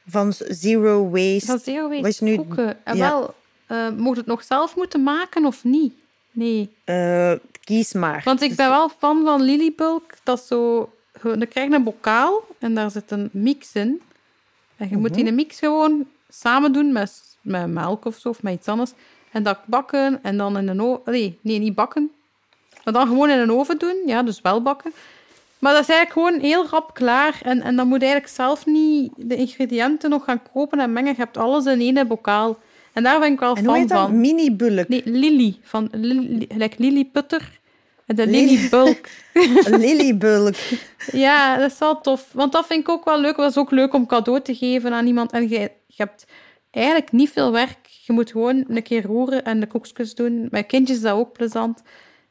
Van 0.07 0.33
zero 0.37 1.09
waste. 1.09 1.45
Van 1.45 1.59
zero 1.59 1.89
waste 1.89 2.07
is 2.07 2.19
nu- 2.19 2.35
koeken. 2.35 2.77
Ja. 2.85 2.95
wel, 2.95 3.35
eh 3.67 3.89
moet 3.97 4.17
het 4.17 4.25
nog 4.25 4.43
zelf 4.43 4.75
moeten 4.75 5.03
maken 5.03 5.45
of 5.45 5.63
niet? 5.63 5.93
Nee. 6.31 6.69
Eh, 6.83 7.31
kies 7.63 7.93
maar. 7.93 8.21
Want 8.25 8.41
ik 8.41 8.55
ben 8.55 8.69
wel 8.69 8.89
fan 8.97 9.23
van 9.23 9.41
Lilybulk. 9.41 10.03
Dat 10.23 10.39
is 10.39 10.47
zo... 10.47 10.91
Dan 11.21 11.47
krijg 11.47 11.69
je 11.69 11.75
een 11.75 11.83
bokaal 11.83 12.47
en 12.59 12.73
daar 12.75 12.91
zit 12.91 13.11
een 13.11 13.29
mix 13.31 13.73
in. 13.73 14.01
En 14.77 14.89
je 14.89 14.97
moet 14.97 15.11
Mhm. 15.11 15.23
die 15.23 15.31
mix 15.31 15.59
gewoon 15.59 16.07
samen 16.29 16.73
doen 16.73 16.91
met, 16.91 17.21
met 17.41 17.67
melk 17.67 18.05
of 18.05 18.17
zo, 18.17 18.29
of 18.29 18.41
met 18.43 18.53
iets 18.53 18.67
anders. 18.67 18.91
En 19.33 19.43
dat 19.43 19.59
bakken 19.65 20.19
en 20.23 20.37
dan 20.37 20.57
in 20.57 20.67
een 20.67 20.81
oven... 20.81 21.11
Nee, 21.11 21.39
nee, 21.41 21.59
niet 21.59 21.75
bakken. 21.75 22.11
Maar 22.83 22.93
dan 22.93 23.07
gewoon 23.07 23.29
in 23.29 23.39
een 23.39 23.51
oven 23.51 23.77
doen. 23.77 23.95
Ja, 24.05 24.23
dus 24.23 24.41
wel 24.41 24.61
bakken. 24.61 24.93
Maar 25.59 25.73
dat 25.73 25.81
is 25.81 25.89
eigenlijk 25.89 26.27
gewoon 26.27 26.49
heel 26.49 26.67
rap 26.67 26.93
klaar. 26.93 27.39
En, 27.43 27.61
en 27.61 27.75
dan 27.75 27.87
moet 27.87 27.99
je 27.99 28.05
eigenlijk 28.05 28.35
zelf 28.35 28.65
niet 28.65 29.11
de 29.15 29.35
ingrediënten 29.35 30.09
nog 30.09 30.23
gaan 30.23 30.41
kopen 30.53 30.79
en 30.79 30.93
mengen. 30.93 31.11
Je 31.11 31.17
hebt 31.17 31.37
alles 31.37 31.65
in 31.65 31.79
één 31.79 32.07
bokaal. 32.07 32.57
En 32.93 33.03
daar 33.03 33.19
ben 33.19 33.31
ik 33.31 33.39
wel 33.39 33.55
en 33.55 33.63
fan 33.63 33.87
van. 33.87 34.19
Mini-bulk. 34.19 34.87
Nee, 34.87 35.01
Lily. 35.05 35.57
Van 35.61 35.89
Lily, 35.91 36.47
Lily 36.77 37.05
Putter. 37.05 37.59
En 38.05 38.15
de 38.15 38.27
Lily. 38.27 38.45
Lily 38.45 38.69
Bulk. 38.69 39.09
Lilybulk. 39.79 40.55
Ja, 41.11 41.57
dat 41.57 41.71
is 41.71 41.79
wel 41.79 42.01
tof. 42.01 42.27
Want 42.31 42.51
dat 42.51 42.65
vind 42.65 42.79
ik 42.79 42.89
ook 42.89 43.05
wel 43.05 43.19
leuk. 43.19 43.35
Dat 43.35 43.49
is 43.49 43.57
ook 43.57 43.71
leuk 43.71 43.93
om 43.93 44.05
cadeau 44.05 44.41
te 44.41 44.55
geven 44.55 44.93
aan 44.93 45.07
iemand. 45.07 45.31
En 45.31 45.49
je, 45.49 45.59
je 45.87 45.95
hebt 45.95 46.25
eigenlijk 46.71 47.11
niet 47.11 47.29
veel 47.29 47.51
werk. 47.51 47.82
Je 48.05 48.13
moet 48.13 48.31
gewoon 48.31 48.63
een 48.67 48.83
keer 48.83 49.05
roeren 49.05 49.43
en 49.43 49.59
de 49.59 49.67
koekjes 49.67 50.15
doen. 50.15 50.47
Met 50.51 50.65
kindjes 50.65 50.97
is 50.97 51.03
dat 51.03 51.13
ook 51.17 51.31
plezant. 51.33 51.81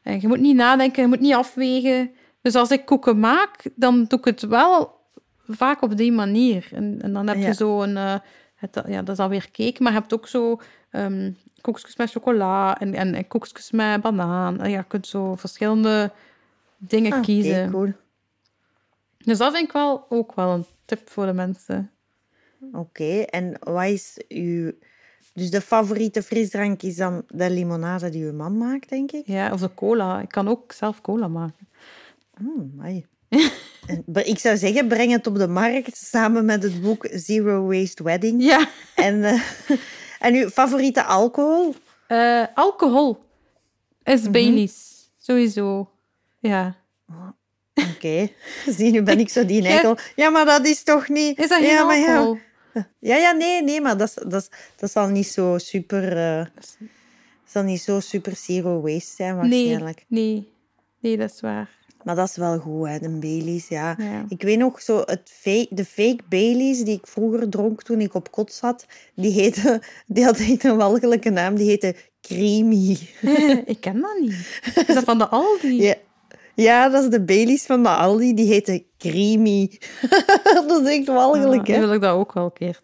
En 0.03 0.20
je 0.20 0.29
moet 0.29 0.41
niet 0.41 0.57
nadenken, 0.57 1.03
je 1.03 1.09
moet 1.09 1.20
niet 1.20 1.35
afwegen. 1.35 2.11
Dus 2.41 2.55
als 2.55 2.70
ik 2.70 2.85
koeken 2.85 3.20
maak, 3.20 3.62
dan 3.75 4.05
doe 4.05 4.18
ik 4.18 4.25
het 4.25 4.43
wel 4.43 5.01
vaak 5.47 5.83
op 5.83 5.97
die 5.97 6.12
manier. 6.12 6.68
En, 6.73 6.99
en 7.03 7.12
dan 7.12 7.29
heb 7.29 7.37
Ja. 7.37 7.47
je 7.47 7.55
zo 7.55 7.83
een... 7.83 7.97
eh, 7.97 8.14
het, 8.55 8.83
ja, 8.87 9.03
dat 9.03 9.14
is 9.18 9.23
alweer 9.23 9.51
cake, 9.53 9.83
maar 9.83 9.93
je 9.93 9.99
hebt 9.99 10.14
ook 10.14 10.29
zo 10.29 10.61
ehm 10.91 11.31
koekjes 11.61 11.97
met 11.97 12.11
chocola 12.11 12.79
en, 12.79 12.95
en, 12.95 13.14
en 13.14 13.27
koekjes 13.29 13.70
met 13.70 14.01
banaan. 14.01 14.61
En 14.61 14.70
ja, 14.70 14.77
je 14.79 14.85
kunt 14.85 15.07
zo 15.07 15.35
verschillende 15.35 16.11
dingen 16.79 17.12
Ah, 17.12 17.18
oké, 17.18 17.27
kiezen. 17.27 17.70
cool. 17.70 17.93
Dus 19.18 19.39
dat 19.39 19.53
vind 19.53 19.66
ik 19.66 19.73
wel 19.73 20.07
ook 20.09 20.35
wel 20.35 20.51
een 20.51 20.64
tip 20.85 21.11
voor 21.11 21.27
de 21.27 21.33
mensen. 21.33 21.91
Oké, 22.73 23.20
en 23.20 23.57
wat 23.61 23.85
is 23.85 24.20
uw... 24.29 24.73
Dus 25.35 25.51
de 25.51 25.61
favoriete 25.61 26.22
frisdrank 26.22 26.83
is 26.83 26.97
dan 26.97 27.22
de 27.28 27.51
limonade 27.51 28.09
die 28.09 28.24
uw 28.24 28.33
man 28.33 28.57
maakt, 28.59 28.89
denk 28.89 29.12
ik? 29.12 29.26
Ja, 29.26 29.53
of 29.53 29.61
de 29.61 29.74
cola. 29.74 30.20
Ik 30.20 30.28
kan 30.28 30.49
ook 30.49 30.72
zelf 30.72 31.01
cola 31.01 31.28
maken. 31.28 31.68
Hmm, 32.37 32.72
amai. 32.78 33.07
Ik 34.24 34.39
zou 34.39 34.57
zeggen, 34.57 34.89
breng 34.89 35.12
het 35.12 35.26
op 35.26 35.37
de 35.39 35.49
markt 35.49 35.97
samen 35.97 36.45
met 36.45 36.62
het 36.62 36.83
boek 36.83 37.09
Zero 37.12 37.66
Waste 37.66 38.03
Wedding. 38.03 38.43
Ja. 38.45 38.68
En, 38.95 39.24
eh, 39.24 39.41
en 40.18 40.35
uw 40.35 40.49
favoriete 40.49 41.05
alcohol? 41.05 41.74
Eh, 42.07 42.45
alcohol 42.55 43.24
is. 44.03 44.30
Baileys. 44.30 45.11
Sowieso. 45.18 45.91
Ja. 46.39 46.76
Oké, 47.95 48.28
zie, 48.76 48.91
nu 48.91 49.03
ben 49.03 49.18
ik 49.18 49.28
zo 49.28 49.47
die 49.47 49.62
Ja. 49.62 49.68
eikel. 49.70 49.97
Ja, 50.16 50.30
maar 50.30 50.45
dat 50.45 50.66
is 50.66 50.83
toch 50.83 51.09
niet... 51.09 51.39
Is 51.39 51.49
dat 51.49 51.59
geen 51.59 51.68
ja, 51.68 51.85
maar 51.85 51.99
ja. 51.99 52.35
Ja, 52.99 53.16
ja, 53.16 53.33
nee, 53.33 53.62
nee, 53.62 53.81
maar 53.81 53.97
dat 53.97 54.09
is, 54.09 54.14
dat 54.14 54.41
is, 54.43 54.49
dat 54.77 54.91
zal 54.91 55.09
niet 55.09 55.27
zo 55.27 55.59
super... 55.59 56.16
eh 56.16 56.47
zal 57.45 57.62
niet 57.62 57.81
zo 57.81 58.01
super 58.01 58.37
zero 58.37 58.81
waste 58.81 59.14
zijn, 59.16 59.37
Nee, 59.37 59.51
waarschijnlijk. 59.51 60.05
nee. 60.09 60.49
Nee, 61.01 61.16
dat 61.16 61.31
is 61.31 61.41
waar. 61.41 61.70
Maar 62.05 62.14
dat 62.16 62.29
is 62.29 62.37
wel 62.37 62.59
goed, 62.59 62.89
hè, 62.89 62.99
de 62.99 63.09
Baileys, 63.09 63.68
ja. 63.68 63.95
Ja. 63.99 64.25
Ik 64.29 64.43
weet 64.43 64.59
nog, 64.59 64.81
zo 64.83 65.03
het 65.05 65.31
fake, 65.41 65.66
de 65.70 65.85
fake 65.85 66.18
Baileys 66.29 66.85
die 66.85 66.97
ik 66.97 67.07
vroeger 67.07 67.49
dronk 67.49 67.83
toen 67.83 68.01
ik 68.01 68.14
op 68.14 68.31
kot 68.31 68.53
zat, 68.53 68.87
die, 69.14 69.33
heette, 69.33 69.83
die 70.07 70.25
had 70.25 70.39
echt 70.39 70.64
een 70.64 70.77
walgelijke 70.77 71.31
naam, 71.31 71.55
die 71.55 71.68
heette 71.68 71.95
Creamy. 72.20 72.99
ik 73.73 73.81
ken 73.81 74.01
dat 74.01 74.18
niet. 74.20 74.61
Is 74.87 74.95
dat 74.95 75.05
van 75.05 75.18
de 75.18 75.29
Aldi? 75.29 75.83
Ja, 75.83 75.95
ja 76.55 76.89
dat 76.89 77.03
is 77.03 77.11
de 77.11 77.23
Baileys 77.25 77.67
van 77.67 77.83
de 77.83 77.89
Aldi, 77.89 78.35
die 78.35 78.47
heette 78.47 78.85
Creamy. 78.99 79.79
dat 80.67 80.81
is 80.83 80.89
echt 80.99 81.07
walgelijk, 81.07 81.61
Ah, 81.61 81.67
nu 81.69 81.75
hè? 81.75 81.81
wil 81.81 81.93
ik 81.93 82.01
dat 82.01 82.15
ook 82.15 82.33
wel 82.33 82.45
een 82.45 82.53
keer. 82.53 82.81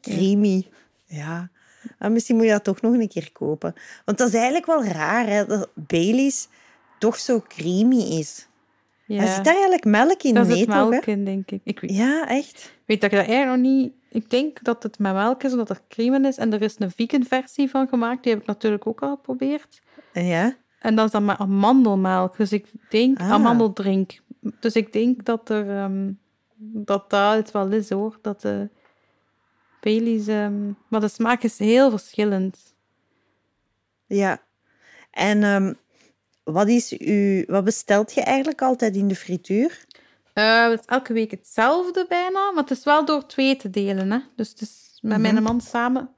Creamy. 0.00 0.66
Ja. 1.04 1.50
En 1.98 2.12
misschien 2.12 2.36
moet 2.36 2.44
je 2.44 2.50
dat 2.50 2.64
toch 2.64 2.80
nog 2.80 2.92
een 2.94 3.08
keer 3.08 3.32
kopen. 3.32 3.74
Want 4.04 4.18
dat 4.18 4.28
is 4.28 4.34
eigenlijk 4.34 4.66
wel 4.66 4.84
raar, 4.84 5.26
hè, 5.26 5.46
dat 5.46 5.68
Baileys 5.74 6.48
toch 6.98 7.18
zo 7.18 7.42
creamy 7.48 8.00
is. 8.00 8.46
ja. 9.06 9.22
Er 9.22 9.28
zit 9.34 9.44
daar 9.44 9.52
eigenlijk 9.54 9.84
melk 9.84 10.22
in, 10.22 10.34
Daar 10.34 10.46
nee, 10.46 10.56
zit 10.56 10.66
melk 10.66 11.06
in, 11.06 11.24
denk 11.24 11.50
ik. 11.50 11.60
Ik 11.64 11.80
weet, 11.80 11.96
Ja, 11.96 12.28
echt. 12.28 12.72
weet 12.84 13.00
dat 13.00 13.12
ik 13.12 13.16
dat 13.18 13.26
eigenlijk 13.26 13.62
nog 13.62 13.72
niet... 13.72 13.92
Ik 14.10 14.30
denk 14.30 14.62
dat 14.64 14.82
het 14.82 14.98
met 14.98 15.12
melk 15.12 15.42
is, 15.42 15.50
omdat 15.52 15.70
er 15.70 15.80
cream 15.88 16.14
in 16.14 16.24
is. 16.24 16.36
En 16.36 16.52
er 16.52 16.62
is 16.62 16.74
een 16.78 16.90
vegan 16.90 17.24
versie 17.24 17.70
van 17.70 17.88
gemaakt. 17.88 18.22
Die 18.22 18.32
heb 18.32 18.40
ik 18.40 18.46
natuurlijk 18.46 18.86
ook 18.86 19.00
al 19.02 19.10
geprobeerd. 19.14 19.80
Ja. 20.12 20.56
En 20.86 20.96
dat 20.96 21.04
is 21.06 21.10
dan 21.12 21.24
met 21.24 21.38
amandelmelk. 21.38 22.36
Dus 22.36 22.52
ik 22.52 22.66
denk 22.90 23.18
Ah. 23.20 23.30
amandeldrink. 23.30 24.20
Dus 24.60 24.74
ik 24.74 24.92
denk 24.92 25.24
dat 25.24 25.48
er 25.50 25.70
ehm, 25.70 26.12
dat 26.58 27.10
dat 27.10 27.34
het 27.34 27.50
wel 27.50 27.72
is 27.72 27.90
hoor. 27.90 28.18
Dat 28.22 28.40
de 28.40 28.68
Baileys. 29.80 30.26
ehm, 30.26 30.70
maar 30.88 31.00
de 31.00 31.08
smaak 31.08 31.42
is 31.42 31.58
heel 31.58 31.90
verschillend. 31.90 32.74
Ja. 34.06 34.38
En 35.10 35.42
ehm, 35.42 35.72
wat, 36.44 36.68
is 36.68 36.98
uw, 36.98 37.44
wat 37.46 37.64
bestelt 37.64 38.12
je 38.12 38.20
eigenlijk 38.20 38.62
altijd 38.62 38.96
in 38.96 39.08
de 39.08 39.16
frituur? 39.16 39.84
Eh, 40.32 40.68
het 40.70 40.80
is 40.80 40.86
elke 40.86 41.12
week 41.12 41.30
hetzelfde 41.30 42.06
bijna, 42.08 42.50
maar 42.52 42.62
het 42.62 42.70
is 42.70 42.84
wel 42.84 43.04
door 43.04 43.26
twee 43.26 43.56
te 43.56 43.70
delen. 43.70 44.10
Hè? 44.12 44.18
Dus 44.36 44.48
het 44.48 44.60
is 44.60 44.98
met 45.02 45.12
Mhm. 45.18 45.32
mijn 45.32 45.42
man 45.42 45.60
samen. 45.60 46.10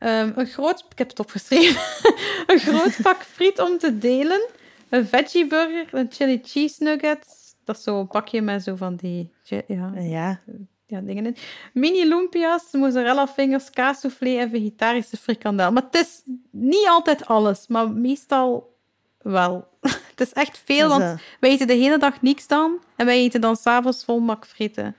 Ehm, 0.00 0.32
een 0.34 0.46
groot, 0.46 0.84
ik 0.90 0.98
heb 0.98 1.08
het 1.08 1.18
opgeschreven. 1.20 1.80
een 2.46 2.58
groot 2.58 2.96
pak 3.02 3.22
friet 3.22 3.58
om 3.60 3.78
te 3.78 3.98
delen. 3.98 4.40
Een 4.88 5.06
veggie 5.06 5.46
burger, 5.46 5.88
een 5.94 6.06
chili 6.10 6.40
cheese 6.44 6.82
nuggets. 6.82 7.54
Dat 7.64 7.76
is 7.76 7.82
zo'n 7.82 8.06
pakje 8.08 8.40
met 8.42 8.62
zo 8.62 8.76
van 8.76 8.96
die 8.96 9.32
ja, 9.42 9.62
Ja. 9.96 10.40
ja, 10.86 11.00
dingen 11.00 11.26
in. 11.26 11.36
Mini 11.72 12.08
lumpia's, 12.08 12.62
mozzarella 12.72 13.26
fingers, 13.28 13.70
kaassoufflé 13.70 14.38
en 14.38 14.50
vegetarische 14.50 15.16
frikandel. 15.16 15.72
Maar 15.72 15.82
het 15.90 15.94
is 15.94 16.22
niet 16.50 16.86
altijd 16.88 17.26
alles, 17.26 17.66
maar 17.66 17.90
meestal 17.90 18.76
wel. 19.18 19.68
het 20.10 20.20
is 20.20 20.32
echt 20.32 20.62
veel, 20.64 20.88
want 20.88 21.20
wij 21.40 21.50
eten 21.50 21.66
de 21.66 21.72
hele 21.74 21.98
dag 21.98 22.22
niks 22.22 22.46
dan. 22.46 22.78
En 22.96 23.06
wij 23.06 23.18
eten 23.18 23.40
dan 23.40 23.56
s'avonds 23.56 24.04
vol 24.04 24.20
mak 24.20 24.46
frieten. 24.46 24.96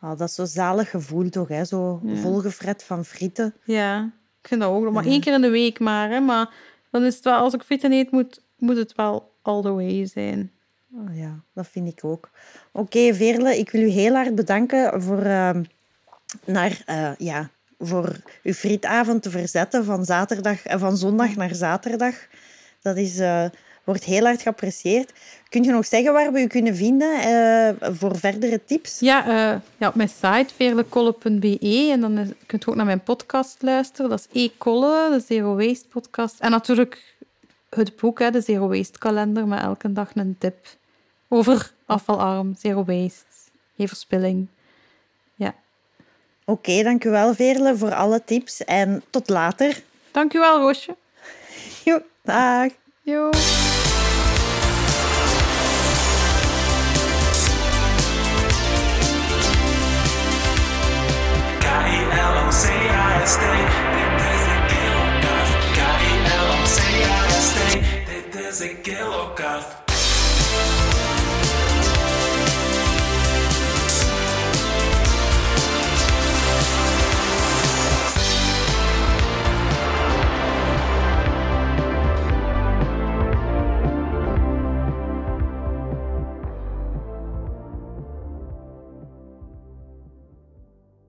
ah, 0.00 0.18
dat 0.18 0.28
is 0.28 0.34
zo 0.34 0.44
zalig 0.44 0.90
gevoel 0.90 1.28
toch, 1.28 1.48
hè? 1.48 1.64
Zo 1.64 2.00
Ja. 2.04 2.16
volgefret 2.16 2.82
van 2.84 3.04
frieten. 3.04 3.54
Ja, 3.64 4.10
ik 4.42 4.48
vind 4.48 4.60
dat 4.60 4.70
ook 4.70 4.84
nog 4.84 4.92
maar 4.92 5.06
één 5.06 5.20
keer 5.20 5.32
in 5.32 5.40
de 5.40 5.50
week 5.50 5.78
maar. 5.78 6.10
Hè, 6.10 6.20
maar 6.20 6.54
dan 6.90 7.04
is 7.04 7.14
het 7.14 7.24
wel, 7.24 7.38
als 7.38 7.54
ik 7.54 7.62
frieten 7.62 7.92
eet, 7.92 8.10
moet, 8.10 8.42
moet 8.56 8.76
het 8.76 8.94
wel 8.94 9.32
all 9.42 9.62
the 9.62 9.72
way 9.72 10.06
zijn. 10.06 10.52
Oh, 10.94 11.16
ja, 11.16 11.40
dat 11.52 11.68
vind 11.68 11.88
ik 11.88 12.04
ook. 12.04 12.30
Oké, 12.72 13.14
Veerle, 13.14 13.58
ik 13.58 13.70
wil 13.70 13.82
u 13.82 13.88
heel 13.88 14.14
hard 14.14 14.34
bedanken 14.34 15.02
voor, 15.02 15.22
ehm, 15.22 15.62
naar, 16.44 16.82
eh, 16.86 17.10
ja, 17.18 17.50
voor 17.78 18.16
uw 18.42 18.52
frietavond 18.52 19.22
te 19.22 19.30
verzetten 19.30 19.84
van, 19.84 20.04
zaterdag, 20.04 20.62
eh, 20.66 20.78
van 20.78 20.96
zondag 20.96 21.36
naar 21.36 21.54
zaterdag. 21.54 22.14
Dat 22.82 22.96
is, 22.96 23.18
eh, 23.18 23.44
wordt 23.84 24.04
heel 24.04 24.24
hard 24.24 24.42
geapprecieerd. 24.42 25.12
Kun 25.48 25.62
je 25.62 25.70
nog 25.70 25.86
zeggen 25.86 26.12
waar 26.12 26.32
we 26.32 26.40
u 26.40 26.46
kunnen 26.46 26.76
vinden 26.76 27.20
eh, 27.20 27.90
voor 27.98 28.18
verdere 28.18 28.64
tips? 28.64 28.98
Ja, 29.00 29.26
eh, 29.26 29.60
ja, 29.76 29.88
op 29.88 29.94
mijn 29.94 30.08
site 30.08 30.54
veerlekolle.be 30.54 31.88
en 31.92 32.00
dan 32.00 32.18
is, 32.18 32.28
kunt 32.46 32.66
u 32.66 32.70
ook 32.70 32.76
naar 32.76 32.86
mijn 32.86 33.02
podcast 33.02 33.56
luisteren. 33.62 34.10
Dat 34.10 34.28
is 34.30 34.42
E-Kolle, 34.42 35.10
de 35.10 35.24
Zero 35.26 35.56
Waste 35.56 35.88
podcast. 35.88 36.40
En 36.40 36.50
natuurlijk 36.50 37.16
het 37.68 37.96
boek, 37.96 38.18
hè, 38.18 38.30
de 38.30 38.40
Zero 38.40 38.68
Waste 38.68 38.98
kalender, 38.98 39.46
met 39.46 39.60
elke 39.60 39.92
dag 39.92 40.10
een 40.14 40.36
tip 40.38 40.78
over 41.28 41.72
afvalarm, 41.86 42.54
zero 42.58 42.84
waste, 42.84 43.24
geen 43.76 43.88
verspilling. 43.88 44.48
Ja. 45.34 45.54
Oké, 46.44 46.82
dank 46.82 47.04
u 47.04 47.10
wel, 47.10 47.34
Veerle, 47.34 47.76
voor 47.76 47.94
alle 47.94 48.24
tips. 48.24 48.64
En 48.64 49.02
tot 49.10 49.28
later. 49.28 49.82
Dank 50.10 50.34
u 50.34 50.38
wel, 50.38 50.58
Roosje. 50.58 50.96
Jo, 51.84 52.02
dag. 52.22 52.70
Jo. 53.02 53.30
K-E-L-O-C-I-S-T 63.30 63.38
Dit 63.38 64.24
is 64.34 64.44
een 64.50 64.66
kilokast 64.66 65.54
K-E-L-O-C-I-S-T 65.72 67.02
Dit 68.32 68.34
is 68.50 68.60
een 68.60 68.80
kilokast 68.82 69.89